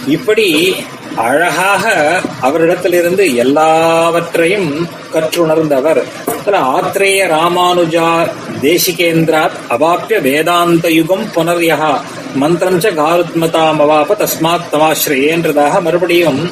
இப்படி 0.08 0.76
அழகாக 1.16 1.94
அவரிடத்திலிருந்து 2.42 3.36
எல்லாவற்றையும் 3.36 4.88
கற்றுணர்ந்தவர். 5.14 6.02
அதுல 6.40 6.60
ஆத்ரேய 6.60 7.22
ராமானுஜா 7.28 8.30
தேசிகேந்திராத் 8.62 9.58
அவாப்பிய 9.70 10.22
வேதாந்த 10.22 10.90
யுகம் 10.90 11.26
புனர்யா 11.36 12.02
மந்திரம் 12.36 12.80
ச 12.80 12.84
காருத்மதாம் 12.84 13.82
அவாப 13.86 14.18
தஸ்மாத் 14.24 14.70
தமாஸ்ரேன்றதாக 14.72 15.82
மறுபடியும் 15.82 16.52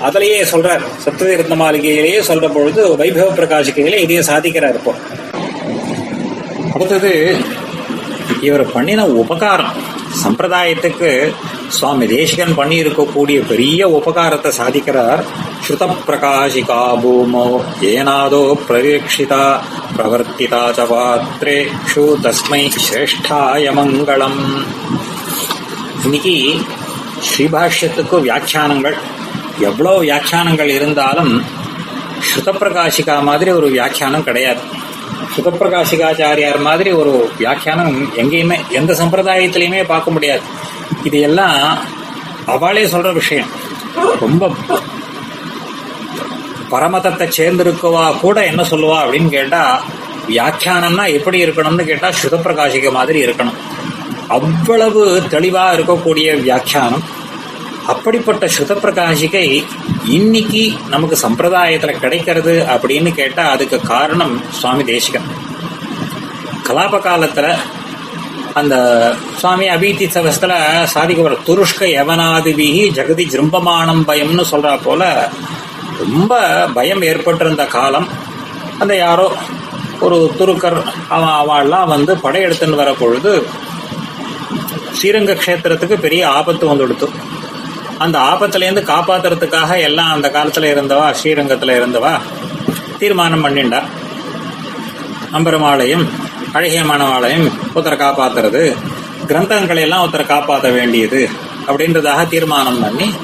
அதிலேயே 0.00 0.42
சொல்றார். 0.42 0.84
சப்ததீர்த்த 1.04 1.56
மாளிகையிலேயே 1.56 2.20
சொல்ற 2.28 2.54
பொழுது 2.54 2.96
வைபவ 2.96 3.30
பிரகாசிக்கையிலே 3.38 3.98
இதையே 3.98 4.20
சாதிக்கிறார் 4.20 4.74
இப்போ. 4.74 4.94
அடுத்தது 6.74 7.12
இவர் 8.46 8.72
பண்ணின 8.72 9.00
உபகாரம். 9.22 9.72
சம்பிரதாயத்துக்கு 10.22 11.10
சுவாமி 11.76 12.06
தேசிகன் 12.06 12.54
பண்ணியிருக்கக்கூடிய 12.58 13.38
பெரிய 13.50 13.88
உபகாரத்தை 13.98 14.50
சாதிக்கிறார். 14.58 15.22
ஸ்ருத 15.64 15.86
பிரகாசிகா 16.08 16.80
பூமோ 17.02 17.44
ஏனாதோ 17.92 18.42
பிரவேக்ஷிதா 18.68 19.44
பிரவர்த்திதா 19.96 20.62
ச 20.78 20.86
பாத்ரேஷு 20.92 22.04
தஸ்மை 22.24 22.62
சிரேஷ்டாய 22.86 23.72
மங்களம். 23.78 24.40
இன்னைக்கு 26.04 26.36
ஸ்ரீபாஷ்யத்துக்கு 27.28 28.18
வியாக்கியானங்கள். 28.26 28.98
எவ்வளோ 29.68 29.94
வியாக்கியானங்கள் 30.06 30.70
இருந்தாலும் 30.78 31.32
ஸ்ருதப்பிரகாசிகா 32.28 33.16
மாதிரி 33.30 33.50
ஒரு 33.60 33.68
வியாக்கியானம் 33.76 34.26
கிடையாது. 34.28 34.62
சுகப்பிரகாசிகாச்சாரியார் 35.36 36.60
மாதிரி 36.60 36.90
ஒரு 36.90 37.30
வியாக்கியானம் 37.38 38.14
எங்கேயுமே 38.16 38.58
எந்த 38.70 38.92
சம்பிரதாயத்திலையுமே 38.92 39.84
பார்க்க 39.84 40.10
முடியாது. 40.10 40.40
இது 41.04 41.20
எல்லாம் 41.20 41.78
அவளே 42.46 42.84
சொல்ற 42.84 43.12
விஷயம். 43.12 43.50
ரொம்ப 44.20 44.50
பரமதத்தை 46.70 47.26
சேர்ந்திருக்கவா 47.36 48.18
கூட 48.20 48.44
என்ன 48.44 48.62
சொல்லுவா 48.62 48.98
அப்படின்னு 49.04 49.28
கேட்டா 49.28 49.80
வியாக்கியானம்னா 50.28 51.12
எப்படி 51.12 51.44
இருக்கணும்னு 51.44 51.84
கேட்டா 51.84 52.08
சுகப்பிரகாசிக 52.22 52.90
மாதிரி 52.92 53.24
இருக்கணும். 53.26 53.58
அவ்வளவு 54.28 55.22
தெளிவா 55.30 55.64
இருக்கக்கூடிய 55.76 56.40
வியாக்கியானம். 56.40 57.04
அப்படிப்பட்ட 57.92 58.46
சுதப்பிரகாசிகை 58.46 59.64
இன்னைக்கு 60.04 60.72
நமக்கு 60.88 61.16
சம்பிரதாயத்துல 61.22 61.92
கிடைக்கிறது 61.98 62.66
அப்படின்னு 62.74 63.14
கேட்டா 63.14 63.44
அதுக்கு 63.50 63.80
காரணம் 63.80 64.34
சுவாமி 64.50 64.84
தேசிகன். 64.84 65.28
கலாப 66.68 66.98
காலத்துல 67.06 67.56
அந்த 68.54 68.74
சுவாமி 69.38 69.66
அபீதி 69.68 70.06
சவஸ்துல 70.14 70.54
சாதிக்கப்படுற 70.94 71.38
துருஷ்க 71.46 71.80
யவனாதிபிகி 71.80 72.84
ஜெகதி 72.98 73.24
ஜிரும்பமானம் 73.32 74.02
பயம்னு 74.08 74.44
சொல்றா 74.50 74.78
போல 74.82 75.30
ரொம்ப 75.98 76.32
பயம் 76.74 77.02
ஏற்பட்டிருந்த 77.02 77.66
காலம். 77.66 78.08
அந்த 78.78 78.96
யாரோ 78.96 79.32
ஒரு 80.00 80.18
துருக்கர் 80.38 80.78
அவன் 81.08 81.36
அவள்லாம் 81.42 81.88
வந்து 81.88 82.14
படையெடுத்துன்னு 82.14 82.80
வர 82.82 82.92
பொழுது 82.92 83.32
ஸ்ரீரங்க 84.98 85.32
கஷேத்திரத்துக்கு 85.40 85.96
பெரிய 86.00 86.28
ஆபத்து 86.28 86.64
வந்துடுத்து. 86.74 87.08
அந்த 87.98 88.18
ஆபத்துலேருந்து 88.18 88.82
காப்பாத்துறதுக்காக 88.92 89.80
எல்லாம் 89.80 90.12
அந்த 90.12 90.28
காலத்துல 90.28 90.68
இருந்தவா 90.74 91.14
ஸ்ரீரங்கத்துல 91.22 91.76
இருந்தவா? 91.80 92.12
தீர்மானம் 92.98 93.44
பண்ணிண்டா. 93.44 93.80
அம்பெருமாளையும் 95.32 96.04
அழகிய 96.52 96.82
மாணவாளையும் 96.82 97.48
ஒருத்தரை 97.74 97.96
காப்பாத்துறது 98.04 98.62
கிரந்தங்களை 99.26 99.80
எல்லாம் 99.80 100.04
ஒருத்தரை 100.04 100.26
காப்பாற்ற 100.26 100.70
வேண்டியது 100.70 101.28
அப்படின்றதாக 101.66 102.28
தீர்மானம் 102.28 102.80
பண்ணி 102.80 103.14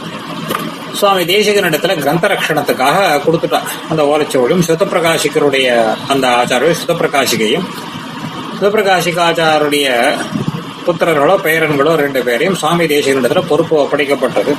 சுவாமி 0.98 1.22
தேசிகனிடத்துல 1.24 1.94
கிரந்த 2.00 2.28
ரட்சணத்துக்காக 2.28 2.98
கொடுத்துட்டா. 3.26 3.60
அந்த 3.90 4.02
ஓலைச்சுவடியும் 4.02 4.66
சுத்தப்பிரகாசிகருடைய 4.68 5.68
அந்த 6.08 6.28
ஆச்சாரியும் 6.28 6.78
சுத்தப்பிரகாசிகையும் 6.80 7.66
சுத்தப்பிரகாசிகாச்சாருடைய 8.54 9.86
புத்திரர்களோ 10.86 11.34
பேரன்களோ 11.46 11.92
ரெண்டு 12.04 12.20
பேரையும் 12.28 12.58
சுவாமி 12.62 12.84
தேசிகனிடத்துல 12.92 13.42
பொறுப்பு 13.50 13.74
ஒப்படைக்கப்பட்டது 13.82 14.54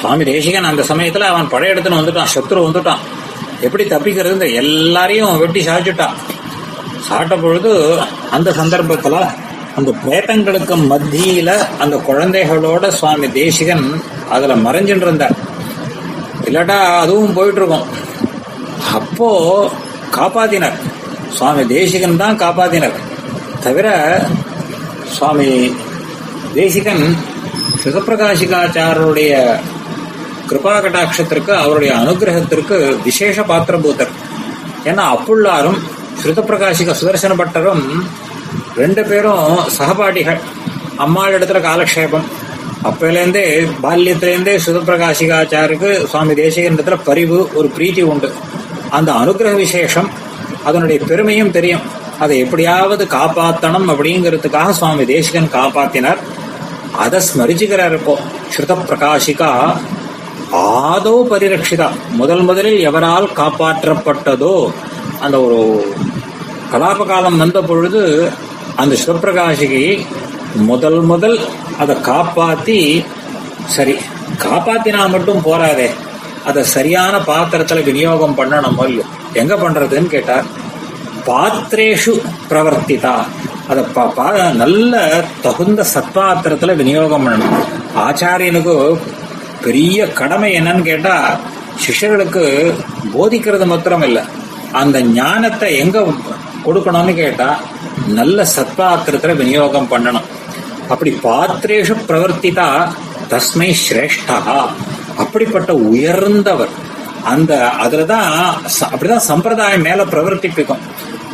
சுவாமி 0.00 0.24
தேசிகன் 0.24 0.68
அந்த 0.70 0.82
சமயத்துல 0.88 1.28
அவன் 1.32 1.52
படையெடுத்துன்னு 1.52 2.00
வந்துட்டான் 2.00 2.32
சத்ரு 2.34 2.60
வந்துட்டான். 2.66 3.02
எப்படி 3.66 3.84
தப்பிக்கிறது 3.84 4.48
எல்லாரையும் 4.62 5.38
வெட்டி 5.38 5.60
சாய்ச்சுட்டான். 5.66 6.16
சாட்ட 7.08 7.34
பொழுது 7.42 7.70
அந்த 8.36 8.50
சந்தர்ப்பத்துல 8.50 9.16
அந்த 9.78 9.90
பிரேதங்களுக்கு 10.04 10.76
மத்தியில 10.92 11.50
அந்த 11.82 11.96
குழந்தைகளோட 12.08 12.88
சுவாமி 13.00 13.28
தேசிகன் 13.32 13.84
அதுல 14.30 14.56
மறைஞ்சிட்டு 14.66 15.06
இருந்தார் 15.08 15.36
இல்லாட்டா 16.48 16.78
அதுவும் 17.02 17.36
போயிட்டு 17.38 17.60
இருக்கும் 17.60 17.86
அப்போ 18.98 19.28
காப்பாத்தினர். 20.16 20.76
சுவாமி 21.36 21.62
தேசிகன் 21.74 22.20
தான் 22.22 22.38
காப்பாத்தினர். 22.44 22.96
தவிர 23.62 23.88
சுவாமி 25.16 25.76
தேசிகன் 26.54 27.16
சுகப்பிரகாசிகாச்சாரருடைய 27.84 29.32
கிருபா 30.48 30.72
கட்டாட்சத்திற்கு 30.74 31.50
அவருடைய 31.50 31.94
அனுகிரகத்திற்கு 31.94 33.02
விசேஷ 33.04 33.40
பாத்திரபூத்தர் 33.40 34.12
ஏன்னா 34.84 35.04
அப்புள்ளாரும் 35.14 35.78
ஸ்ருதப்பிரகாசிக 36.22 36.94
சுதர்சன 37.00 37.34
பட்டரும் 37.38 37.84
ரெண்டு 38.76 39.04
பேரும் 39.04 39.58
சகபாடிகள். 39.78 40.38
அம்மாள் 40.96 41.38
இடத்துல 41.38 41.60
காலக்ஷேபம். 41.60 42.26
அப்பையிலேருந்தே 42.84 43.44
பால்யத்திலேருந்தே 43.82 44.58
சுதப்பிரகாசிகாச்சாருக்கு 44.66 46.06
சுவாமி 46.06 46.32
தேசிகன்றத்துல 46.32 46.98
பரிவு 47.04 47.50
ஒரு 47.54 47.72
பிரீத்தி 47.78 48.02
உண்டு. 48.02 48.32
அந்த 48.90 49.12
அனுகிரக 49.12 49.54
விசேஷம் 49.54 50.10
அதனுடைய 50.64 51.04
பெருமையும் 51.04 51.50
தெரியும். 51.50 51.80
அதை 52.18 52.38
எப்படியாவது 52.38 53.04
காப்பாத்தணும் 53.04 53.88
அப்படிங்கிறதுக்காக 53.92 54.70
சுவாமி 54.70 55.04
தேசிகன் 55.04 55.52
காப்பாத்தினார். 55.52 56.20
அதை 56.96 57.20
ஸ்மரிச்சுக்கிறார் 57.28 57.92
இப்போ. 57.92 58.14
ஸ்ருத 58.52 58.76
பிரகாஷிகா 58.90 59.50
ஆதோ 60.52 61.14
பரிரட்சிதா. 61.30 61.88
முதல் 62.20 62.42
முதலில் 62.42 62.80
எவரால் 62.90 63.28
காப்பாற்றப்பட்டதோ 63.40 64.52
அந்த 65.20 65.36
ஒரு 65.40 65.58
கலாப 66.72 67.06
காலம் 67.06 67.38
வந்த 67.38 67.62
பொழுது 67.62 68.02
அந்த 68.76 68.96
சிவபிரகாஷிகை 69.06 69.84
முதல் 70.54 71.00
முதல் 71.00 71.38
அதை 71.78 71.96
காப்பாத்தி 71.96 72.78
சரி 73.64 73.96
காப்பாத்தினா 74.44 75.08
மட்டும் 75.08 75.44
போறாதே. 75.44 75.88
அதை 76.46 76.62
சரியான 76.62 77.14
பாத்திரத்துல 77.18 77.84
விநியோகம் 77.84 78.36
பண்ணணும் 78.36 79.00
எங்க 79.32 79.54
பண்றதுன்னு 79.54 80.06
கேட்டார். 80.06 80.66
பாத்திரேஷு 81.26 82.22
பிரவர்த்திதா. 82.50 83.14
அதை 83.68 83.82
பா- 83.82 84.10
பா- 84.16 84.52
நல்ல 84.52 85.24
தகுந்த 85.42 85.86
சத்பாத்திரத்துல 85.94 86.76
விநியோகம் 86.76 87.28
பண்ணணும். 87.28 87.64
ஆச்சாரியனுக்கு 87.96 88.98
பெரிய 89.62 90.08
கடமை 90.08 90.60
என்னன்னு 90.60 90.82
கேட்டா 90.82 91.40
சிஷ்யர்களுக்கு 91.86 92.74
போதிக்கிறது 93.14 93.66
மாத்திரம் 93.66 94.02
இல்ல 94.02 94.24
அந்த 94.72 95.00
ஞானத்தை 95.00 95.76
எங்க 95.76 96.12
கொடுக்கணும்னு 96.66 97.14
கேட்டா 97.14 97.60
நல்ல 98.06 98.46
சத்பாத்திரத்துல 98.56 99.36
விநியோகம் 99.36 99.88
பண்ணணும். 99.90 100.22
அப்படி 100.88 101.18
பாத்திரேஷு 101.22 101.96
பிரவர்த்திதா 102.08 102.92
தஸ்மை 103.30 103.74
சிரேஷ்டா 103.88 104.68
அப்படிப்பட்ட 105.16 105.74
உயர்ந்தவர். 105.74 106.86
அந்த 107.28 107.70
அதுலதான் 107.82 108.30
ச- 108.64 108.88
அப்படிதான் 108.90 109.16
சம்பிரதாயம் 109.16 109.80
மேல 109.80 110.04
பிரவர்த்திப்பிக்கும் 110.04 110.78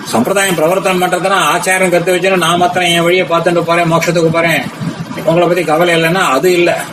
சம்பிரதாயம் 0.04 0.54
பிரவர்த்தனம் 0.54 1.02
பண்றதுன்னா 1.02 1.38
ஆச்சாரம் 1.56 1.92
கத்து 1.92 2.14
வச்சுன்னா 2.14 2.36
நான் 2.36 2.58
மாத்திரம் 2.58 2.88
என் 2.88 3.02
வழியை 3.02 3.26
பார்த்துட்டு 3.26 3.62
போறேன் 3.62 3.92
மோட்சத்துக்கு 3.92 4.32
போறேன். 4.32 4.62
உங்களை 5.24 5.48
பத்தி 5.48 5.64
கவலை 5.64 6.02
இல்லைன்னா 6.02 6.22
அது 6.28 6.52
இல்ல. 6.52 6.84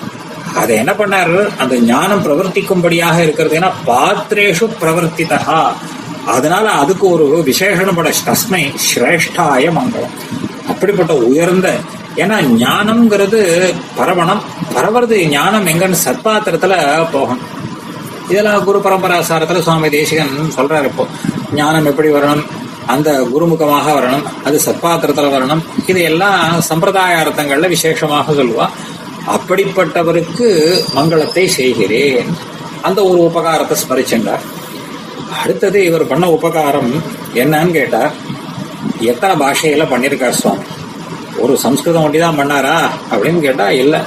அதை 0.56 0.76
என்ன 0.76 0.92
பண்ணாரு? 0.92 1.58
அந்த 1.58 1.76
ஞானம் 1.76 2.24
பிரவர்த்திக்கும்படியாக 2.24 3.20
இருக்கிறது. 3.20 3.60
ஏன்னா 3.60 3.72
பாத்திரேஷு 3.86 4.70
பிரவர்த்திதா 4.82 5.72
அதனால 6.26 6.70
அதுக்கு 6.70 7.10
ஒரு 7.10 7.44
விசேஷணப்பட 7.46 8.14
தஸ்மை 8.26 8.74
சிரேஷ்டாய 8.96 9.72
மங்களம். 9.72 10.14
அப்படிப்பட்ட 10.68 11.16
உயர்ந்த 11.16 11.76
ஏன்னா 12.16 12.50
ஞானம்ங்கிறது 12.60 13.74
பரவணம் 13.96 14.44
பரவறது 14.76 15.28
ஞானம் 15.28 15.68
எங்கன்னு 15.68 15.96
சத்பாத்திரத்துல 16.06 17.06
போகணும். 17.12 17.51
இதெல்லாம் 18.32 18.64
குரு 18.64 18.80
பரம்பராசாரத்துல 18.80 19.60
சுவாமி 19.60 19.90
தேசிகன் 19.90 20.52
சொல்றாரு 20.56 20.84
இப்போ. 20.84 21.08
ஞானம் 21.54 21.86
எப்படி 21.86 22.10
வரணும்? 22.10 22.46
அந்த 22.86 23.28
குருமுகமாக 23.36 23.92
வரணும். 23.92 24.24
அது 24.44 24.62
சத்பாத்திரத்துல 24.66 25.34
வரணும். 25.34 25.64
இது 25.88 26.02
எல்லாம் 26.02 26.62
சம்பிரதாய 26.62 27.16
அர்த்தங்கள்ல 27.16 27.68
விசேஷமாக 27.68 28.32
சொல்லுவா. 28.32 28.70
அப்படிப்பட்டவருக்கு 29.28 30.80
மங்களத்தை 30.96 31.46
செய்கிறேன். 31.46 32.36
அந்த 32.82 33.04
ஒரு 33.04 33.22
உபகாரத்தை 33.22 33.76
ஸ்மரிச்சென்றார். 33.88 34.40
அடுத்தது 35.42 35.86
இவர் 35.86 36.08
பண்ண 36.08 36.32
உபகாரம் 36.32 37.04
என்னன்னு 37.34 37.72
கேட்டார் 37.72 38.12
எத்தனை 39.00 39.36
பாஷையில 39.36 39.84
பண்ணிருக்கார் 39.84 40.30
சுவாமி? 40.30 40.60
ஒரு 41.38 41.58
சம்ஸ்கிருதம் 41.58 42.04
ஒண்டிதான் 42.04 42.40
பண்ணாரா? 42.40 42.90
அப்படின்னு 43.12 43.40
கேட்டா 43.40 43.72
இல்ல. 43.72 44.06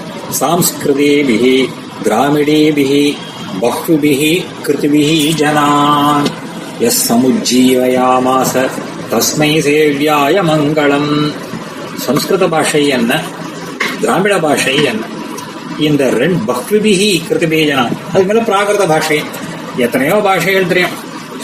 கிராமிடி 2.04 2.70
பிஹி 2.70 3.16
பஹ்விபிகி 3.62 4.44
கிருதிபிகி 4.66 5.32
ஜனான் 5.34 6.26
எஸ் 6.78 7.12
சமுஜ்ஜீவயாமாச 7.12 8.68
தஸ்மை 9.10 9.60
சேவ்யாய 9.60 10.42
மங்களம் 10.42 11.32
சம்ஸ்கிருத 11.96 12.48
பாஷை 12.48 12.88
என்ன 12.88 13.22
திராவிட 14.00 14.38
பாஷை 14.38 14.84
என்ன 14.84 15.04
இந்த 15.78 16.10
ரெண்டு 16.10 16.52
பஹ்விபிகி 16.52 17.22
கிருதிபிகி 17.28 17.70
அது 18.12 18.24
மேல 18.24 18.40
பிராகிருத 18.40 18.86
பாஷை। 18.86 19.22
எத்தனையோ 19.76 20.16
பாஷைகள் 20.24 20.66
தெரியும். 20.66 20.94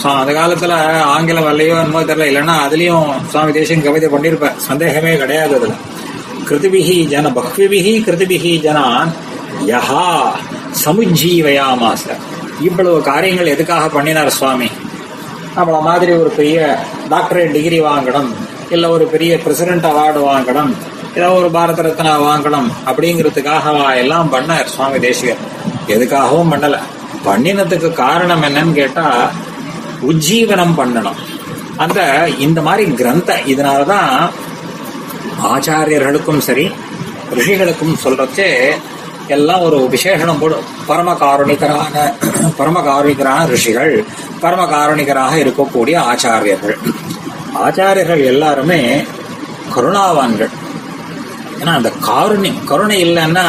So, 0.03 0.09
அந்த 0.09 0.33
காலத்துல 0.33 0.73
ஆங்கிலம் 1.05 1.45
வரலையோ 1.45 1.81
என்னமோ 1.81 2.03
தெரியல. 2.03 2.29
இல்லைன்னா 2.31 2.55
அதுலயும் 2.67 3.29
சுவாமி 3.31 3.53
தேசியம் 3.53 3.83
கவிதை 3.83 4.09
பண்ணிருப்பேன் 4.09 4.57
சந்தேகமே 4.57 5.17
கிடையாது 5.17 5.55
அதுல. 5.55 5.73
கிருதிபிகி 6.49 7.07
ஜன 7.07 7.29
பக்விபிகி 7.29 8.05
கிருதிபிகி 8.05 8.61
ஜனான் 8.61 9.11
யஹா 9.67 10.07
சமுஜ்ஜீவயாமாச 10.85 12.17
இவ்வளவு 12.61 13.03
காரியங்கள் 13.03 13.47
எதுக்காக 13.47 13.89
பண்ணினார் 13.89 14.31
சுவாமி? 14.31 14.71
நம்மள 15.57 15.81
மாதிரி 15.81 16.13
ஒரு 16.13 16.31
பெரிய 16.31 16.79
டாக்டரேட் 17.11 17.53
டிகிரி 17.53 17.81
வாங்கணும் 17.81 18.35
இல்ல 18.71 18.89
ஒரு 18.89 19.07
பெரிய 19.07 19.39
பிரசிடென்ட் 19.39 19.85
அவார்டு 19.85 20.21
வாங்கணும் 20.33 20.73
ஏதோ 21.17 21.33
ஒரு 21.33 21.51
பாரத 21.51 21.83
ரத்னா 21.83 22.21
வாங்கணும் 22.21 22.71
அப்படிங்கிறதுக்காக 22.87 23.97
எல்லாம் 23.97 24.33
பண்ணார் 24.33 24.65
சுவாமி 24.65 24.99
தேசிகர். 24.99 25.37
எதுக்காகவும் 25.87 26.53
பண்ணல. 26.53 26.79
பண்ணினதுக்கு 27.25 27.93
காரணம் 27.93 28.43
என்னன்னு 28.43 28.73
கேட்டா 28.73 29.31
உஜ்ஜீவனம் 30.09 30.75
பண்ணணும். 30.77 31.19
அந்த 31.77 32.29
இந்த 32.39 32.63
மாதிரி 32.63 32.93
கிரந்த 32.93 33.41
இதனாலதான் 33.47 34.31
ஆச்சாரியர்களுக்கும் 35.45 36.39
சரி 36.39 36.71
ரிஷிகளுக்கும் 37.35 37.97
சொல்றச்சே 38.05 38.71
எல்லாம் 39.37 39.63
ஒரு 39.63 39.79
விசேஷனம் 39.93 40.41
போடும் 40.41 40.67
பரம 40.87 41.15
காரணிகரான 41.23 42.05
பரம 42.57 42.81
காரணிகரான 42.89 43.47
ரிஷிகள் 43.53 43.95
பரம 44.41 44.63
காரணிகராக 44.73 45.35
இருக்கக்கூடிய 45.45 45.97
ஆச்சாரியர்கள். 46.13 46.77
ஆச்சாரியர்கள் 47.67 48.23
எல்லாருமே 48.33 48.81
கருணாவான்கள். 49.75 50.53
ஏன்னா 51.61 51.73
அந்த 51.79 51.93
காருண்யம் 52.09 52.61
கருணை 52.65 52.99
இல்லைன்னா 53.05 53.47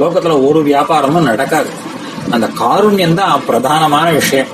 லோகத்துல 0.00 0.36
ஒரு 0.48 0.60
வியாபாரமும் 0.62 1.28
நடக்காது. 1.30 1.70
அந்த 2.30 2.46
காருண்யம் 2.60 3.14
தான் 3.14 3.42
பிரதானமான 3.48 4.06
விஷயம். 4.12 4.50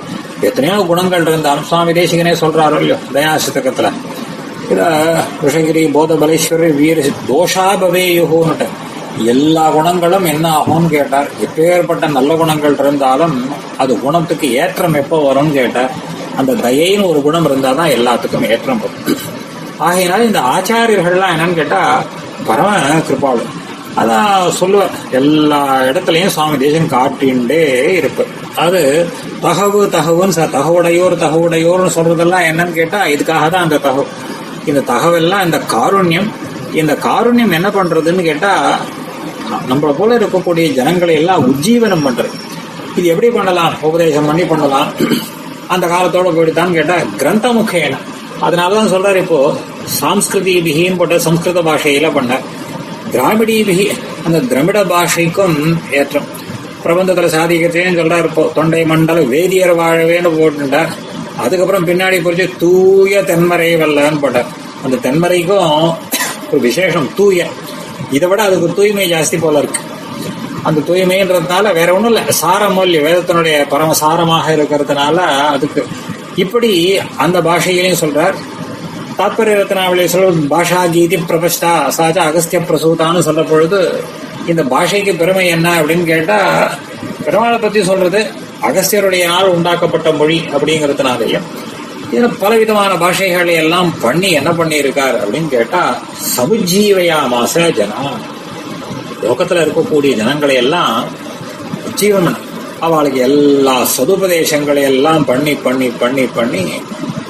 எத்தனையோ 0.47 0.75
குணங்கள் 0.89 1.27
இருந்தாலும் 1.27 1.67
சுவாமி 1.69 1.91
தேசிகனே 1.99 2.33
சொல்றாரோ 2.43 2.77
இல்லையோ 2.81 2.97
தயாசதகத்துல 3.13 3.87
இத 4.73 4.81
ரிஷகிரி 5.45 5.83
போதபலேஸ்வரர் 5.95 6.75
வீர 6.81 7.03
தோஷா 7.29 7.65
பவேயுகோன்னுட்டு 7.81 8.67
எல்லா 9.17 9.69
குணங்களும் 9.69 10.25
என்ன 10.25 10.59
ஆகும்னு 10.59 10.89
கேட்டார். 10.89 11.29
எப்பேற்பட்ட 11.45 12.07
நல்ல 12.07 12.35
குணங்கள் 12.35 12.77
இருந்தாலும் 12.79 13.51
அது 13.77 13.99
குணத்துக்கு 13.99 14.53
ஏற்றம் 14.53 14.93
எப்போ 14.93 15.33
வரும்னு 15.33 15.51
கேட்டார். 15.51 15.91
அந்த 16.37 16.53
தயைன்னு 16.53 17.07
ஒரு 17.07 17.21
குணம் 17.21 17.45
இருந்தாதான் 17.45 17.93
எல்லாத்துக்கும் 17.97 18.49
ஏற்றம் 18.49 18.81
வரும். 18.81 19.21
ஆகையினால 19.79 20.21
இந்த 20.21 20.39
ஆச்சாரியர்கள்லாம் 20.39 21.33
என்னன்னு 21.35 21.53
கேட்டா 21.53 22.03
பரம 22.45 22.69
கிருபாலு. 23.09 23.45
அதான் 23.95 24.49
சொல்லுவார் 24.49 24.91
எல்லா 25.11 25.79
இடத்துலயும் 25.79 26.33
சுவாமி 26.35 26.57
தேசன் 26.57 26.91
காட்டின்ண்டே 26.91 27.63
இருப்பார் 27.97 28.33
அது 28.55 29.09
தகவு 29.41 29.79
தகவுன்னு 29.97 30.29
சார் 30.29 30.55
தகவுடையோர் 30.55 31.15
தகவுடையோர்னு 31.25 31.95
சொல்றதெல்லாம் 31.95 32.47
என்னன்னு 32.51 32.71
கேட்டா 32.71 33.03
இதுக்காக 33.03 33.49
தான் 33.49 33.65
அந்த 33.67 33.77
தகவு. 33.77 34.05
இந்த 34.65 34.81
தகவெல்லாம் 34.81 35.45
இந்த 35.45 35.61
காருண்யம். 35.75 36.29
இந்த 36.73 36.93
காருண்யம் 36.93 37.51
என்ன 37.51 37.69
பண்றதுன்னு 37.69 38.23
கேட்டா 38.23 38.77
நம்மளை 39.69 39.93
போல 39.93 40.17
இருக்கக்கூடிய 40.17 40.73
ஜனங்களை 40.73 41.15
எல்லாம் 41.15 41.45
உஜ்ஜீவனம் 41.51 42.07
பண்றது. 42.07 42.33
இது 42.95 43.07
எப்படி 43.07 43.29
பண்ணலாம்? 43.29 43.73
உபதேசம் 43.81 44.25
பண்ணி 44.25 44.43
பண்ணலாம். 44.43 44.93
அந்த 45.67 45.87
காலத்தோட 45.87 46.33
போயிட்டுதான் 46.35 46.73
கேட்டா 46.73 46.95
கிரந்த 47.17 47.47
முகேன 47.49 47.97
அதனாலதான் 48.41 48.91
சொல்றாரு 48.93 49.15
இப்போ 49.15 49.57
சாம்ஸ்கிருதி 49.85 50.61
பிகின்னு 50.61 50.97
போட்ட 50.97 51.19
சம்ஸ்கிருத 51.19 51.71
பாஷையில 51.71 52.13
பண்ண. 52.13 52.39
திராமிடி 53.11 53.63
பிகி 53.63 53.97
அந்த 54.25 54.39
திராமிட 54.39 54.83
பாஷைக்கும் 54.83 55.77
ஏற்றம். 55.91 56.23
பிரபந்தத்துல 56.83 57.27
சாதிக்கிறேன்னு 57.27 57.99
சொல்றாரு 57.99 58.23
இப்போ 58.23 58.51
தொண்டை 58.55 58.85
மண்டல 58.85 59.21
வேதியர் 59.21 59.77
வாழவேன்னு 59.77 60.29
போட்டுட்டார் 60.39 60.87
அதுக்கப்புறம் 61.37 61.87
பின்னாடி 61.87 62.17
குறிச்சு 62.19 62.57
தூய 62.57 63.21
தென்மறை 63.21 63.75
வல்லன்னு 63.75 64.19
போட்டார். 64.19 64.45
அந்த 64.83 65.09
தென்மறைக்கும் 65.09 65.95
ஒரு 66.51 66.59
விசேஷம் 66.59 67.09
தூய. 67.15 67.47
இதை 68.11 68.29
விட 68.29 68.41
அதுக்கு 68.43 68.67
தூய்மை 68.73 69.11
ஜாஸ்தி 69.11 69.39
போல 69.39 69.59
இருக்கு. 69.59 69.81
அந்த 70.63 70.79
தூய்மைன்றதுனால 70.87 71.73
வேற 71.73 71.89
ஒண்ணும் 71.93 72.11
இல்ல. 72.11 72.21
சாரமூல்ய 72.41 73.01
வேதத்தினுடைய 73.07 73.67
பரம 73.67 73.95
சாரமாக 74.01 74.55
இருக்கிறதுனால 74.57 75.17
அதுக்கு 75.55 75.81
இப்படி 76.35 76.71
அந்த 77.17 77.37
பாஷையிலையும் 77.41 78.01
சொல்றார். 78.03 78.35
தாத்பரிய 79.19 79.55
ரத்னாவளி 79.59 80.03
சொல்ற 80.11 80.27
பாஷா 80.51 80.81
கீதி 80.91 81.17
பிரபஷ்டா 81.29 81.71
சாச்ச 81.97 82.17
அகஸ்திய 82.27 82.59
பிரசூதான்னு 82.69 83.19
சொல்ற 83.19 83.43
பொழுது 83.49 83.79
இந்த 84.47 84.63
பாஷைக்கு 84.63 85.13
பெருமை 85.17 85.47
என்ன 85.47 85.67
அப்படின்னு 85.79 86.05
கேட்டா 86.05 86.37
பெருமாளை 87.25 87.57
பத்தி 87.59 87.83
சொல்றது 87.83 88.21
அகஸ்தியருடைய 88.67 89.27
நாள் 89.27 89.53
உண்டாக்கப்பட்ட 89.55 90.11
மொழி 90.11 90.37
அப்படிங்கறதுனாலையும் 90.53 91.45
இதுல 92.11 92.37
பலவிதமான 92.39 92.93
பாஷைகளை 92.95 93.53
எல்லாம் 93.53 93.99
பண்ணி 94.01 94.29
என்ன 94.31 94.51
பண்ணியிருக்கார் 94.51 95.15
அப்படின்னு 95.15 95.25
அப்படின்னு 95.25 95.49
கேட்டா 95.49 95.81
சமுஜீவயாமாச 96.35 97.71
ஜனம் 97.71 98.19
லோகத்துல 99.23 99.63
இருக்கக்கூடிய 99.63 100.15
ஜனங்களை 100.15 100.55
எல்லாம் 100.55 100.95
ஜீவனம் 101.95 102.39
அவளுக்கு 102.81 103.19
எல்லா 103.19 103.83
சதுபதேசங்களை 103.95 104.83
எல்லாம் 104.83 105.25
பண்ணி 105.25 105.53
பண்ணி 105.55 105.89
பண்ணி 105.99 106.25
பண்ணி 106.27 106.63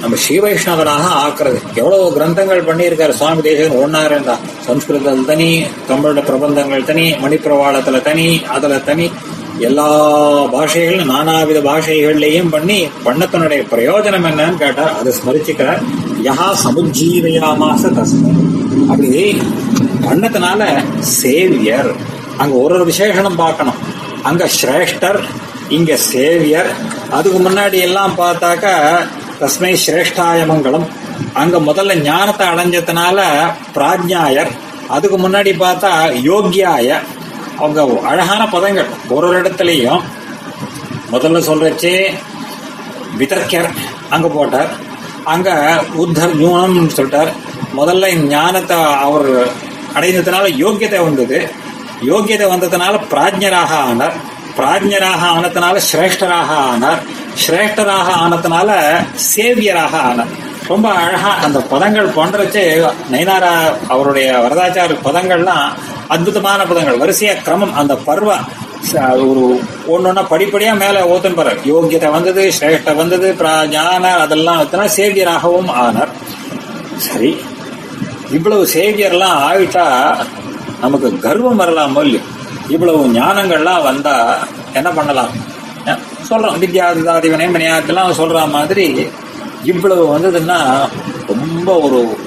நம்ம 0.00 0.16
ஸ்ரீவைஷ்ணவனாக 0.16 1.06
ஆக்குறது. 1.22 1.58
எவ்வளவு 1.74 2.16
கிரந்தங்கள் 2.16 2.66
பண்ணியிருக்காரு 2.66 3.10
சுவாமி 3.10 3.42
தேசகன் 3.42 3.82
ஒன்னா 3.82 4.04
இருந்தா 4.04 4.34
சம்ஸ்கிருதத்தில் 4.66 5.24
தனி 5.24 5.48
தமிழோட 5.88 6.20
பிரபந்தங்கள் 6.24 6.84
தனி 6.84 7.14
மணிப்பிரவாளத்துல 7.22 8.00
தனி 8.02 8.42
அதுல 8.46 8.78
தனி. 8.78 9.06
எல்லா 9.60 9.88
பாஷைகளும் 10.52 11.10
நானாவித 11.10 11.58
பாஷைகள்லையும் 11.60 12.48
பண்ணி 12.48 12.88
பண்ணத்தினுடைய 13.04 13.62
பிரயோஜனம் 13.72 14.26
என்னன்னு 14.30 14.54
கேட்டார். 14.54 14.98
அதை 14.98 15.12
ஸ்மரிச்சுக்கிறார். 15.18 15.80
யஹா 16.22 16.48
சமுஜீவயாமாச 16.64 17.82
தஸ்மை. 17.98 18.32
அப்படி 18.88 19.42
பண்ணத்தினால 20.06 20.84
சேவியர். 20.98 21.90
அங்க 22.36 22.54
ஒரு 22.56 22.74
ஒரு 22.74 22.86
விசேஷனம் 22.86 23.36
பார்க்கணும். 23.36 23.74
அங்க 24.22 24.48
சிரேஷ்டர் 24.60 25.20
இங்க 25.68 25.96
சேவியர். 25.96 26.70
அதுக்கு 27.10 27.38
முன்னாடி 27.38 27.78
எல்லாம் 27.80 28.14
பார்த்தாக்கா 28.18 28.74
தஸ்மை 29.40 29.76
சிரேஷ்டாய 29.86 30.46
மங்களம். 30.52 30.88
அங்க 31.32 31.58
முதல்ல 31.58 32.00
ஞானத்தை 32.00 32.46
அடைஞ்சதுனால 32.48 33.20
பிராஜ்ஞாயர். 33.74 34.50
அதுக்கு 34.88 35.28
முன்னாடி 35.28 35.52
பார்த்தா 35.64 35.90
யோக்கியாய 36.30 37.00
அவங்க 37.60 38.00
அழகான 38.08 38.44
பதங்கள். 38.44 38.88
ஒரு 39.08 39.28
ஒரு 39.28 39.42
இடத்துலையும் 39.42 40.00
முதல்ல 41.12 41.40
சொல்றச்சே 41.48 42.14
விதர்க்கர் 43.18 43.70
அங்க 44.10 44.28
போட்டார். 44.28 44.68
அங்க 45.24 45.50
உத்தர் 45.96 46.36
ஞூனம் 46.40 46.90
சொல்லிட்டார். 46.96 47.32
முதல்ல 47.76 48.14
ஞானத்தை 48.14 48.76
அவர் 48.82 49.30
அடைந்ததுனால 49.94 50.46
யோக்கியதை 50.64 51.02
வந்தது. 51.02 51.50
யோக்கியதை 52.06 52.46
வந்ததுனால 52.52 53.00
பிராஜ்ஞராக 53.10 53.72
ஆனார். 53.88 54.12
பிராஜ்ஞராக 54.56 55.22
ஆனதுனால 55.36 55.80
சிரேஷ்டராக 55.92 56.52
ஆனார். 56.68 57.02
சிரேஷ்டராக 57.46 58.08
ஆனதுனால 58.24 58.70
சேவியராக 59.36 59.94
ஆனார். 60.00 60.48
ரொம்ப 60.68 60.88
அழகா 60.90 61.28
அந்த 61.28 61.58
பதங்கள் 61.58 62.08
போன்றச்சு 62.08 62.62
நயனாரா 63.10 63.52
அவருடைய 63.88 64.32
வரதாச்சார 64.32 64.96
பதங்கள்லாம் 65.04 65.68
அற்புதமான 66.10 66.64
பதங்கள் 66.64 66.98
வரிசையா 66.98 67.42
கிரமம். 67.42 67.74
அந்த 67.74 67.96
பர்வ 67.96 68.36
ஒரு 69.16 69.62
ஒன்னொன்னா 69.88 70.24
படிப்படியா 70.30 70.78
மேல 70.78 71.04
ஓத்தன் 71.04 71.38
போறார் 71.38 71.58
யோகியத்தை 71.64 72.10
வந்தது 72.10 72.52
சிரேஷ்ட 72.60 72.96
வந்தது 72.96 73.34
பிரா- 73.38 73.66
ஞான 73.66 74.14
அதெல்லாம் 74.14 74.62
வந்தனா 74.62 74.88
சேவியராகவும் 74.96 75.68
ஆனார். 75.68 76.08
சரி. 76.96 77.36
இவ்வளவு 78.30 78.68
சேவியர்லாம் 78.74 79.38
ஆயிட்டா 79.50 80.16
நமக்கு 80.80 81.18
கர்வம் 81.18 81.56
வரலாம் 81.56 81.96
இல்லையோ 81.96 82.20
இவ்வளவு 82.68 83.12
ஞானங்கள்லாம் 83.12 83.82
வந்தா 83.82 84.38
என்ன 84.74 84.90
பண்ணலாம்? 84.90 85.28
அஹ் 85.84 85.98
சொல்றோம். 86.30 86.58
வித்யாதிதாதி 86.58 87.28
வினயமணியாத்தெல்லாம் 87.28 88.12
சொல்ற 88.18 88.50
மாதிரி 88.50 89.08
இவ்வளவு 89.64 90.18
வந்ததுன்னா 90.18 90.88
ரொம்ப 91.26 91.74
ஒரு 91.74 92.18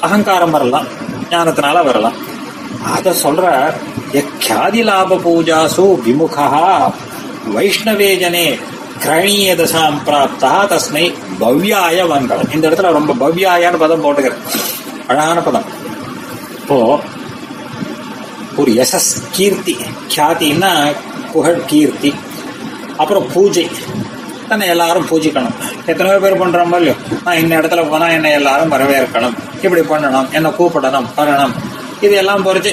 அகங்காரம் 0.00 0.50
வரலாம். 0.50 0.99
அஜானத்தினால 1.30 1.80
வரலாம். 1.86 2.16
அத 2.94 3.10
சொல்ற 3.22 3.44
யக்யாதி 4.16 4.80
லாப 4.88 5.18
பூஜாசு 5.24 5.84
விமுகா 6.04 6.46
வைஷ்ணவே 7.54 8.08
ஜனே 8.22 8.46
கிரணீய 9.02 9.50
தசாம் 9.60 9.98
பிராப்தா 10.06 10.50
தஸ்மை 10.72 11.04
பவ்யாய 11.42 12.06
வந்தவன் 12.12 12.50
இந்த 12.56 12.64
இடத்துல 12.68 12.90
ரொம்ப 12.98 13.14
பவ்யாயான்னு 13.22 13.82
பதம் 13.84 14.02
போட்டுக்கிறேன் 14.04 14.42
அழகான 15.10 15.38
பதம். 15.46 15.68
இப்போ 16.60 16.78
ஒரு 18.62 18.72
யசஸ் 18.80 19.12
கீர்த்தி 19.36 19.76
கியாதின்னா 20.14 20.72
புகழ் 21.32 21.64
கீர்த்தி 21.72 22.12
அப்புறம் 23.02 23.28
பூஜை. 23.34 23.66
தன்னை 24.50 24.66
எல்லாரும் 24.74 25.06
பூஜிக்கணும். 25.10 25.56
எத்தனையோ 25.90 26.16
பேர் 26.24 26.40
பண்றோம் 26.42 26.72
இல்லையோ? 26.78 26.94
நான் 27.24 27.40
இந்த 27.42 27.52
இடத்துல 27.60 27.82
போனா 27.90 28.06
என்னை 28.16 28.30
எல்லாரும் 28.38 28.72
வரவேற்கணும். 28.74 29.36
இப்படி 29.64 29.82
பண்ணணும் 29.92 30.28
என்னை 30.38 30.50
கூப்பிடணும் 30.58 31.08
வரணும். 31.18 31.54
இது 32.06 32.14
எல்லாம் 32.22 32.44
பொறிச்சு 32.46 32.72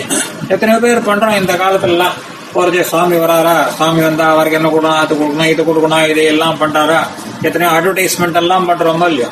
எத்தனையோ 0.53 0.79
பேர் 0.85 1.07
பண்றோம் 1.09 1.37
இந்த 1.41 1.53
காலத்துலலாம். 1.63 2.17
பொறிச்சு 2.55 2.83
சுவாமி 2.91 3.17
வராரா? 3.23 3.55
சுவாமி 3.77 4.01
வந்தா 4.07 4.27
அவருக்கு 4.33 4.57
என்ன 4.59 4.69
கொடுக்கணும் 4.73 5.01
அது 5.03 5.15
கொடுக்கணும் 5.21 5.51
இது 5.53 5.63
கொடுக்கணும் 5.69 6.05
இது 6.11 6.21
எல்லாம் 6.33 6.59
பண்றாரா? 6.61 6.99
எத்தனையோ 7.47 7.71
அட்வர்டைஸ்மெண்ட் 7.77 8.39
எல்லாம் 8.43 8.67
பண்றோமோ 8.69 9.07
இல்லையோ? 9.11 9.29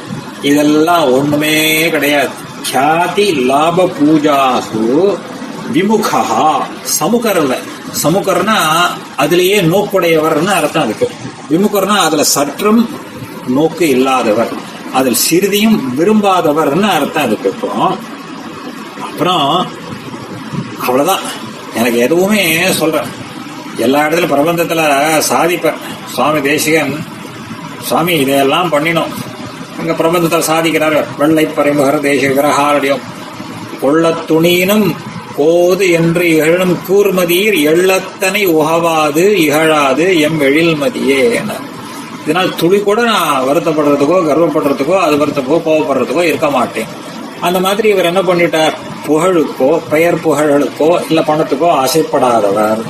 இதெல்லாம் 0.49 1.05
ஒண்ணுமே 1.17 1.55
கிடையாது. 1.95 2.33
கியாதி 2.69 3.25
லாப 3.49 3.87
பூஜாசு 3.97 4.83
விமுகா 5.73 6.23
சமுகர்ல 6.99 7.57
சமுகர்னா 8.03 8.55
அதுலயே 9.17 9.61
நோக்குடையவர்னு 9.61 10.45
அர்த்தம் 10.45 10.83
அதுக்கு. 10.83 11.09
விமுகர்னா 11.49 11.97
அதுல 11.97 12.23
சற்றும் 12.23 12.89
நோக்கு 13.47 13.89
இல்லாதவர். 13.89 14.53
அதில் 14.93 15.17
சிறிதியும் 15.29 15.93
விரும்பாதவர்னு 15.99 16.89
அர்த்தம் 16.89 17.23
அதுக்கு 17.23 17.49
இப்போ. 17.49 17.97
அப்புறம் 19.01 19.67
அவ்வளவுதான். 20.79 21.19
எனக்கு 21.75 21.97
எதுவுமே 21.97 22.71
சொல்றேன் 22.71 23.07
எல்லா 23.77 23.99
இடத்துல 23.99 24.27
பிரபந்தத்துல 24.27 24.81
சாதிப்பேன். 25.29 25.77
சுவாமி 26.13 26.41
தேசிகன் 26.41 27.05
சுவாமி 27.81 28.13
இதையெல்லாம் 28.13 28.71
பண்ணினோம். 28.71 29.11
அங்க 29.79 29.91
பிரபந்தத்தில் 29.91 30.49
சாதிக்கிறார். 30.49 31.05
வெள்ளை 31.17 31.45
பறைமுகர் 31.45 32.01
தேசிக 32.01 32.35
கிரகாரடியம் 32.39 33.01
கொள்ள 33.81 34.09
துணியினும் 34.09 34.95
போது 35.37 35.89
என்று 35.91 36.29
இகழும் 36.29 36.79
கூர்மதியர் 36.87 37.61
எள்ளத்தனை 37.61 38.45
உகவாது 38.45 39.39
இகழாது 39.39 40.19
எம் 40.19 40.41
எழில்மதியே 40.41 41.33
என. 41.33 41.51
இதனால் 42.23 42.55
துளி 42.55 42.79
கூட 42.79 43.01
நான் 43.03 43.43
வருத்தப்படுறதுக்கோ 43.47 44.17
கர்வப்படுறதுக்கோ 44.29 44.99
அது 44.99 45.15
வருத்தப்போ 45.15 45.61
கோவப்படுறதுக்கோ 45.65 46.23
இருக்க 46.23 46.49
மாட்டேன். 46.49 46.85
அந்த 47.41 47.59
மாதிரி 47.59 47.89
இவர் 47.89 48.05
என்ன 48.05 48.21
பண்ணிட்டார்? 48.21 48.73
புகழுக்கோ 49.07 49.81
பெயர் 49.89 50.15
புகழுக்கோ 50.15 50.99
இல்ல 51.09 51.21
பணத்துக்கோ 51.21 51.85
ஆசைப்படாதவர். 51.85 52.81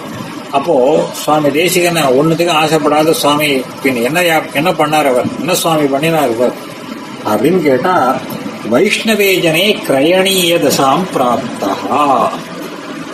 அப்போ 0.51 1.05
சுவாமி 1.11 1.49
தேசிகனை 1.49 2.17
ஒன்றுத்துக்கும் 2.17 2.61
ஆசைப்படாத 2.63 3.11
சுவாமி 3.11 3.61
பின் 3.83 3.95
என்ன 3.95 4.21
யா- 4.21 4.53
என்ன 4.53 4.71
பண்ணார் 4.71 5.07
அவர்? 5.07 5.25
என்ன 5.39 5.55
சுவாமி 5.55 5.85
பண்ணினார் 5.87 6.31
இவர்? 6.31 6.53
அப்படின்னு 7.25 7.81
கேட்டா 8.66 8.78
வைஷ்ணவேஜனே 8.78 9.82
கிரயணீய 9.88 10.57
தசாம் 10.57 11.05
பிராப்தா 11.13 12.03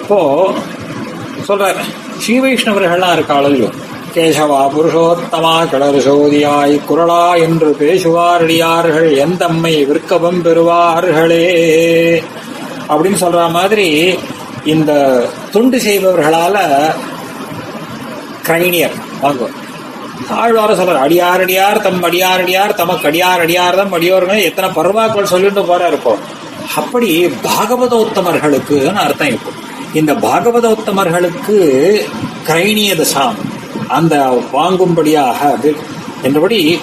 இப்போ 0.01 0.53
சொல்றார் 1.47 1.79
ஸ்ரீ 2.19 2.39
வைஷ்ணவர்கள்லாம் 2.39 3.15
இருக்காளோ 3.15 3.71
கேசவா 4.15 4.69
புருஷோத்தமா 4.69 5.63
கிளறுசோதியாய் 5.71 6.81
குரலா 6.89 7.39
என்று 7.39 7.75
பேசுவாரடியார்கள் 7.79 9.17
எந்தம்மை 9.17 9.85
விற்கவும் 9.85 10.43
பெறுவார்களே? 10.43 11.45
அப்படின்னு 12.89 13.17
சொல்ற 13.19 13.51
மாதிரி 13.51 14.17
இந்த 14.63 14.91
துண்டு 15.51 15.77
செய்பவர்களால 15.77 16.57
கிரைனியர் 18.47 18.93
வாங்குவார். 19.21 19.60
ஆழ்வார 20.29 20.75
சொல்றார் 20.75 20.97
அடியார் 20.97 21.41
அடியார் 21.41 21.81
தம் 21.81 22.03
அடியாரடியார் 22.03 22.73
தமக்கு 22.73 23.07
அடியார் 23.07 23.39
அடியார் 23.39 23.75
தம் 23.75 23.91
அடியோர்கள் 23.91 24.37
எத்தனை 24.37 24.69
பருவாக்கள் 24.69 25.23
சொல்லிட்டு 25.23 25.65
போற 25.65 25.87
இருக்கும் 25.87 26.19
அப்படி 26.75 27.25
பாகவதோத்தமர்களுக்கு 27.25 28.87
அர்த்தம் 28.95 29.27
இப்போ. 29.27 29.51
இந்த 29.93 30.13
பாகவத 30.13 30.65
உத்தமர்களுக்கு 30.67 31.55
கிரைணிய 32.47 32.95
தசாம் 32.95 33.35
அந்த 33.87 34.41
வாங்கும்படியாக 34.53 35.37
அது 35.51 35.75
என்றபடி 36.23 36.79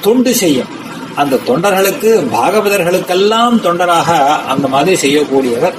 தொண்டு 0.00 0.34
செய்யும். 0.34 0.68
அந்த 1.16 1.36
தொண்டர்களுக்கு 1.36 2.28
பாகவதர்களுக்கெல்லாம் 2.32 3.60
தொண்டராக 3.60 4.10
அந்த 4.46 4.68
மாதிரி 4.68 4.96
செய்யக்கூடியவர். 4.96 5.74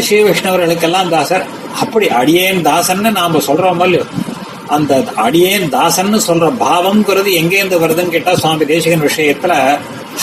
ஸ்ரீ 0.00 0.22
விஷ்ணவர்களுக்கெல்லாம் 0.22 1.08
தாசர். 1.08 1.46
அப்படி 1.80 2.08
அடியேன் 2.08 2.64
தாசன்னு 2.64 3.10
நாம 3.10 3.38
சொல்றோம் 3.38 3.84
இல்லையோ. 3.84 4.04
அந்த 4.68 5.04
அடியேன் 5.16 5.72
தாசன்னு 5.72 6.18
சொல்ற 6.26 6.46
பாவம்ங்கிறது 6.60 7.30
எங்கேருந்து 7.40 7.80
வருதுன்னு 7.84 8.08
கேட்டா 8.08 8.34
சுவாமி 8.34 8.64
தேசிகன் 8.64 9.02
விஷயத்துல 9.02 9.78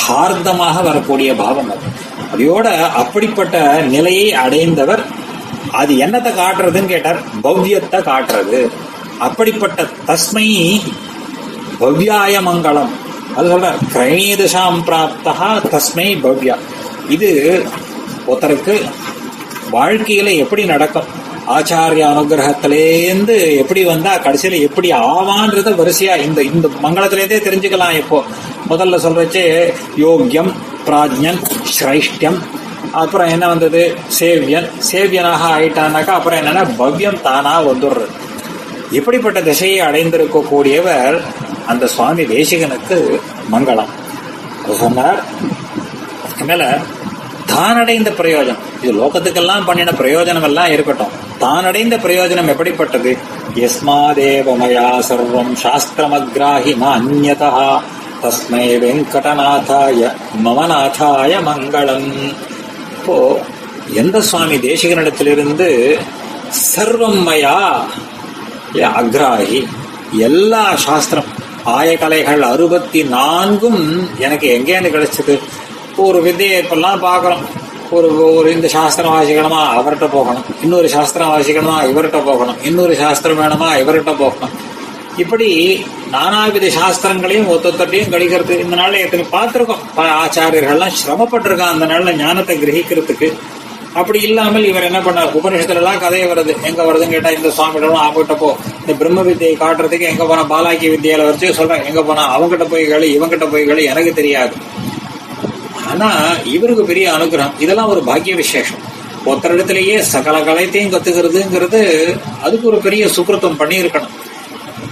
ஹார்தமாக 0.07 0.83
வரக்கூடிய 0.83 1.33
பாவம் 1.33 1.71
அது. 1.71 1.87
அதையோட 2.33 2.91
அப்படிப்பட்ட 2.91 3.81
நிலையை 3.81 4.33
அடைந்தவர் 4.33 5.03
அது 5.71 5.93
என்னத்தை 5.95 6.31
காட்டுறதுன்னு 6.41 6.85
கேட்டார். 6.85 7.19
பவ்யத்தை 7.43 7.99
காட்டுறது. 8.11 8.71
அப்படிப்பட்ட 9.19 9.85
தஸ்மை 10.07 10.81
பவ்யாய 11.79 12.35
மங்களம் 12.41 12.93
அது 13.35 13.49
சொல்ற 13.49 13.69
கிரணீதசாம் 13.93 14.79
பிராப்தா 14.87 15.35
தஸ்மை 15.71 16.07
பவ்யா. 16.23 16.55
இது 17.09 17.29
ஒருத்தருக்கு 18.27 18.85
வாழ்க்கையில 19.71 20.37
எப்படி 20.37 20.65
நடக்கும்? 20.65 21.23
ஆச்சாரிய 21.47 22.03
அனுகிரகத்திலேருந்து 22.11 23.57
எப்படி 23.57 23.83
வந்தா 23.83 24.17
கடைசியில 24.17 24.59
எப்படி 24.59 24.91
ஆவான்றத 24.91 25.75
வரிசையா 25.75 26.17
இந்த 26.17 26.43
இந்த 26.43 26.67
மங்களத்திலேருந்தே 26.83 27.39
தெரிஞ்சுக்கலாம் 27.47 27.97
இப்போ. 27.97 28.23
முதல்ல 28.69 28.95
சொல்றச்சு 28.95 29.73
யோக்கியம் 29.97 30.51
பிராஜ்யன் 30.85 31.39
ஸ்ரைஷ்டியம். 31.75 32.39
அப்புறம் 32.91 33.27
என்ன 33.27 33.47
வந்தது? 33.47 33.97
சேவியன். 34.19 34.69
சேவியனாக 34.91 35.43
ஆயிட்டானாக்கா 35.55 36.07
அப்புறம் 36.07 36.39
என்னன்னா 36.39 36.63
பவ்யம் 36.79 37.21
தானா 37.21 37.63
வந்துடுறது. 37.63 38.07
இப்படிப்பட்ட 38.91 39.41
திசையை 39.41 39.87
அடைந்திருக்கக்கூடியவர் 39.87 41.21
அந்த 41.65 41.87
சுவாமி 41.87 42.23
தேசிகனுக்கு 42.23 43.19
மங்களம். 43.51 43.93
சொன்னார் 44.73 45.23
மேல 46.45 46.79
தான் 47.45 47.77
அடைந்த 47.77 48.09
பிரயோஜனம். 48.09 48.63
இது 48.81 48.93
லோகத்துக்கெல்லாம் 48.93 49.65
பண்ணின 49.65 49.91
பிரயோஜனம் 49.91 50.43
எல்லாம் 50.43 50.71
இருக்கட்டும். 50.71 51.24
தான் 51.43 51.65
அடைந்த 51.69 51.95
பிரயோஜனம் 51.97 52.49
எப்படிப்பட்டது? 52.53 53.11
எஸ்மாதேவமயா 53.65 54.87
சர்வம் 55.09 55.53
சாஸ்திரமக்ராஹி 55.63 56.73
மான்யதா. 56.83 57.51
அந்யதா 57.55 57.81
தஸ்மை 58.23 58.65
வெங்கடநாதாய 58.83 60.11
மமநாதாய 60.45 61.31
மங்களம். 61.47 62.11
இப்போ 62.95 63.17
எந்த 64.01 64.17
சுவாமி 64.29 64.57
தேசிகனிடத்திலிருந்து 64.67 65.69
சர்வம் 66.73 67.21
மயா 67.27 67.57
அக்ராஹி 69.01 69.59
எல்லா 70.29 70.63
சாஸ்திரம் 70.85 71.29
ஆயக்கலைகள் 71.75 72.41
அறுபத்தி 72.51 73.03
நான்கும் 73.03 73.81
எனக்கு 74.25 74.47
எங்கேருந்து 74.55 74.95
கிடைச்சது? 74.95 75.35
ஒரு 76.05 76.19
வித்தையை 76.25 76.57
இப்பெல்லாம் 76.63 77.05
பார்க்குறோம். 77.05 77.45
ஒரு 77.91 78.07
ஒரு 78.29 78.49
இந்த 78.51 78.67
சாஸ்திரம் 78.67 79.13
வாசிக்கணுமா 79.13 79.63
அவர்கிட்ட 79.73 80.07
போகணும் 80.09 80.45
இன்னொரு 80.61 80.87
சாஸ்திரம் 80.87 81.31
வாசிக்கணுமா 81.31 81.75
இவர்கிட்ட 81.83 82.19
போகணும் 82.23 82.61
இன்னொரு 82.63 82.93
சாஸ்திரம் 82.95 83.41
வேணுமா 83.41 83.69
இவர்கிட்ட 83.77 84.13
போகணும் 84.17 84.53
இப்படி 85.17 85.49
நானாவித 86.11 86.69
சாஸ்திரங்களையும் 86.75 87.51
ஒத்தொத்தட்டையும் 87.51 88.11
கழிக்கிறது 88.13 88.55
இந்த 88.59 88.75
நாள்ல 88.75 89.03
எத்தனை 89.03 89.25
பார்த்துருக்கோம் 89.31 89.83
ஆச்சாரியர்கள்லாம் 90.15 90.97
சிரமப்பட்டிருக்கான் 90.97 91.75
அந்த 91.75 91.85
நாளில் 91.85 92.19
ஞானத்தை 92.19 92.57
கிரகிக்கிறதுக்கு 92.57 93.29
அப்படி 93.93 94.19
இல்லாமல் 94.21 94.65
இவர் 94.65 94.87
என்ன 94.87 94.99
பண்ணார் 95.01 95.35
உபநிஷத்துல 95.35 95.81
எல்லாம் 95.81 96.01
கதையை 96.01 96.25
வருது 96.27 96.53
எங்க 96.63 96.81
வருதுன்னு 96.83 97.15
கேட்டா 97.15 97.31
இந்த 97.31 97.49
சுவாமிகளும் 97.49 98.01
அவங்ககிட்ட 98.01 98.35
போ 98.35 98.49
இந்த 98.81 98.93
பிரம்ம 98.93 99.21
வித்தியை 99.21 99.53
காட்டுறதுக்கு 99.55 100.09
எங்க 100.09 100.25
போனா 100.25 100.43
பாலாக்கி 100.49 100.89
வித்தியால 100.89 101.27
வச்சு 101.29 101.53
சொல்றேன் 101.53 101.85
எங்க 101.85 102.01
போனா 102.01 102.25
அவங்ககிட்ட 102.33 102.67
போய் 102.67 102.85
கழி 102.85 103.09
இவங்கிட்ட 103.15 103.47
போய் 103.49 103.69
கழி 103.69 103.85
எனக்கு 103.85 104.13
தெரியாது 104.13 104.55
ஆனா 105.95 106.35
இவருக்கு 106.43 106.83
பெரிய 106.83 107.11
அனுகிரகம் 107.11 107.59
இதெல்லாம் 107.59 107.87
ஒரு 107.87 108.03
பாக்கிய 108.03 108.35
விசேஷம் 108.35 108.93
ஒருத்தரிடத்திலேயே 109.25 109.99
சகல 109.99 110.39
கலைத்தையும் 110.39 110.91
கத்துக்கிறதுங்கிறது 110.91 111.81
அதுக்கு 112.41 112.67
ஒரு 112.67 112.77
பெரிய 112.77 113.07
சுக்கிருத்தம் 113.07 113.59
பண்ணியிருக்கணும். 113.59 114.13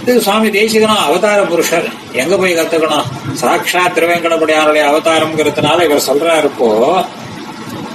இது 0.02 0.20
சுவாமி 0.20 0.48
தேசிகனா 0.48 0.96
அவதார 0.96 1.42
புருஷர். 1.42 1.88
எங்க 2.12 2.36
போய் 2.36 2.54
கத்துக்கணும்? 2.54 3.04
சாட்சாத் 3.32 3.98
திருவேங்கடபடியாருடைய 3.98 4.82
அவதாரம்ங்கிறதுனால 4.90 5.84
இவர் 5.84 6.02
சொல்றாரு 6.06 6.44
இப்போ 6.44 7.04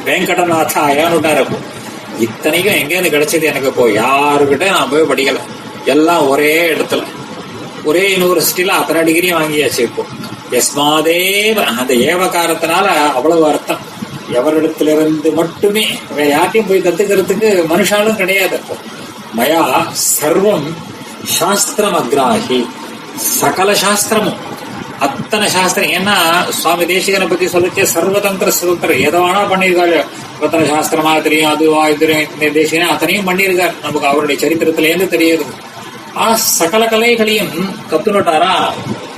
வெங்கடநாத 0.06 0.74
அயானுட்டார் 0.76 1.40
இப்போ 1.40 1.58
இத்தனைக்கும் 2.20 2.74
எங்கேருந்து 2.74 3.14
கிடைச்சது 3.16 3.44
எனக்கு 3.44 3.68
இப்போ 3.68 3.88
யாருக்கிட்ட 3.88 4.66
நான் 4.66 4.90
போய் 4.90 5.02
படிக்கல. 5.02 5.38
எல்லாம் 5.86 6.28
ஒரே 6.28 6.74
இடத்துல. 6.74 7.04
ஒரே 7.84 8.16
யூனிவர்சிட்டியில 8.16 8.68
அத்தனை 8.68 9.02
டிகிரியும் 9.02 9.38
வாங்கியாச்சு 9.38 9.80
இப்போ. 9.80 10.06
எஸ்மாதேவ 10.58 11.64
அந்த 11.64 11.94
ஏவகாரத்தினால 11.94 12.88
அவ்வளவு 13.18 13.48
அர்த்தம். 13.48 13.82
எவரிடத்திலிருந்து 14.34 15.34
மட்டுமே. 15.34 15.88
வேற 16.16 16.28
யார்ட்டையும் 16.36 16.68
போய் 16.68 16.86
கத்துக்கிறதுக்கு 16.86 17.50
மனுஷாலும் 17.74 18.16
கிடையாது 18.16 18.60
அப்போ 18.62 18.76
மயா 19.38 19.64
சர்வம் 20.22 20.68
சாஸ்திரம் 21.24 21.98
அக்ராஹி 22.02 22.68
சகல 23.16 23.72
சாஸ்திரமும். 23.74 24.40
அத்தனை 25.00 25.50
சாஸ்திரம். 25.50 25.90
ஏன்னா 25.90 26.16
சுவாமி 26.50 26.86
தேசிகனை 26.86 27.30
பத்தி 27.30 27.46
சொல்லிச்சு 27.46 27.88
சர்வதந்திர 27.94 28.48
சுதந்திரம் 28.48 29.04
எதை 29.08 29.20
வேணா 29.22 29.44
பண்ணியிருக்காரு. 29.52 30.06
ரத்தன 30.42 30.66
சாஸ்திரமா 30.74 31.22
தெரியும் 31.22 31.52
அதுவா 31.52 31.88
இது 31.88 32.28
தேசிகனே 32.40 32.88
அத்தனையும் 32.88 33.28
பண்ணியிருக்காரு. 33.28 33.74
நமக்கு 33.82 34.08
அவருடைய 34.08 34.48
சரித்திரத்துல 34.48 34.90
இருந்து 34.92 35.18
தெரியுது. 35.18 35.46
ஆனா 36.14 36.36
சகல 36.36 36.86
கலைகளையும் 36.86 37.54
கத்துனுட்டாரா? 37.92 38.54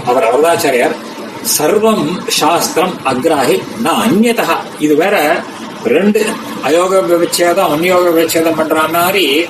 அவர் 0.05 0.27
வரதாச்சாரியார் 0.31 0.95
சர்வம் 1.43 2.19
சாஸ்திரம் 2.27 2.93
அக்ராஹி 3.05 3.63
நான் 3.81 4.09
அந்நதா 4.09 4.57
இது 4.79 4.95
வேற 4.95 5.43
ரெண்டு 5.83 6.25
அயோக 6.63 6.99
விவச்சேதம் 7.01 7.71
அந்யோக 7.75 8.11
விவச்சேதம் 8.11 8.55
பண்ற 8.55 8.87
மாதிரி 8.87 9.47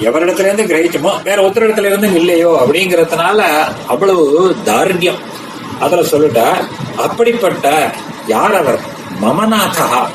எவரிடத்துல 0.00 0.40
இருந்து 0.40 0.62
கிரகிச்சோமோ 0.62 1.22
வேற 1.22 1.48
ஒருத்தரிடத்துல 1.48 1.86
இருந்து 1.86 2.14
இல்லையோ 2.14 2.62
அப்படிங்கறதுனால 2.62 3.40
அவ்வளவு 3.86 4.56
தார்ண்யம் 4.64 5.20
அதுல 5.80 6.02
சொல்லிட்டா 6.02 6.66
அப்படிப்பட்ட 6.96 7.92
யார் 8.26 8.54
அவர் 8.54 8.80
மமநாதா. 9.22 10.06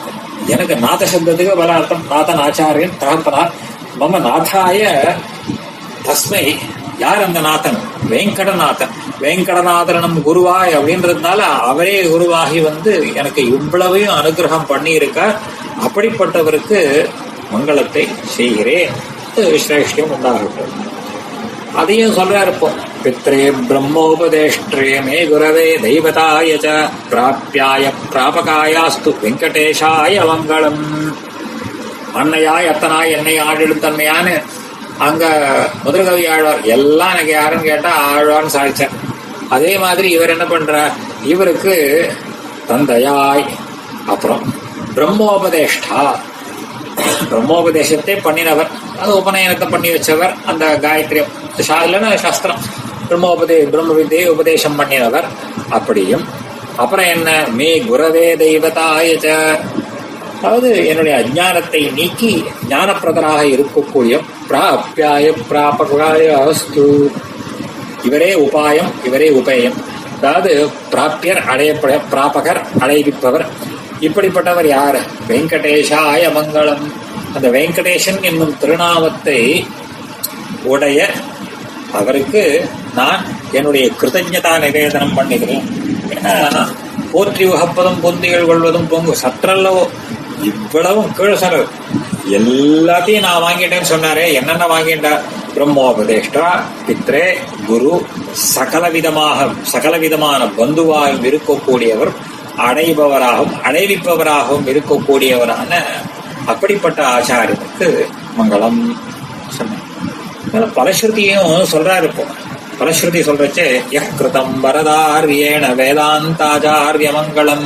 எனக்கு 0.47 0.75
நாத 0.75 1.05
சப்தத்துக்கு 1.05 1.57
பல 1.57 1.73
அர்த்தம். 1.73 2.03
நாதன் 2.09 2.37
ஆச்சாரியன் 2.37 2.97
தகப்பனார். 2.97 3.51
மம 3.99 4.19
நாதாய 4.19 5.13
தஸ்மை. 6.05 6.57
யார் 7.03 7.23
அந்த 7.25 7.39
நாதன் 7.39 7.77
வெங்கடநாதன். 8.11 8.93
வெங்கடநாதனம் 9.21 10.17
குருவாய் 10.27 10.75
அப்படின்றதுனால 10.77 11.41
அவரே 11.71 11.97
குருவாகி 12.03 12.59
வந்து 12.69 12.93
எனக்கு 13.13 13.41
இவ்வளவையும் 13.55 14.15
அனுகிரகம் 14.19 14.69
பண்ணியிருக்க 14.71 15.19
அப்படிப்பட்டவருக்கு 15.85 16.79
மங்களத்தை 17.53 18.03
செய்கிறேன். 18.35 18.91
விசேஷம் 19.35 20.11
உண்டாகட்டும். 20.15 20.75
அதையும் 21.81 22.15
சொல்றாரு 22.17 22.51
இப்போ 22.53 22.69
பித்ரே 23.03 23.41
பிரம்மோபதேஷ்டே 23.69 24.85
மே 25.07 25.19
குரவே 25.31 25.67
தெய்வதாய 25.85 26.55
ச 26.63 26.67
பிராபகாயாஸ்து 28.13 29.11
வெங்கடேஷாய 29.23 30.15
மங்களம். 30.31 30.83
அன்னையாய் 32.21 32.69
அத்தனாய் 32.73 33.11
என்னை 33.17 33.35
ஆடிடும் 33.49 33.83
தன்மையான 33.85 34.27
அங்க 34.99 35.25
முதற்கவி 35.83 36.27
ஆழ்வார் 36.27 36.63
எல்லாம் 36.63 37.11
எனக்கு 37.11 37.31
யாருன்னு 37.31 37.63
கேட்டா 37.63 37.91
ஆழ்வார்னு 38.13 38.55
சாதிச்சார் 38.55 38.95
அதே 39.49 39.77
மாதிரி 39.77 40.09
இவர் 40.09 40.29
என்ன 40.29 40.43
பண்றார் 40.43 40.91
இவருக்கு 41.23 41.75
தந்தையாய் 42.67 43.45
அப்புறம் 44.05 44.53
பிரம்மோபதேஷ்டா. 44.95 46.15
பிரம்மோபதேசத்தை 47.31 48.15
பண்ணினவர். 48.23 48.67
அது 48.99 49.21
உபநயனத்தை 49.21 49.69
பண்ணி 49.69 49.89
வச்சவர் 49.89 50.33
அந்த 50.45 50.65
காயத்ரி 50.65 51.23
இல்லைன்னா 51.57 52.15
சாஸ்திரம். 52.15 52.61
பிரம்மோபதே 53.09 53.69
பிரம்ம 53.69 53.93
வித்தியை 53.93 54.27
உபதேசம் 54.27 54.79
பண்ணினவர். 54.79 55.27
அப்படியும் 55.69 56.27
அப்புறம் 56.75 57.05
என்ன? 57.05 57.45
மே 57.49 57.79
குரவே 57.79 58.35
தெய்வதாய 58.35 59.17
ச. 59.17 59.27
அதாவது 60.41 60.87
என்னுடைய 60.87 61.17
அஜானத்தை 61.17 61.93
நீக்கி 61.93 62.43
ஞானப்பிரதராக 62.69 63.43
இருக்கக்கூடிய 63.49 64.19
பிராப்யாய 64.49 65.33
பிராபகாய 65.49 66.27
அஸ்து. 66.27 67.11
இவரே 68.03 68.33
உபாயம் 68.33 69.05
இவரே 69.05 69.29
உபயம். 69.29 69.73
அதாவது 70.21 70.69
பிராப்பியர் 70.91 71.43
அடையப்பட 71.51 72.01
பிராபகர் 72.11 72.61
அடைவிப்பவர். 72.79 73.45
இப்படிப்பட்டவர் 74.01 74.67
யார்? 74.67 74.95
வெங்கடேஷாய 75.27 76.31
மங்களம். 76.33 76.91
அந்த 77.33 77.49
வெங்கடேசன் 77.49 78.21
என்னும் 78.21 78.57
திருநாமத்தை 78.57 79.67
உடைய 80.63 81.09
அவருக்கு 81.93 82.69
நான் 82.95 83.25
என்னுடைய 83.51 83.91
கிருதஜதா 84.01 84.59
நிவேதனம் 84.59 85.13
பண்ணுகிறேன். 85.13 85.63
ஏன்னா, 86.09 86.67
போற்றி 87.11 87.45
உகப்பதும் 87.45 88.03
பொந்திகள் 88.03 88.45
கொள்வதும் 88.45 88.87
பொங்கு 88.87 89.15
சற்றல்லவோ 89.23 89.87
இவ்வளவும் 90.45 91.13
கீழே 91.13 91.35
சொல்ற 91.35 91.59
எல்லாத்தையும் 92.37 93.25
நான் 93.25 93.43
வாங்கிட்டேன்னு 93.43 93.91
சொன்னாரே 93.91 94.25
என்னென்ன 94.33 94.65
வாங்கிட்டார் 94.67 95.21
பிரம்மோபதேஷ்டா 95.53 96.47
பித்ரே 96.87 97.23
குரு 97.67 97.91
சகலவிதமாக 98.53 99.37
சகலவிதமான 99.37 99.69
சகல 99.71 99.95
விதமான 99.97 100.49
பந்துவாயும் 100.57 101.25
இருக்கக்கூடியவர் 101.29 102.11
அடைபவராகவும் 102.67 103.55
அடைவிப்பவராகவும் 103.63 104.67
இருக்கக்கூடியவரான 104.71 105.71
அப்படிப்பட்ட 106.47 106.99
ஆச்சாரியனுக்கு 107.07 107.87
மங்களம் 108.37 108.81
சொன்னேன் 109.57 110.73
பலஸ்ருதியும் 110.75 111.51
சொல்றாரு 111.71 112.05
இப்போ. 112.05 112.25
பலஸ்ருதி 112.79 113.21
சொல்றச்சே 113.23 113.65
யக் 113.91 114.15
கிருதம் 114.17 114.53
வரதாரியேண 114.63 115.65
வேதாந்தாச்சாரிய 115.79 117.09
மங்களம் 117.11 117.65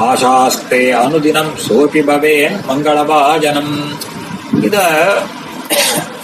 ஆசாஸ்தே 0.00 0.80
அனுதினம் 0.96 1.52
சோபி 1.62 2.00
பவேன் 2.02 2.56
மங்களபாஜனம் 2.68 3.72
இத 4.60 4.76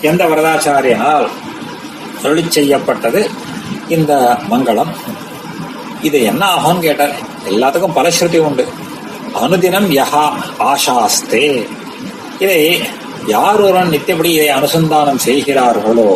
எந்த 0.03 0.23
வரதாச்சாரியால் 0.25 1.27
சொல்லி 2.23 2.45
செய்யப்பட்டது 2.49 3.21
இந்த 3.89 4.13
மங்களம் 4.49 4.93
இது 6.03 6.19
என்ன 6.25 6.43
ஆகும்னு 6.55 6.85
கேட்டார் 6.85 7.15
எல்லாத்துக்கும் 7.47 7.97
பலஸ்ருதி 7.97 8.41
உண்டு 8.41 8.65
அனுதினம் 9.43 9.89
யஹா 9.93 10.27
ஆசாஸ்தே 10.65 11.47
இதை 12.39 12.61
யார் 13.27 13.61
ஒருவன் 13.61 13.93
நித்தியபடி 13.93 14.31
இதை 14.33 14.51
அனுசந்தானம் 14.55 15.25
செய்கிறார்களோ 15.27 16.11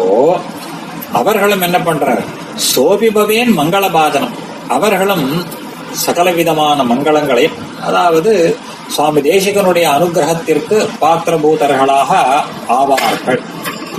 அவர்களும் 1.12 1.62
என்ன 1.62 1.78
பண்றார் 1.80 2.22
சோபிபவேன் 2.68 3.52
மங்களபாதனம் 3.58 4.36
அவர்களும் 4.70 5.26
சகலவிதமான 6.04 6.84
மங்களங்களையும் 6.90 7.56
அதாவது 7.88 8.32
சுவாமி 8.94 9.20
தேசிகனுடைய 9.20 9.86
அனுகிரகத்திற்கு 9.96 10.76
பாத்திரபூதர்களாக 11.00 12.10
ஆவார்கள். 12.78 13.40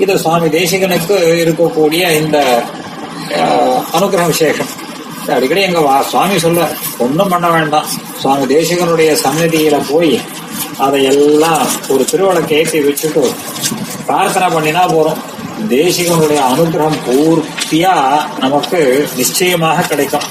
இது 0.04 0.14
சுவாமி 0.20 0.48
தேசிகனுக்கு 0.60 1.16
இருக்கக்கூடிய 1.44 2.04
இந்த 2.22 2.38
அனுகிரக 3.98 4.28
விசேஷம். 4.34 4.72
அடிக்கடி 5.36 5.62
எங்க 5.62 5.82
வா 5.88 5.96
சுவாமி 6.12 6.38
சொல்ல 6.46 6.62
ஒன்றும் 7.06 7.32
பண்ண 7.34 7.48
வேண்டாம். 7.56 7.90
சுவாமி 8.22 8.46
தேசிகனுடைய 8.56 9.10
சன்னதியில 9.24 9.78
போய் 9.92 10.14
அதையெல்லாம் 10.86 11.66
ஒரு 11.94 12.04
திருவிளக்கு 12.12 12.56
ஏற்றி 12.60 12.80
வச்சுட்டு 12.88 13.24
பிரார்த்தனை 14.08 14.48
பண்ணினா 14.56 14.84
போறோம் 14.94 15.20
தேசிகனுடைய 15.70 16.40
அனுகிரகம் 16.52 17.02
பூர்த்தியா 17.08 17.96
நமக்கு 18.44 18.80
நிச்சயமாக 19.18 19.88
கிடைக்கும். 19.92 20.28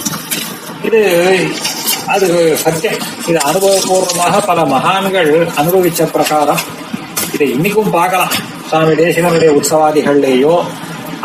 இது 0.86 1.00
அது 2.14 2.26
சத்தியம். 2.64 3.00
இது 3.30 3.38
அனுபவபூர்வமாக 3.48 4.34
பல 4.46 4.58
மகான்கள் 4.74 5.32
அனுபவிச்ச 5.60 6.04
பிரகாரம். 6.14 6.62
இதை 7.34 7.46
இன்னைக்கும் 7.54 7.90
பார்க்கலாம். 7.96 8.32
சுவாமி 8.68 8.94
தேசிகனுடைய 9.02 9.50
உற்சவாதிகள்லேயோ 9.58 10.54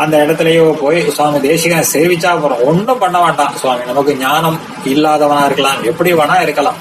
அந்த 0.02 0.14
இடத்துலயோ 0.24 0.64
போய் 0.82 0.98
சுவாமி 1.16 1.38
தேசிகனை 1.48 1.84
சேவிச்சா 1.94 2.30
போறோம். 2.42 2.62
ஒன்றும் 2.70 3.00
பண்ண 3.02 3.16
வேண்டாம் 3.24 3.56
சுவாமி 3.60 3.82
நமக்கு 3.90 4.12
ஞானம் 4.24 4.58
இல்லாதவனா 4.92 5.44
இருக்கலாம். 5.48 5.80
எப்படி 5.90 6.12
வேணா 6.20 6.38
இருக்கலாம். 6.46 6.78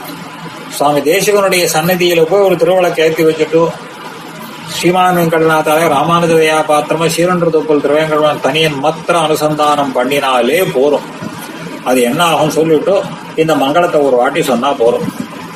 சுவாமி 0.78 1.02
தேசிகனுடைய 1.12 1.64
சன்னதியில 1.76 2.22
போய் 2.32 2.48
ஒரு 2.48 2.56
திருவிளக்கு 2.62 3.04
ஏற்றி 3.06 3.26
வச்சுட்டு 3.30 3.62
ஸ்ரீமான் 4.76 5.18
வெங்கடநாத்தாலே 5.18 5.84
ராமானுஜதயா 5.96 6.56
பாத்திரமா 6.70 7.08
ஸ்ரீரன்ற 7.16 7.50
தொப்புள் 7.56 7.84
திருவேங்கடவன் 7.84 8.44
தனியன் 8.46 8.80
மாத்திர 8.84 9.16
அனுசந்தானம் 9.28 9.96
பண்ணினாலே 9.98 10.62
போறோம். 10.76 11.06
அது 11.86 12.02
என்ன 12.02 12.24
ஆகும் 12.24 12.50
சொல்லிட்டு 12.50 12.96
இந்த 13.36 13.54
மங்களத்தை 13.56 14.00
ஒரு 14.02 14.16
வாட்டி 14.16 14.42
சொன்னா 14.42 14.70
போறோம் 14.82 15.08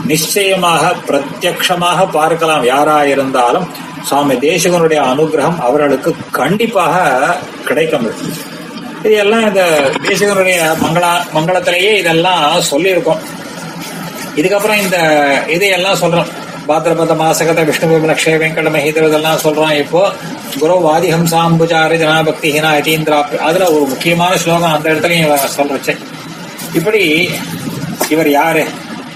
நிச்சயமாக 0.05 0.93
பிரத்யக்ஷமாக 1.07 2.05
பார்க்கலாம் 2.11 2.63
யாரா 2.65 3.03
இருந்தாலும் 3.13 3.67
சுவாமி 4.09 4.35
தேசிகனுடைய 4.35 4.99
அனுகிரகம் 5.11 5.59
அவர்களுக்கு 5.59 6.09
கண்டிப்பாக 6.31 6.95
கிடைக்கும். 7.67 8.05
இது 9.05 9.15
எல்லாம் 9.15 9.47
இந்த 9.47 9.63
தேசிகனுடைய 10.07 10.59
மங்களா 10.83 11.11
மங்களத்திலேயே 11.35 11.91
இதெல்லாம் 12.01 12.45
சொல்லியிருக்கோம். 12.71 13.21
இதுக்கப்புறம் 14.35 14.81
இந்த 14.83 14.97
இதையெல்லாம் 15.55 16.01
சொல்றோம். 16.01 16.29
பாத்திரபத 16.67 17.13
மாசகத 17.23 17.61
விஷ்ணு 17.63 17.87
விமலக்ஷய 17.91 18.37
வெங்கட 18.41 18.69
மஹிதர் 18.69 19.07
இதெல்லாம் 19.09 19.43
சொல்றோம் 19.45 19.75
இப்போ. 19.83 20.01
குரு 20.59 20.75
வாதிஹம்சாம்புஜாரி 20.87 21.97
ஜனாபக்தி 22.03 22.49
ஹினா 22.55 22.71
யதீந்திரா 22.77 23.17
அதுல 23.47 23.65
ஒரு 23.75 23.85
முக்கியமான 23.85 24.37
ஸ்லோகம் 24.37 24.73
அந்த 24.75 24.87
இடத்துலயும் 24.93 25.55
சொல்றச்சேன் 25.57 26.01
இப்படி 26.77 27.29
இவர் 28.09 28.29
யாரு? 28.29 28.65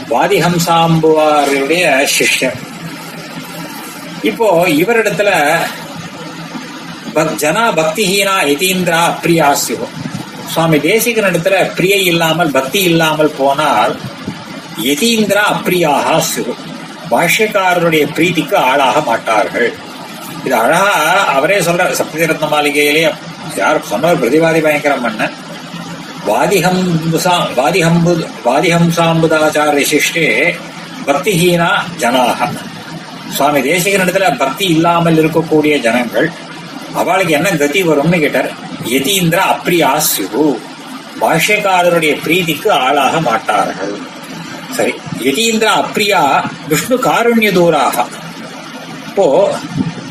வாதிஹம்சாம்புவாருடைய 0.10 2.08
சிஷ்யர். 2.20 2.58
இப்போ 4.22 4.68
இவரிடத்துல 4.68 5.32
பக்- 7.14 7.36
ஜனா 7.36 7.64
பக்திஹீனா 7.72 8.36
யதீந்திரா 8.44 9.00
அப்பிரியா 9.12 9.52
சுவாமி 10.50 10.80
தேசிகன் 10.80 11.24
இடத்துல 11.24 11.72
பிரியை 11.76 12.06
இல்லாமல் 12.06 12.52
பக்தி 12.52 12.82
இல்லாமல் 12.82 13.36
போனால் 13.38 14.00
யதீந்திரா 14.84 15.44
அப்ரியாக 15.54 16.22
சிவோ 16.36 16.54
பாஷ்யக்காரருடைய 17.12 18.04
பிரீதிக்கு 18.16 18.56
ஆளாக 18.56 19.02
மாட்டார்கள். 19.02 19.74
இது 20.46 20.56
அழகா 20.56 20.94
அவரே 21.26 21.60
சொல்ற 21.60 21.96
சப்தரத்ன 22.00 22.50
மாளிகையிலே 22.50 23.12
யார் 23.56 23.86
சொன்னவர் 23.86 24.22
பிரதிவாதி 24.22 24.62
பயங்கரம் 24.62 25.02
பண்ண. 25.02 25.32
வாதிஹம்சா 26.28 27.36
வாதிஹம்பு 27.60 28.14
வாதிஹம்சாம்புதாச்சாரிய 28.48 30.18
பக்திஹீனா 31.08 31.70
ஜனாக 32.02 32.50
சுவாமி 33.36 33.60
தேசிகனிடத்துல 33.70 34.26
பக்தி 34.38 34.66
இல்லாமல் 34.76 35.20
இருக்கக்கூடிய 35.22 35.74
ஜனங்கள் 35.86 36.28
அவளுக்கு 37.02 37.34
என்ன 37.38 37.50
கதி 37.62 37.82
வரும்னு 37.90 38.18
கேட்டார். 38.24 38.50
யதீந்திர 38.94 39.40
அப்ரியா 39.54 39.90
சிவு 40.12 40.46
பாஷ்யக்காரருடைய 41.22 42.14
பிரீதிக்கு 42.24 42.70
ஆளாக 42.84 43.14
மாட்டார்கள். 43.28 43.96
சரி 44.78 44.94
யதீந்திர 45.28 45.70
அப்ரியா 45.82 46.22
விஷ்ணு 46.72 46.98
காருண்ய 47.08 47.52
தூராக 47.52 48.06
இப்போ 49.08 49.28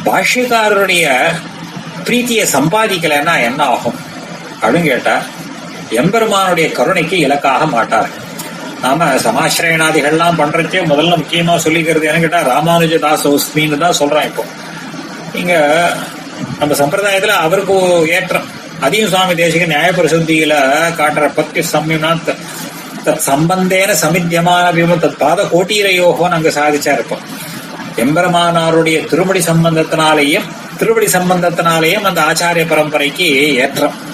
பாஷ்யக்காரருடைய 0.06 1.04
பிரீத்தியை 2.06 2.46
சம்பாதிக்கலைன்னா 2.56 3.34
என்ன 3.48 3.60
ஆகும்? 3.74 3.98
அப்படின்னு 4.62 4.90
கேட்டா 4.92 5.16
எம்பெருமானுடைய 5.96 6.72
கருணைக்கு 6.72 7.18
இலக்காக 7.18 7.66
மாட்டார்கள் 7.66 8.26
நாம 8.80 9.04
சமாசிரயணாதிகள்லாம் 9.04 10.38
பண்றதே 10.38 10.86
முதல்ல 10.86 11.16
முக்கியமா 11.16 11.56
சொல்லிக்கிறது 11.56 12.02
என்ன 12.02 12.18
கேட்டா 12.18 12.40
ராமானுஜ 12.40 12.94
தாசோஸ்மின்னு 12.98 13.78
தான் 13.78 13.98
சொல்றோம் 13.98 14.24
இப்போ. 14.24 14.44
இங்க 15.34 15.54
நம்ம 16.58 16.74
சம்பிரதாயத்துல 16.74 17.26
அவருக்கு 17.26 18.06
ஏற்றம். 18.08 18.48
அதையும் 18.80 19.08
சுவாமி 19.08 19.34
தேசிக 19.34 19.66
நியாயபிரசுத்தியில 19.66 20.54
காட்டுற 20.96 21.34
பக்தி 21.34 21.60
சம்யம்னா 21.60 22.18
தத் 23.06 23.16
சம்பந்தேன 23.18 23.92
சமித்தியமான 24.02 24.72
விம 24.72 24.94
தத் 24.94 25.16
பாத 25.16 25.42
கோட்டீரையோகோன்னு 25.42 26.30
அங்க 26.30 26.48
சாதிச்சா 26.48 26.92
இருப்போம் 26.92 27.20
எம்பெருமானாருடைய 27.96 29.06
திருமடி 29.06 29.38
சம்பந்தத்தினாலேயும் 29.40 30.44
திருவடி 30.78 31.06
சம்பந்தத்தினாலேயும் 31.06 32.02
அந்த 32.02 32.20
ஆச்சாரிய 32.20 32.66
பரம்பரைக்கு 32.68 33.56
ஏற்றம். 33.56 34.09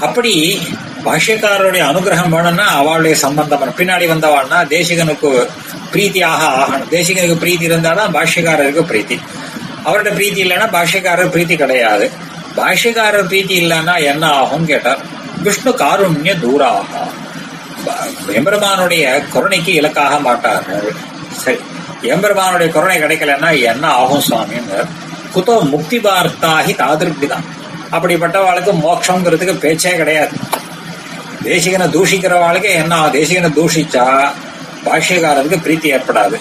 அப்படி 0.00 0.32
பாஷ்யக்காரருடைய 1.04 1.82
அனுகிரகம் 1.90 2.34
வேணும்னா 2.34 2.66
அவளுடைய 2.80 3.16
சம்பந்தம் 3.16 3.76
பின்னாடி 3.78 4.06
வந்தவாள்னா 4.12 4.58
தேசிகனுக்கு 4.74 5.30
பிரீத்தியாக 5.92 6.42
ஆகணும். 6.62 6.90
தேசிகனுக்கு 6.90 7.36
பிரீத்தி 7.44 7.64
இருந்தாதான் 7.70 8.14
பாஷ்யக்காரருக்கு 8.16 8.82
பிரீத்தி. 8.90 9.16
அவரோட 9.84 10.10
பிரீத்தி 10.18 10.40
இல்லைன்னா 10.44 10.68
பாஷ்யக்காரர் 10.76 11.32
பிரீத்தி 11.34 11.56
கிடையாது. 11.56 12.10
பாஷ்யக்காரர் 12.56 13.30
பிரீத்தி 13.30 13.54
இல்லைன்னா 13.62 13.94
என்ன 14.12 14.26
ஆகும் 14.26 14.66
கேட்டார். 14.66 15.02
விஷ்ணு 15.42 15.72
காருண்ய 15.72 16.34
தூராக. 16.44 16.92
எம்பெருமானுடைய 18.38 19.04
கருணைக்கு 19.32 19.72
இலக்காக 19.74 20.14
மாட்டார்கள் 20.20 20.88
சரி 21.42 21.58
எம்பெருமானுடைய 22.02 22.72
கருணை 22.72 22.96
கிடைக்கலன்னா 23.02 23.50
என்ன 23.72 23.84
ஆகும் 24.00 24.24
சுவாமின்னு 24.28 24.80
குதோ 25.34 25.54
முக்தி 25.74 25.98
பார்த்தாகி 25.98 26.72
தாதிருப்திதான் 26.82 27.46
அப்படிப்பட்டவாளுக்கு 27.92 28.72
மோட்சங்கிறதுக்கு 28.84 29.58
பேச்சே 29.58 29.90
கிடையாது. 29.90 30.30
தேசிகனை 31.44 31.88
தூஷிக்கிறவாளுக்கு 31.88 32.70
என்ன? 32.70 33.06
தேசிகனை 33.06 33.50
தூஷிச்சா 33.56 34.30
பாஷ்யக்காரருக்கு 34.84 35.56
பிரீத்தி 35.64 35.86
ஏற்படாது. 35.86 36.36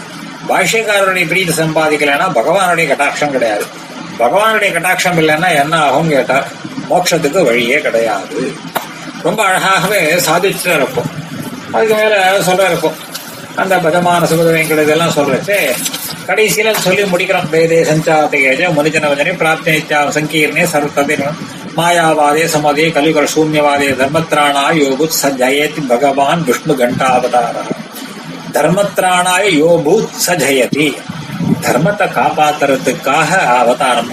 பாஷ்யக்காரருடைய 0.49 1.25
பிரீத்தி 1.25 1.51
சம்பாதிக்கலைன்னா 1.57 2.31
பகவானுடைய 2.35 2.87
கட்டாட்சம் 2.87 3.31
கிடையாது. 3.31 3.65
பகவானுடைய 4.19 4.73
கட்டாட்சம் 4.73 5.17
இல்லைன்னா 5.17 5.61
என்ன 5.61 5.77
ஆகும் 5.77 6.09
கேட்டா 6.09 6.43
மோட்சத்துக்கு 6.89 7.43
வழியே 7.43 7.79
கிடையாது. 7.79 8.53
ரொம்ப 9.23 9.43
அழகாகவே 9.43 10.19
சாதிச்சுட்டு 10.29 10.75
இருப்போம். 10.75 11.11
அதுக்கு 11.71 11.95
மேல 11.95 12.39
சொல்ற 12.39 12.65
இருப்போம். 12.65 13.06
அந்த 13.61 13.75
பதமான 13.77 14.25
சுகதவைங்கள் 14.25 14.81
இதெல்லாம் 14.81 15.15
சொல்றச்சு 15.15 15.57
கடைசியில 16.27 16.71
சொல்லி 16.85 17.03
முடிக்கிறோம். 17.03 17.49
வேதே 17.49 17.79
சஞ்சாத்தேஜ 17.89 18.61
மனுஜன 18.77 19.09
வஜனே 19.11 19.33
சங்கீர்ணே 20.17 20.63
சர்வதே 20.73 21.17
மாயாவாதே 21.77 22.45
சமதே 22.53 22.85
கலிகர 22.89 23.25
சூன்யவாதே 23.35 23.89
தர்மத்ராணா 24.01 24.63
யோபுத் 24.81 25.17
ச 25.21 25.31
பகவான் 25.87 26.43
விஷ்ணு 26.43 26.73
கண்டாவதார. 26.73 27.55
தர்மத்ராணாய 28.53 29.45
யோபூத் 29.61 30.13
சஜயதி 30.27 30.87
தர்மத்தை 31.65 32.07
காப்பாத்துறதுக்காக 32.17 33.31
அவதாரம் 33.45 34.11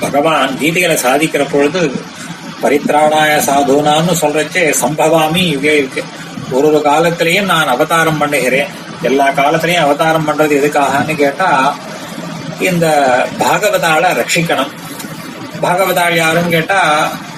பகவான் 0.00 0.58
கீதைகளை 0.58 0.96
சாதிக்கிற 0.96 1.46
பொழுது 1.52 1.82
பரித்ராணாய 2.62 3.32
சாதுனான்னு 3.48 4.14
சொல்றச்சே 4.20 4.64
சம்பவாமி 4.82 5.42
யுகே 5.54 5.74
இருக்கு. 5.80 6.04
ஒரு 6.56 6.66
ஒரு 6.70 6.78
காலத்திலையும் 6.90 7.50
நான் 7.52 7.72
அவதாரம் 7.74 8.20
பண்ணுகிறேன். 8.22 8.70
எல்லா 9.08 9.26
காலத்திலையும் 9.30 9.84
அவதாரம் 9.86 10.26
பண்றது 10.28 10.52
எதுக்காகன்னு 10.60 11.14
கேட்டா 11.16 11.48
இந்த 12.60 12.86
பாகவதாளை 13.38 14.08
ரட்சிக்கணும். 14.18 14.72
பாகவதாள் 15.64 16.16
யாருன்னு 16.16 16.54
கேட்டா 16.56 16.80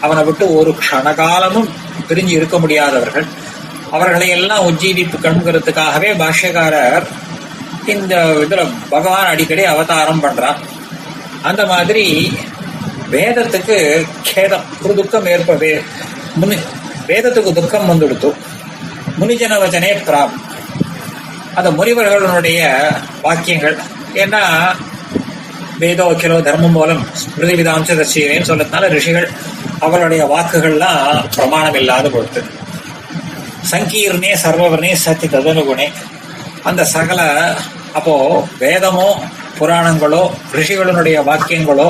அவனை 0.01 0.23
விட்டு 0.25 0.45
ஒரு 0.59 0.71
க்ஷணகாலமும் 0.81 1.69
பிரிஞ்சு 2.09 2.35
இருக்க 2.39 2.59
முடியாதவர்கள். 2.59 3.27
அவர்களை 3.91 4.29
எல்லாம் 4.37 4.67
உஜ்ஜீவிப்புக்கணுங்கிறதுக்காகவே 4.69 6.11
பாஷ்யக்காரர் 6.23 7.07
இந்த 7.95 8.15
இதுல 8.45 8.63
பகவான் 8.91 9.31
அடிக்கடி 9.33 9.65
அவதாரம் 9.65 10.23
பண்றான் 10.25 10.61
அந்த 11.43 11.63
மாதிரி 11.73 12.05
வேதத்துக்கு 13.13 13.77
கேதம் 14.23 14.67
ஒரு 14.83 14.95
துக்கம் 14.95 15.27
ஏற்பவே 15.35 15.73
முன் 16.41 16.55
வேதத்துக்கு 17.09 17.51
துக்கம் 17.59 17.91
வந்துடுத்து. 17.91 18.31
முனிஜன 19.21 19.59
வச்சனே 19.63 19.91
பிராப். 20.07 20.35
அந்த 21.59 21.69
முனிவர்களுடைய 21.79 22.61
வாக்கியங்கள். 23.25 23.77
ஏன்னா 24.23 24.43
வேதோ 25.83 26.07
கிலோ 26.23 26.37
தர்மம் 26.47 26.75
மூலம் 26.79 27.03
ஸ்மிருதி 27.21 27.55
விதாம்ச 27.61 27.93
தர்ஷியேன்னு 28.01 28.49
சொல்லதுனால 28.51 28.89
ரிஷிகள் 28.97 29.29
அவருடைய 29.87 30.23
வாக்குகள்லாம் 30.33 31.29
பிரமாணம் 31.37 31.79
இல்லாத 31.81 32.09
பொறுத்து 32.09 32.43
சங்கீர்ணே 33.71 34.33
சர்வவர்ணே 34.45 34.93
சத்தி 35.05 35.27
ததனுகுணே. 35.27 35.87
அந்த 36.69 36.83
சகல 36.95 37.21
அப்போ 37.99 38.15
வேதமோ 38.59 39.09
புராணங்களோ 39.59 40.23
ரிஷிகளுடைய 40.59 41.19
வாக்கியங்களோ 41.31 41.89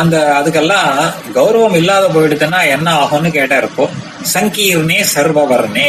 அந்த 0.00 0.16
அதுக்கெல்லாம் 0.38 0.90
கௌரவம் 1.34 1.76
இல்லாத 1.80 2.04
போயிடுதுன்னா 2.08 2.60
என்ன 2.76 2.88
ஆகும்னு 3.02 3.30
கேட்டா 3.30 3.56
இருக்கும். 3.62 3.92
சங்கீர்ணே 4.34 4.98
சர்வவர்ணே. 5.14 5.88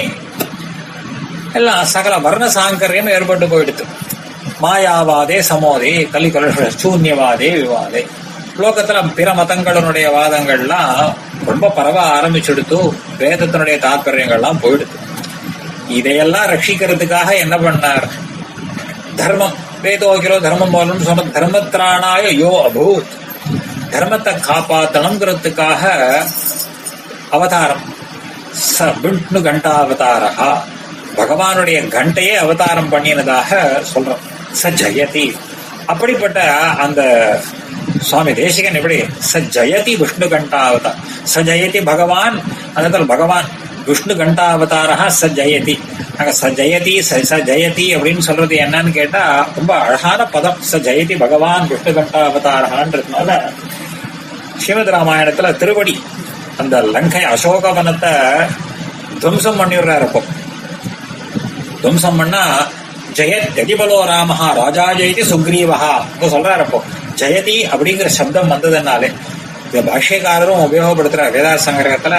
எல்லாம் 1.54 1.86
சகல 1.86 2.18
வர்ண 2.18 2.46
சாங்கரியம் 2.48 3.10
ஏற்பட்டு 3.10 3.46
போயிடுது 3.46 3.86
மாயாவாதே 4.62 5.40
சமோதே 5.40 6.10
கலிகலுஷ 6.14 6.70
சூன்யவாதே 6.84 7.52
விவாதே. 7.52 8.08
லோகத்துல 8.58 9.14
பிற 9.14 9.34
மதங்களுடைய 9.34 10.08
வாதங்கள்லாம் 10.16 11.14
ரொம்ப 11.46 11.70
பரவ 11.70 11.98
ஆரம்பிச்சுடுத்து 12.18 12.94
வேதத்தினுடைய 13.20 13.78
தாற்பயங்கள்லாம் 13.78 14.62
போயிடுது 14.62 14.98
இதையெல்லாம் 15.88 16.46
ரட்சிக்கிறதுக்காக 16.46 17.38
என்ன 17.38 17.56
பண்ணார்? 17.58 18.08
தர்மம். 19.16 19.56
வேதோகிரோ 19.84 20.42
தர்மம் 20.42 20.74
போலன்னு 20.74 21.02
சொன்ன 21.02 21.24
தர்மத்திராணாய 21.24 22.26
யோ 22.44 22.52
அபூத். 22.68 23.12
தர்மத்தை 23.92 24.34
காப்பாத்தணுங்கிறதுக்காக 24.50 25.82
அவதாரம். 27.30 27.84
ச 28.80 29.00
விஷ்ணு 29.02 29.40
கண்டாவதாரா 29.40 30.64
பகவானுடைய 31.18 31.78
கண்டையே 31.96 32.36
அவதாரம் 32.44 32.92
பண்ணினதாக 32.94 33.50
சொல்றோம். 33.94 34.24
ச 34.62 34.72
ஜெயதி 34.82 35.26
அப்படிப்பட்ட 35.92 36.40
அந்த 36.84 37.02
சுவாமி 38.08 38.32
தேசிகன் 38.34 38.78
எப்படி? 38.80 38.98
ச 39.32 39.40
ஜெயதி 39.56 39.94
விஷ்ணு 40.02 40.28
கண்டாவதார் 40.34 41.00
ச 41.34 41.44
ஜெயதி 41.50 41.80
பகவான் 41.92 42.36
அந்த 42.76 43.00
பகவான் 43.14 43.48
விஷ்ணு 43.88 44.14
கண்டாவதாரா 44.22 44.98
ச 45.20 45.30
ஜெயதி 45.40 45.76
நாங்க 46.18 46.34
ச 46.42 46.50
ஜெயதி 46.60 46.94
ச 47.10 47.20
ச 47.30 47.40
ஜெயதி 47.50 47.86
அப்படின்னு 47.96 48.24
சொல்றது 48.30 48.56
என்னன்னு 48.66 48.92
கேட்டா 49.00 49.24
ரொம்ப 49.58 49.72
அழகான 49.86 50.26
பதம். 50.36 50.60
ச 50.70 50.82
ஜெயதி 50.88 51.18
பகவான் 51.26 51.68
விஷ்ணு 51.72 51.94
கண்டாவதாரான்றதுனால 51.94 53.30
ஸ்ரீமத் 54.62 54.94
ராமாயணத்துல 54.96 55.52
திருவடி 55.58 55.96
அந்த 56.62 56.76
லங்கை 56.96 57.24
அசோகவனத்தை 57.34 58.14
துவம்சம் 59.22 59.60
பண்ணிடுறாரு 59.62 60.06
இப்போ 60.10 60.22
துவம்சம் 61.84 62.18
பண்ணா 62.18 62.68
ஜெயத் 63.14 63.50
ஜதிபலோ 63.56 63.98
ராமஹா 64.06 64.54
ராஜா 64.54 64.92
ஜெயதி 64.92 65.24
சுக்ரீவஹா. 65.32 66.02
சொல்றாரு 66.22 66.60
அப்போ. 66.60 66.84
ஜெயதி 67.16 67.70
அப்படிங்கிற 67.76 68.06
சப்தம் 68.06 68.52
வந்ததுனாலே 68.52 69.14
இந்த 69.74 69.92
பாஷ்யக்காரரும் 69.92 70.64
உபயோகப்படுத்துறார். 70.64 71.34
வேதாஸ் 71.36 71.66
சங்கிரகத்துல 71.66 72.16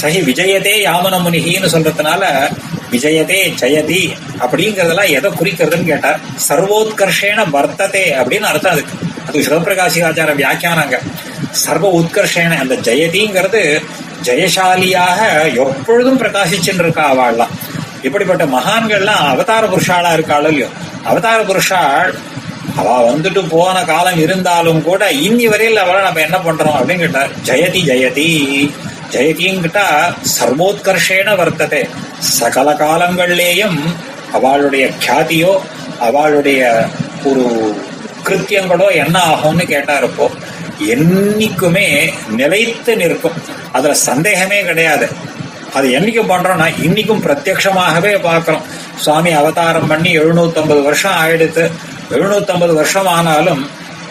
சஹி 0.00 0.20
விஜயதே 0.20 0.74
யாமன 0.84 1.18
முனிகின்னு 1.20 1.68
சொல்றதுனால 1.72 2.52
விஜயதே 2.90 3.54
ஜெயதி 3.60 4.12
அப்படிங்கறதெல்லாம் 4.40 5.08
எதை 5.08 5.30
குறிக்கிறதுன்னு 5.30 5.84
கேட்டார். 5.84 6.20
சர்வோத்கர்ஷேன 6.48 7.44
வர்த்ததே 7.52 8.04
அப்படின்னு 8.16 8.40
அர்த்தம் 8.40 8.72
அதுக்கு. 8.72 8.94
அது 9.28 9.40
சிவபிரகாசிகாச்சார 9.40 10.34
வியாக்கியானாங்க. 10.34 10.98
சர்வ 11.50 12.00
உத்கர்ஷேன 12.00 12.58
அந்த 12.58 12.74
ஜெயதிங்கிறது 12.74 13.84
ஜெயசாலியாக 14.22 15.18
எப்பொழுதும் 15.56 16.20
பிரகாசிச்சுட்டு 16.20 16.74
இருக்கா 16.74 17.14
அவள்லாம். 17.14 17.48
இப்படிப்பட்ட 18.02 18.44
மகான்கள்லாம் 18.44 19.24
அவதார 19.28 19.66
புருஷாளா 19.66 20.10
இருக்காளோ 20.16 20.48
இல்லையோ? 20.48 20.68
அவதார 21.04 21.42
புருஷாள் 21.42 22.12
அவ 22.76 23.12
வந்துட்டு 23.12 23.48
போன 23.48 23.84
காலம் 23.84 24.18
இருந்தாலும் 24.18 24.82
கூட 24.82 25.12
இன்னி 25.12 25.44
வரையில் 25.44 25.76
அவளை 25.76 26.02
நம்ம 26.02 26.20
என்ன 26.20 26.36
பண்றோம் 26.36 26.76
அப்படின்னு 26.78 27.04
கேட்டார் 27.04 27.30
ஜெயதி 27.44 27.80
ஜெயதி 27.90 28.28
ஜெயதிங்கிட்டா 29.12 29.86
சர்வோத்கர்ஷேன 30.38 31.34
வர்த்ததே. 31.40 31.82
சகல 32.18 32.72
காலங்கள்லேயும் 32.72 33.78
அவளுடைய 34.32 34.90
கியாதியோ 35.04 35.52
அவளுடைய 35.98 36.88
ஒரு 37.24 37.74
கிருத்தியங்களோ 38.28 38.94
என்ன 38.94 39.18
ஆகும்னு 39.18 39.64
கேட்டா 39.64 39.94
இருப்போ 39.98 40.30
என்னைக்குமே 40.88 41.86
நிலைத்து 42.30 42.96
நிற்கும். 42.96 43.38
அதுல 43.72 43.94
சந்தேகமே 43.94 44.62
கிடையாது. 44.62 45.08
அது 45.74 45.86
என்னைக்கு 45.88 46.22
பண்றோம்னா 46.22 46.66
இன்னைக்கும் 46.86 47.22
பிரத்யட்சமாகவே 47.24 48.20
பார்க்கிறோம். 48.22 48.64
சுவாமி 48.98 49.30
அவதாரம் 49.32 49.86
பண்ணி 49.86 50.18
எழுநூத்தம்பது 50.18 50.82
வருஷம் 50.82 51.16
ஆயிடுத்து. 51.22 51.64
எழுநூத்தம்பது 52.10 52.74
வருஷம் 52.74 53.06
ஆனாலும் 53.06 53.62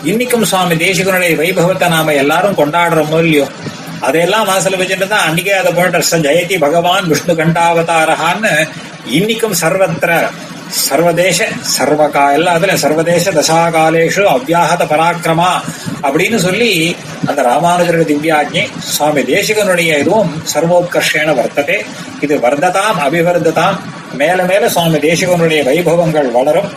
இன்னைக்கும் 0.03 0.43
சுவாமி 0.43 0.75
தேசிகனுடைய 0.75 1.33
வைபவத்தை 1.41 1.88
நாம 1.89 2.13
எல்லாரும் 2.13 2.57
கொண்டாடுறோமோ 2.57 3.19
இல்லையோ? 3.19 3.47
அதையெல்லாம் 4.01 4.47
மனசுல 4.47 4.77
வச்சுட்டு 4.77 5.07
தான் 5.07 5.25
அன்னைக்கே 5.27 5.51
அதை 5.51 5.73
போன்ற 5.73 5.99
ஜெயதி 6.27 6.59
பகவான் 6.59 7.07
விஷ்ணு 7.07 7.33
கண்டாவதாரகான்னு 7.35 8.53
இன்னைக்கும் 9.11 9.59
சர்வத்திர 9.61 10.11
சர்வதேச 10.72 11.48
சர்வகா 11.77 12.34
எல்லா 12.34 12.52
அதுல 12.52 12.77
சர்வதேச 12.77 13.31
தசாகாலேஷு 13.31 14.23
அவ்யாகத 14.23 14.84
பராக்கிரமா 14.85 15.49
அப்படின்னு 16.03 16.35
சொல்லி 16.35 16.95
அந்த 17.27 17.41
ராமானுஜருடைய 17.41 18.07
திவ்யாஜை 18.11 18.69
சுவாமி 18.80 19.22
தேசிகனுடைய 19.22 19.99
இதுவும் 19.99 20.41
சர்வோத்கர்ஷேன 20.53 21.34
வர்த்ததே. 21.35 21.85
இது 22.22 22.38
வர்த்ததாம் 22.38 22.99
அபிவர்த்ததாம் 23.06 23.77
மேல 24.14 24.43
மேல 24.43 24.69
சுவாமி 24.69 24.98
தேசிகனுடைய 24.98 25.64
வைபவங்கள் 25.64 26.31
வளரும். 26.31 26.72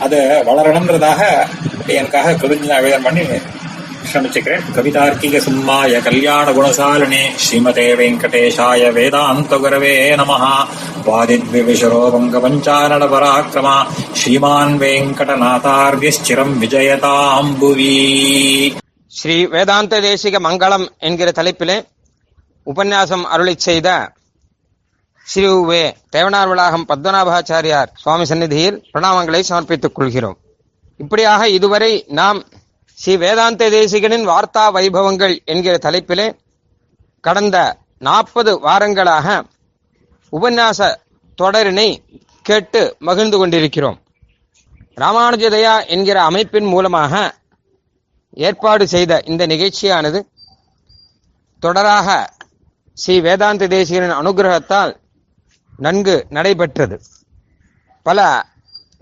அது 0.00 0.44
வளரணுன்றதாக 0.46 1.46
எனக்காக 1.86 2.32
கிருதஞாவேதம் 2.32 3.02
பண்ணி 3.02 3.24
ಕ್ಷಮಿಸಿಕ್ರೆ 4.04 4.56
ಕವಿತಾರ್ಕಿಗೆ 4.76 5.40
ಸುಮ್ಮಾಯ 5.40 6.00
ಕಲ್ಯಾಣ 6.00 6.46
ಗುಣಸಾಲಿನಿ 6.50 7.22
ಶ್ರೀಮತೆ 7.38 7.86
ವೆಂಕಟೇಶಾಯ 7.94 8.90
ವೇದಾಂತ 8.90 9.54
ಗುರವೇ 9.54 9.94
ನಮಃ 10.16 10.44
ವಾದಿದ್ವಿವಿಶರೋ 11.08 12.10
ಪಂಕಪಂಚಾನಡ 12.10 13.04
ಪರಾಕ್ರಮ 13.04 13.68
ಶ್ರೀಮಾನ್ 14.14 14.76
ವೆಂಕಟನಾಥಾರ್ಗಿಶ್ಚಿರಂ 14.78 16.50
ವಿಜಯತಾಂಬುವಿ 16.60 17.94
ஸ்ரீ 19.12 19.36
வேதாந்த 19.46 20.00
தேசிக 20.00 20.38
மங்களம் 20.40 20.86
என்கிற 20.98 21.30
தலைப்பிலே 21.30 21.78
உபன்யாசம் 22.66 23.24
அருளி 23.26 23.54
செய்த 23.58 23.88
ஸ்ரீ 25.26 25.44
வே 25.68 25.82
தேவனார் 26.16 26.48
வளாகம் 26.48 26.86
பத்மநாபாச்சாரியார் 26.88 27.92
சுவாமி 28.02 28.24
சந்நிதியில் 28.26 28.78
பிரணாமங்களை 28.92 29.40
சமர்ப்பித்துக் 29.48 29.96
கொள்கிறோம். 29.98 30.36
இப்படியாக 31.00 31.48
இதுவரை 31.48 31.92
நாம் 32.10 32.40
ஸ்ரீ 33.04 33.16
வேதாந்த 33.16 33.68
தேசிகனின் 33.70 34.22
வார்த்தா 34.28 34.62
வைபவங்கள் 34.76 35.44
என்கிற 35.44 35.72
தலைப்பிலே 35.76 36.38
கடந்த 37.20 37.56
நாற்பது 37.98 38.52
வாரங்களாக 38.58 39.26
உபன்யாச 40.32 40.96
தொடரினை 41.34 42.04
கேட்டு 42.42 42.96
மகிழ்ந்து 42.98 43.38
கொண்டிருக்கிறோம். 43.38 43.98
ராமானுஜதயா 44.96 45.86
என்கிற 45.86 46.22
அமைப்பின் 46.22 46.64
மூலமாக 46.64 47.34
ஏற்பாடு 48.30 48.86
செய்த 48.88 49.22
இந்த 49.24 49.46
நிகழ்ச்சியானது 49.46 50.22
தொடராக 51.62 52.08
ஸ்ரீ 52.94 53.20
வேதாந்த 53.20 53.66
தேசிகரின் 53.66 54.18
அனுகிரகத்தால் 54.20 54.94
நன்கு 55.76 56.26
நடைபெற்றது. 56.28 57.00
பல 58.02 58.46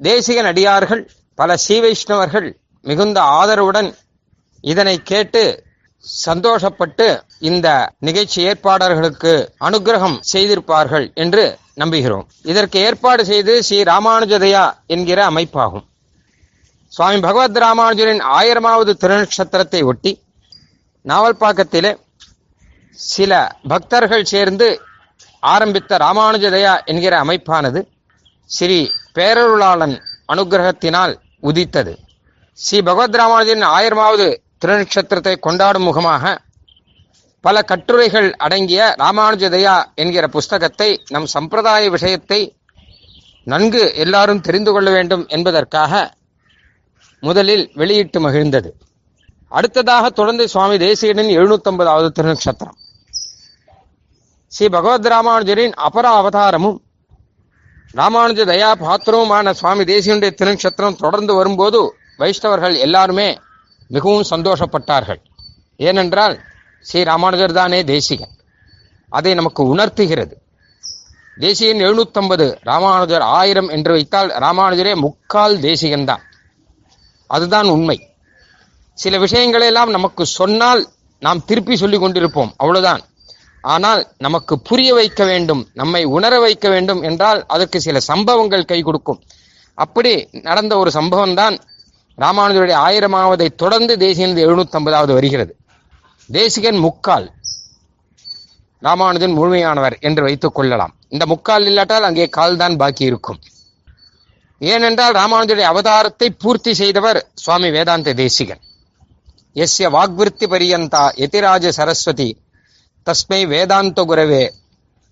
தேசிக 0.01 0.43
நடிகார்கள் 0.43 1.11
பல 1.35 1.57
ஸ்ரீ 1.57 1.81
வைஷ்ணவர்கள் 1.81 2.51
மிகுந்த 2.83 3.21
ஆதரவுடன் 3.21 3.95
இதனை 4.61 5.03
கேட்டு 5.03 5.65
சந்தோஷப்பட்டு 6.27 7.21
இந்த 7.39 7.93
நிகழ்ச்சி 7.99 8.47
ஏற்பாடர்களுக்கு 8.47 9.33
அனுகிரகம் 9.61 10.17
செய்திருப்பார்கள் 10.33 11.15
என்று 11.15 11.59
நம்புகிறோம். 11.77 12.27
இதற்கு 12.43 12.79
ஏற்பாடு 12.81 13.25
செய்து 13.25 13.63
ஸ்ரீ 13.63 13.83
ராமானுஜதயா 13.83 14.65
என்கிற 14.87 15.31
அமைப்பாகும். 15.31 15.85
சுவாமி 16.89 17.21
பகவத் 17.21 17.59
ராமானுஜரின் 17.59 18.23
ஆயிரமாவது 18.39 18.93
திருநட்சத்திரத்தை 19.03 19.85
ஒட்டி 19.85 20.13
நாவல்பாக்கத்திலே 21.05 21.93
சில 22.91 23.33
பக்தர்கள் 23.69 24.25
சேர்ந்து 24.25 24.81
ஆரம்பித்த 25.41 25.97
ராமானுஜதயா 25.97 26.85
என்கிற 26.85 27.25
அமைப்பானது 27.25 27.81
ஸ்ரீ 28.45 28.91
பேரருளாளன் 29.15 29.97
அனுகிரகத்தினால் 30.33 31.15
உதித்தது. 31.41 31.99
ஸ்ரீ 32.59 32.79
பகவத் 32.81 33.17
ராமானுஜரின் 33.17 33.67
ஆயிரமாவது 33.67 34.27
திருநட்சத்திரத்தை 34.63 35.39
கொண்டாடும் 35.39 35.83
முகமாக 35.83 36.41
பல 37.41 37.63
கட்டுரைகள் 37.63 38.29
அடங்கிய 38.37 38.95
ராமானுஜதயா 38.99 39.85
என்கிற 39.95 40.29
புஸ்தகத்தை 40.29 40.89
நம் 41.09 41.27
சம்பிரதாய 41.27 41.91
விஷயத்தை 41.91 42.57
நன்கு 43.45 43.95
எல்லாரும் 43.95 44.41
தெரிந்து 44.41 44.73
கொள்ள 44.73 44.91
வேண்டும் 44.91 45.25
என்பதற்காக 45.29 45.93
முதலில் 47.21 47.71
வெளியிட்டு 47.75 48.21
மகிழ்ந்தது. 48.21 48.71
அடுத்ததாக 49.49 50.11
தொடர்ந்து 50.11 50.49
சுவாமி 50.49 50.77
தேசியனின் 50.77 51.33
எழுநூத்தொன்பதாவது 51.39 52.11
திருநட்சத்திரம். 52.19 52.79
ஸ்ரீ 54.53 54.69
பகவத் 54.69 55.07
ராமானுஜரின் 55.07 55.75
அபர 55.89 56.07
அவதாரமும் 56.21 56.79
ராமானுஜ 57.95 58.41
தயா 58.45 58.71
பாத்திரவுமான 58.85 59.51
சுவாமி 59.51 59.85
தேசியனுடைய 59.85 60.33
திருநட்சத்திரம் 60.41 60.97
தொடர்ந்து 60.97 61.35
வரும்போது 61.35 61.81
வைஷ்ணவர்கள் 62.21 62.77
எல்லாருமே 62.87 63.29
மிகவும் 63.95 64.31
சந்தோஷப்பட்டார்கள். 64.31 65.21
ஏனென்றால் 65.77 66.35
ஸ்ரீ 66.89 67.01
ராமானுஜர் 67.03 67.59
தானே 67.59 67.81
தேசிகன். 67.85 68.33
அதை 69.09 69.33
நமக்கு 69.35 69.63
உணர்த்துகிறது. 69.73 70.35
தேசிகன் 71.41 71.83
எழுநூத்தம்பது 71.87 72.47
ராமானுஜர் 72.71 73.25
ஆயிரம் 73.39 73.69
என்று 73.69 73.93
வைத்தால் 73.93 74.31
ராமானுஜரே 74.45 74.93
முக்கால் 75.05 75.55
தேசிகன் 75.61 76.09
தான். 76.11 76.23
அதுதான் 77.31 77.69
உண்மை. 77.69 77.99
சில 78.99 79.19
விஷயங்களை 79.19 79.67
எல்லாம் 79.67 79.91
நமக்கு 79.91 80.25
சொன்னால் 80.39 80.83
நாம் 81.23 81.45
திருப்பி 81.45 81.75
சொல்லி 81.77 81.99
கொண்டிருப்போம் 81.99 82.53
அவ்வளவுதான். 82.57 83.03
ஆனால் 83.65 84.01
நமக்கு 84.19 84.55
புரிய 84.69 84.91
வைக்க 84.95 85.23
வேண்டும் 85.25 85.63
நம்மை 85.81 86.03
உணர 86.17 86.41
வைக்க 86.41 86.67
வேண்டும் 86.69 87.03
என்றால் 87.03 87.41
அதற்கு 87.47 87.81
சில 87.81 88.01
சம்பவங்கள் 88.11 88.71
கை 88.71 88.81
கொடுக்கும். 88.83 89.21
அப்படி 89.79 90.13
நடந்த 90.49 90.73
ஒரு 90.77 90.91
சம்பவம் 90.91 91.35
தான் 91.35 91.55
ராமானுஜருடைய 92.19 92.77
ஆயிரமாவதை 92.87 93.55
தொடர்ந்து 93.55 93.97
தேசிகன் 93.97 94.37
எழுநூத்தி 94.37 94.77
ஐம்பதாவது 94.79 95.13
வருகிறது. 95.15 95.53
தேசிகன் 96.31 96.77
முக்கால் 96.77 97.29
ராமானுஜன் 98.83 99.37
முழுமையானவர் 99.39 99.97
என்று 100.01 100.23
வைத்துக் 100.23 100.55
கொள்ளலாம். 100.55 100.95
இந்த 101.09 101.27
முக்கால் 101.27 101.67
இல்லாட்டால் 101.67 102.03
அங்கே 102.03 102.29
கால் 102.29 102.57
தான் 102.57 102.77
பாக்கி 102.77 103.05
இருக்கும். 103.05 103.39
ஏனென்றால் 104.61 105.15
ராமானுஜருடைய 105.15 105.69
அவதாரத்தை 105.73 106.29
பூர்த்தி 106.43 106.73
செய்தவர் 106.75 107.29
சுவாமி 107.35 107.71
வேதாந்த 107.71 108.15
தேசிகன். 108.15 108.61
எஸ்ய 109.57 109.89
வாக்விருத்தி 109.91 110.47
பரியந்தா 110.47 111.05
எதிராஜ 111.17 111.73
சரஸ்வதி 111.79 112.29
தஸ்மை 113.07 113.41
வேதாந்த 113.47 114.03
குரவே 114.03 114.45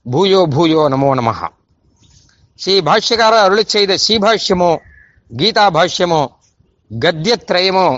பூயோ 0.06 0.42
பூயோ 0.54 0.82
நமோ 0.88 1.14
நமஹா. 1.14 1.48
ஸ்ரீ 2.58 2.74
பாஷ்யக்காரர் 2.80 3.44
அருளி 3.46 3.64
செய்த 3.66 3.92
ஸ்ரீபாஷ்யமோ 4.04 4.70
கீதா 5.30 5.64
பாஷ்யமோ 5.76 6.22
கத்தியத்ரயமோ 6.90 7.88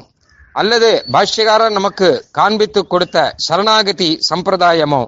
அல்லது 0.55 0.89
பாஷ்யகாரன் 1.13 1.73
நமக்கு 1.73 2.09
காண்பித்து 2.31 2.87
கொடுத்த 2.87 3.19
சரணாகதி 3.47 4.09
சம்பிரதாயமோ 4.31 5.03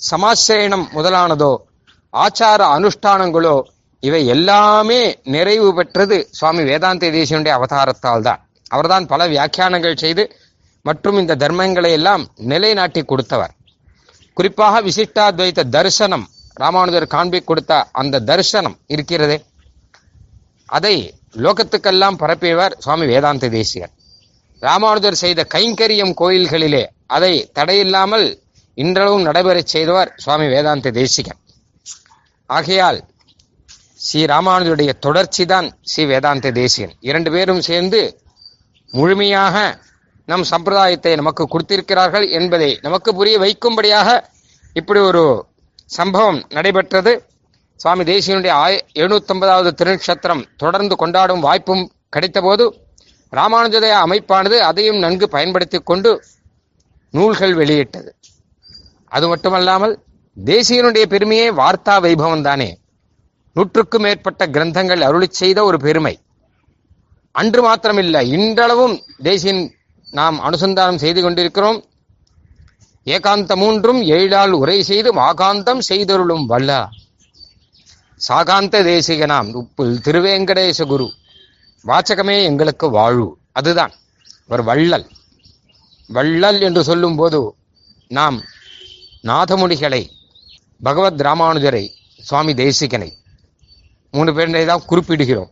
சமாசிரயணம் 0.00 0.86
முதலானதோ 0.92 1.52
ஆச்சார 2.14 2.62
அனுஷ்டானங்களோ 2.76 3.56
இவை 4.02 4.20
எல்லாமே 4.26 5.00
நிறைவு 5.24 5.68
பெற்றது 5.74 6.16
சுவாமி 6.38 6.62
வேதாந்த 6.62 7.10
தேசியனுடைய 7.10 7.52
அவதாரத்தால் 7.58 8.22
தான் 8.22 8.40
அவர்தான் 8.70 9.06
பல 9.06 9.26
வியாக்கியானங்கள் 9.28 10.00
செய்து 10.04 10.24
மற்றும் 10.84 11.18
இந்த 11.18 11.34
தர்மங்களை 11.42 11.90
எல்லாம் 11.90 12.22
நிலைநாட்டி 12.52 13.02
கொடுத்தவர். 13.04 13.52
குறிப்பாக 14.36 14.80
விசிஷ்டாத்வைத்த 14.82 15.68
தரிசனம் 15.70 16.26
ராமானுஜர் 16.56 17.06
காண்பி 17.06 17.40
கொடுத்த 17.44 17.72
அந்த 17.92 18.20
தரிசனம் 18.20 18.76
இருக்கிறதே. 18.86 19.38
அதை 20.68 20.94
லோகத்துக்கெல்லாம் 21.34 22.16
பரப்பியவர் 22.22 22.74
சுவாமி 22.78 23.06
வேதாந்த 23.06 23.48
தேசிகர். 23.48 23.92
ராமானுஜர் 24.62 25.22
செய்த 25.22 25.40
கைங்கரியம் 25.54 26.14
கோயில்களிலே 26.20 26.84
அதை 27.06 27.32
தடையில்லாமல் 27.54 28.26
இன்றளவும் 28.74 29.26
நடைபெறச் 29.26 29.72
செய்தவர் 29.74 30.12
சுவாமி 30.16 30.46
வேதாந்த 30.46 30.90
தேசிகன் 30.90 31.40
ஆகையால் 32.46 33.00
ஸ்ரீ 33.98 34.20
ராமானுஜருடைய 34.26 34.92
தொடர்ச்சி 34.98 35.44
தான் 35.46 35.68
ஸ்ரீ 35.82 36.04
வேதாந்த 36.04 36.50
தேசிகன் 36.50 36.94
இரண்டு 37.00 37.30
பேரும் 37.30 37.62
சேர்ந்து 37.62 38.00
முழுமையாக 38.92 39.82
நம் 40.26 40.44
சம்பிரதாயத்தை 40.50 41.16
நமக்கு 41.16 41.44
கொடுத்திருக்கிறார்கள் 41.48 42.30
என்பதை 42.30 42.78
நமக்கு 42.82 43.14
புரிய 43.14 43.38
வைக்கும்படியாக 43.38 44.08
இப்படி 44.72 45.00
ஒரு 45.00 45.24
சம்பவம் 45.90 46.44
நடைபெற்றது. 46.48 47.12
சுவாமி 47.76 48.04
தேசியனுடைய 48.04 48.48
ஆய 48.48 48.82
எழுநூத்தொன்பதாவது 48.94 49.70
திருநக்ஷத்திரம் 49.80 50.42
தொடர்ந்து 50.56 50.96
கொண்டாடும் 50.96 51.40
வாய்ப்பும் 51.40 51.92
கிடைத்தபோது 52.16 52.64
ராமானுஜதய 53.32 53.94
அமைப்பானது 54.06 54.56
அதையும் 54.58 54.98
நன்கு 54.98 55.28
பயன்படுத்தி 55.28 55.78
கொண்டு 55.78 56.22
நூல்கள் 57.10 57.54
வெளியிட்டது. 57.54 58.14
அது 59.08 59.28
மட்டுமல்லாமல் 59.28 59.94
தேசியனுடைய 60.44 61.02
பெருமையே 61.02 61.50
வார்த்தா 61.50 61.96
வைபவம் 62.06 62.42
தானே. 62.42 62.78
நூற்றுக்கும் 63.52 64.02
மேற்பட்ட 64.02 64.46
கிரந்தங்கள் 64.46 65.00
அருளி 65.00 65.28
செய்த 65.30 65.64
ஒரு 65.64 65.78
பெருமை. 65.78 66.18
அன்று 67.32 67.60
மாத்திரமில்லை 67.68 68.22
இன்றளவும் 68.36 69.02
தேசியன் 69.22 69.62
நாம் 70.10 70.40
அனுசந்தானம் 70.40 71.02
செய்து 71.04 71.22
கொண்டிருக்கிறோம். 71.22 71.84
ஏகாந்த 73.06 73.54
மூன்றும் 73.56 74.02
ஏழால் 74.02 74.50
உரை 74.50 74.82
செய்து 74.82 75.12
மாகாந்தம் 75.14 75.80
செய்தருளும் 75.88 76.46
வல்ல. 76.46 76.88
சாகாந்த 78.28 78.82
தேசிகனாம். 78.82 79.54
உப்புல் 79.54 80.00
திருவேங்கடேச 80.00 80.86
குரு. 80.86 81.12
வாச்சகமே 81.86 82.42
எங்களுக்கு 82.42 82.90
வாழு 82.90 83.38
அதுதான். 83.52 83.92
ஒரு 84.48 84.64
வள்ளல். 84.64 85.10
வள்ளல் 86.08 86.60
என்று 86.60 86.84
சொல்லும்போது 86.84 87.54
நாம் 88.08 88.42
நாதமுனிகளை 89.22 90.10
பகவத் 90.82 91.20
ராமானுஜரை 91.20 91.88
சுவாமி 92.20 92.54
தேசிகனை 92.54 93.12
மூணு 94.10 94.34
பேரை 94.34 94.64
தான் 94.64 94.82
குறிப்பிடுகிறோம். 94.88 95.48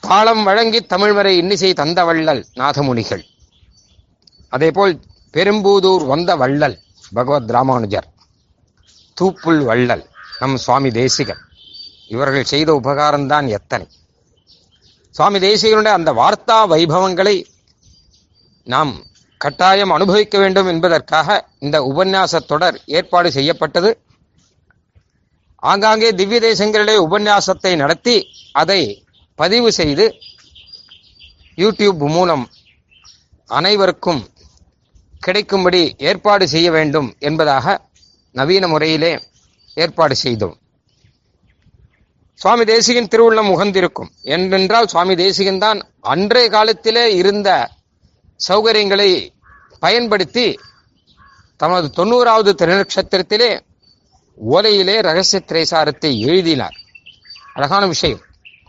தாளம் 0.00 0.44
வழங்கி 0.44 0.82
தமிழ் 0.82 1.12
வரை 1.12 1.36
இன்னிசை 1.36 1.74
தந்த 1.74 2.04
வள்ளல் 2.04 2.46
நாதமுனிகள். 2.54 3.24
அதேபோல் 4.48 5.00
பெரும்பூதூர் 5.32 6.06
வந்த 6.06 6.36
வள்ளல் 6.36 6.78
பகவத் 7.12 7.50
ராமானுஜர். 7.50 8.08
தூப்புல் 9.20 9.64
வள்ளல். 9.64 10.10
நம் 10.42 10.56
சுவாமி 10.56 10.90
தேசிகன். 10.90 11.42
இவர்கள் 12.08 12.44
செய்த 12.44 12.80
உபகாரம்தான் 12.82 13.48
எத்தனை. 13.48 13.86
சுவாமி 15.10 15.38
தேசிகனுடைய 15.38 15.92
அந்த 15.98 16.12
வார்த்தா 16.12 16.56
வைபவங்களை 16.72 17.34
நாம் 18.64 18.92
கட்டாயம் 19.36 19.90
அனுபவிக்க 19.90 20.38
வேண்டும் 20.38 20.66
என்பதற்காக 20.66 21.46
இந்த 21.58 21.76
உபன்யாச 21.82 22.40
தொடர் 22.46 22.80
ஏற்பாடு 22.86 23.32
செய்யப்பட்டது. 23.32 23.90
ஆங்காங்கே 25.56 26.10
திவ்ய 26.12 26.40
தேசங்களிலே 26.40 26.96
உபன்யாசத்தை 27.06 27.76
நடத்தி 27.76 28.16
அதை 28.52 29.06
பதிவு 29.34 29.72
செய்து 29.72 30.14
யூடியூப் 31.56 32.08
மூலம் 32.16 32.50
அனைவருக்கும் 33.46 34.22
கிடைக்கும்படி 35.20 35.94
ஏற்பாடு 35.98 36.48
செய்ய 36.48 36.70
வேண்டும் 36.70 37.14
என்பதாக 37.18 37.80
நவீன 38.32 38.68
முறையிலே 38.68 39.12
ஏற்பாடு 39.74 40.14
செய்தோம். 40.14 40.56
சுவாமி 42.34 42.64
தேசிகன் 42.64 43.08
திருவுள்ளம் 43.08 43.50
உகந்திருக்கும். 43.54 44.10
என்றென்றால் 44.22 44.86
சுவாமி 44.86 45.14
தேசிகன் 45.14 45.58
தான் 45.58 45.80
அன்றைய 46.00 46.48
காலத்திலே 46.48 47.14
இருந்த 47.14 47.68
சௌகரியங்களை 48.48 49.28
பயன்படுத்தி 49.78 50.58
தமது 51.56 51.86
தொண்ணூறாவது 51.96 52.52
திருநட்சத்திரத்திலே 52.60 53.50
ஓலையிலே 54.50 55.02
ரகசிய 55.02 55.42
திரைசாரத்தை 55.46 56.18
எழுதினார். 56.20 56.76
அழகான 57.54 57.86
விஷயம். 57.86 58.22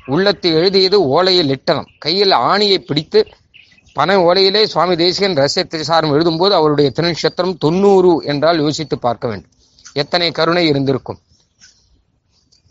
உள்ளத்தை 0.05 0.51
எழுதியது 0.53 0.97
ஓலையில் 1.13 1.51
இட்டனம் 1.55 1.89
கையில் 1.97 2.31
ஆணியை 2.31 2.77
பிடித்து 2.77 3.27
பனை 3.93 4.15
ஓலையிலே 4.17 4.63
சுவாமி 4.63 4.95
தேசிகன் 4.95 5.35
ரகசிய 5.35 5.65
திரைசாரம் 5.69 6.13
எழுதும்போது 6.15 6.49
அவருடைய 6.49 6.91
திருநட்சத்திரம் 6.95 7.57
தொண்ணூறு 7.57 8.21
என்றால் 8.25 8.59
யோசித்து 8.59 8.99
பார்க்க 8.99 9.27
வேண்டும். 9.27 9.51
எத்தனை 9.93 10.31
கருணை 10.31 10.67
இருந்திருக்கும்? 10.67 11.19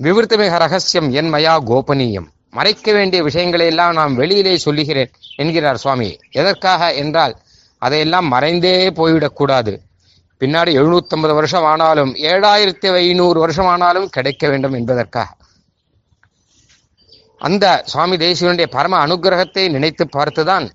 விவருத்தமிக 0.01 0.59
ரகசியம் 0.59 1.13
என் 1.13 1.33
மயா 1.33 1.57
கோபனீயம். 1.67 2.29
மறைக்க 2.51 2.93
வேண்டிய 2.93 3.23
விஷயங்களை 3.23 3.67
எல்லாம் 3.67 3.93
நான் 3.93 4.15
வெளியிலே 4.15 4.57
சொல்லுகிறேன் 4.57 5.11
என்கிறார் 5.37 5.77
சுவாமி. 5.77 6.19
எதற்காக 6.31 6.95
என்றால் 6.95 7.37
அதையெல்லாம் 7.79 8.33
மறைந்தே 8.33 8.91
போய்விடக்கூடாது 8.91 9.79
பின்னாடி 10.41 10.73
எழுநூத்தம்பது 10.79 11.35
வருஷம் 11.35 11.65
ஆனாலும் 11.65 12.15
ஏழாயிரத்தி 12.15 12.93
ஐநூறு 12.93 13.41
வருஷம் 13.41 13.67
ஆனாலும் 13.67 14.09
கிடைக்க 14.09 14.49
வேண்டும் 14.49 14.73
என்பதற்காக. 14.73 15.37
அந்த 17.39 17.83
சுவாமி 17.87 18.17
தேசியனுடைய 18.17 18.67
பரம 18.67 19.07
அனுகிரகத்தை 19.07 19.71
நினைத்து 19.71 20.09
பார்த்துதான் 20.17 20.71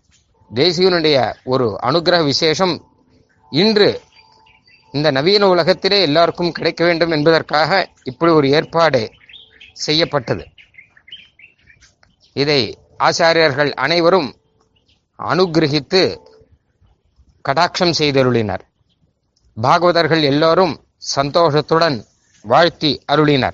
தேசியனுடைய 0.55 1.33
ஒரு 1.43 1.79
அனுகிரக 1.83 2.23
விசேஷம் 2.23 2.87
இன்று 3.49 4.01
இந்த 4.91 5.11
நவீன 5.11 5.47
உலகத்திலே 5.47 6.01
எல்லாருக்கும் 6.01 6.51
கிடைக்க 6.51 6.85
வேண்டும் 6.85 7.11
என்பதற்காக 7.11 7.89
இப்படி 8.03 8.31
ஒரு 8.31 8.49
ஏற்பாடு 8.49 9.11
செய்யப்பட்டது. 9.73 10.47
இதை 12.33 12.77
ஆச்சாரியர்கள் 12.99 13.71
அனைவரும் 13.71 14.35
அனுகிரகித்து 15.19 16.17
கடாட்சம் 17.49 17.93
செய்தருளினர். 17.97 18.59
பாகவதர்கள் 19.61 20.23
எல்லோரும் 20.23 20.85
சந்தோஷத்துடன் 20.97 22.05
வாழ்த்தி 22.41 23.03
அருளினர். 23.11 23.53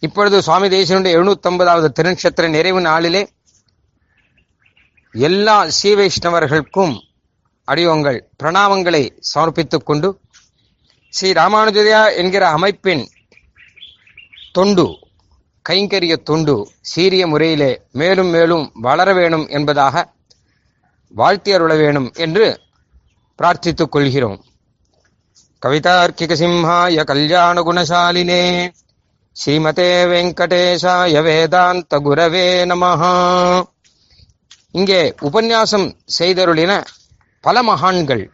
இப்பொழுது 0.00 0.42
சுவாமி 0.42 0.68
தேசியனுடைய 0.68 1.14
எழுநூத்தம்பதாவது 1.18 1.88
திருநட்சத்திர 2.00 2.48
நிறைவு 2.48 2.80
நாளிலே 2.80 3.28
எல்லா 5.12 5.68
ஸ்ரீ 5.68 5.94
வைஷ்ணவர்களுக்கும் 5.94 7.07
அடியோங்கள் 7.68 8.18
பிரணாமங்களை 8.42 9.02
சமர்ப்பித்துக் 9.34 9.84
கொண்டு 9.84 10.08
ஸ்ரீ 11.12 11.32
ராமானுஜரியா 11.32 12.16
என்கிற 12.16 12.48
அமைப்பின் 12.48 13.04
தொண்டு 14.52 14.86
கைங்கரிய 15.68 16.14
தொண்டு 16.22 16.54
சீரிய 16.80 17.26
முறையிலே 17.26 17.82
மேலும் 17.92 18.28
மேலும் 18.28 18.64
வளர 18.74 19.14
வேணும் 19.14 19.46
என்பதாக 19.48 20.04
வாழ்த்தி 21.14 21.52
அருள 21.52 21.74
வேணும் 21.76 22.12
என்று 22.14 22.46
பிரார்த்தித்துக் 23.38 23.92
கொள்கிறோம். 23.92 24.38
கவிதார்க்கிக 25.62 26.32
சிம்ஹாய 26.34 27.04
கல்யாண 27.04 27.62
குணசாலினே 27.62 28.42
ஸ்ரீமதே 29.36 29.90
வெங்கடேஷாய 30.12 31.22
வேதாந்த 31.22 31.98
குரவே 31.98 32.46
நமஹா. 32.64 33.12
இங்கே 34.74 35.14
உபன்யாசம் 35.20 35.88
செய்தருளின 36.18 36.72
பல 37.40 37.62
மகான்கள். 37.62 38.30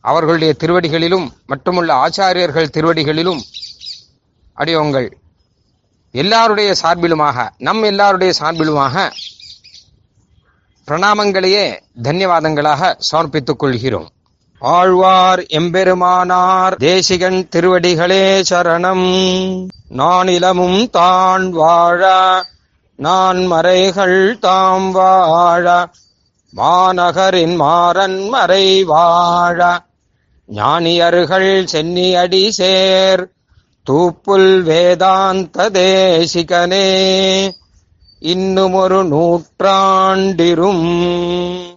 அவர்களுடைய 0.00 0.54
திருவடிகளிலும் 0.58 1.28
மட்டுமுள்ள 1.46 1.94
ஆச்சாரியர்கள் 1.94 2.72
திருவடிகளிலும் 2.72 3.40
அடியோங்கள் 4.56 5.08
எல்லாருடைய 6.12 6.74
சார்பிலுமாக 6.82 7.48
நம் 7.58 7.82
எல்லாருடைய 7.82 8.32
சார்பிலுமாக 8.40 9.10
பிரணாமங்களையே 10.86 11.78
தன்யவாதங்களாக 12.02 12.94
சமர்ப்பித்துக் 13.12 13.58
கொள்கிறோம். 13.58 14.08
ஆழ்வார் 14.58 15.38
எம்பெருமானார் 15.38 16.76
தேசிகன் 16.76 17.48
திருவடிகளே 17.56 18.44
சரணம். 18.50 19.66
நானிலமும் 19.90 20.90
தான் 20.90 21.50
வாழ 21.50 22.02
நான் 22.96 23.46
மறைகள் 23.46 24.38
தாம் 24.38 24.90
வாழ 24.90 25.88
மாநகரின் 26.56 27.56
மாறன் 27.56 28.28
மறை 28.28 28.82
வாழ. 28.82 29.80
ஞானியர்கள் 30.46 31.66
சென்னியடி 31.72 32.48
சேர். 32.48 33.28
தூப்புல் 33.90 34.62
வேதாந்த 34.62 35.70
தேசிகனே. 35.70 37.50
இன்னுமொரு 38.18 39.04
நூற்றாண்டிரும் 39.04 41.75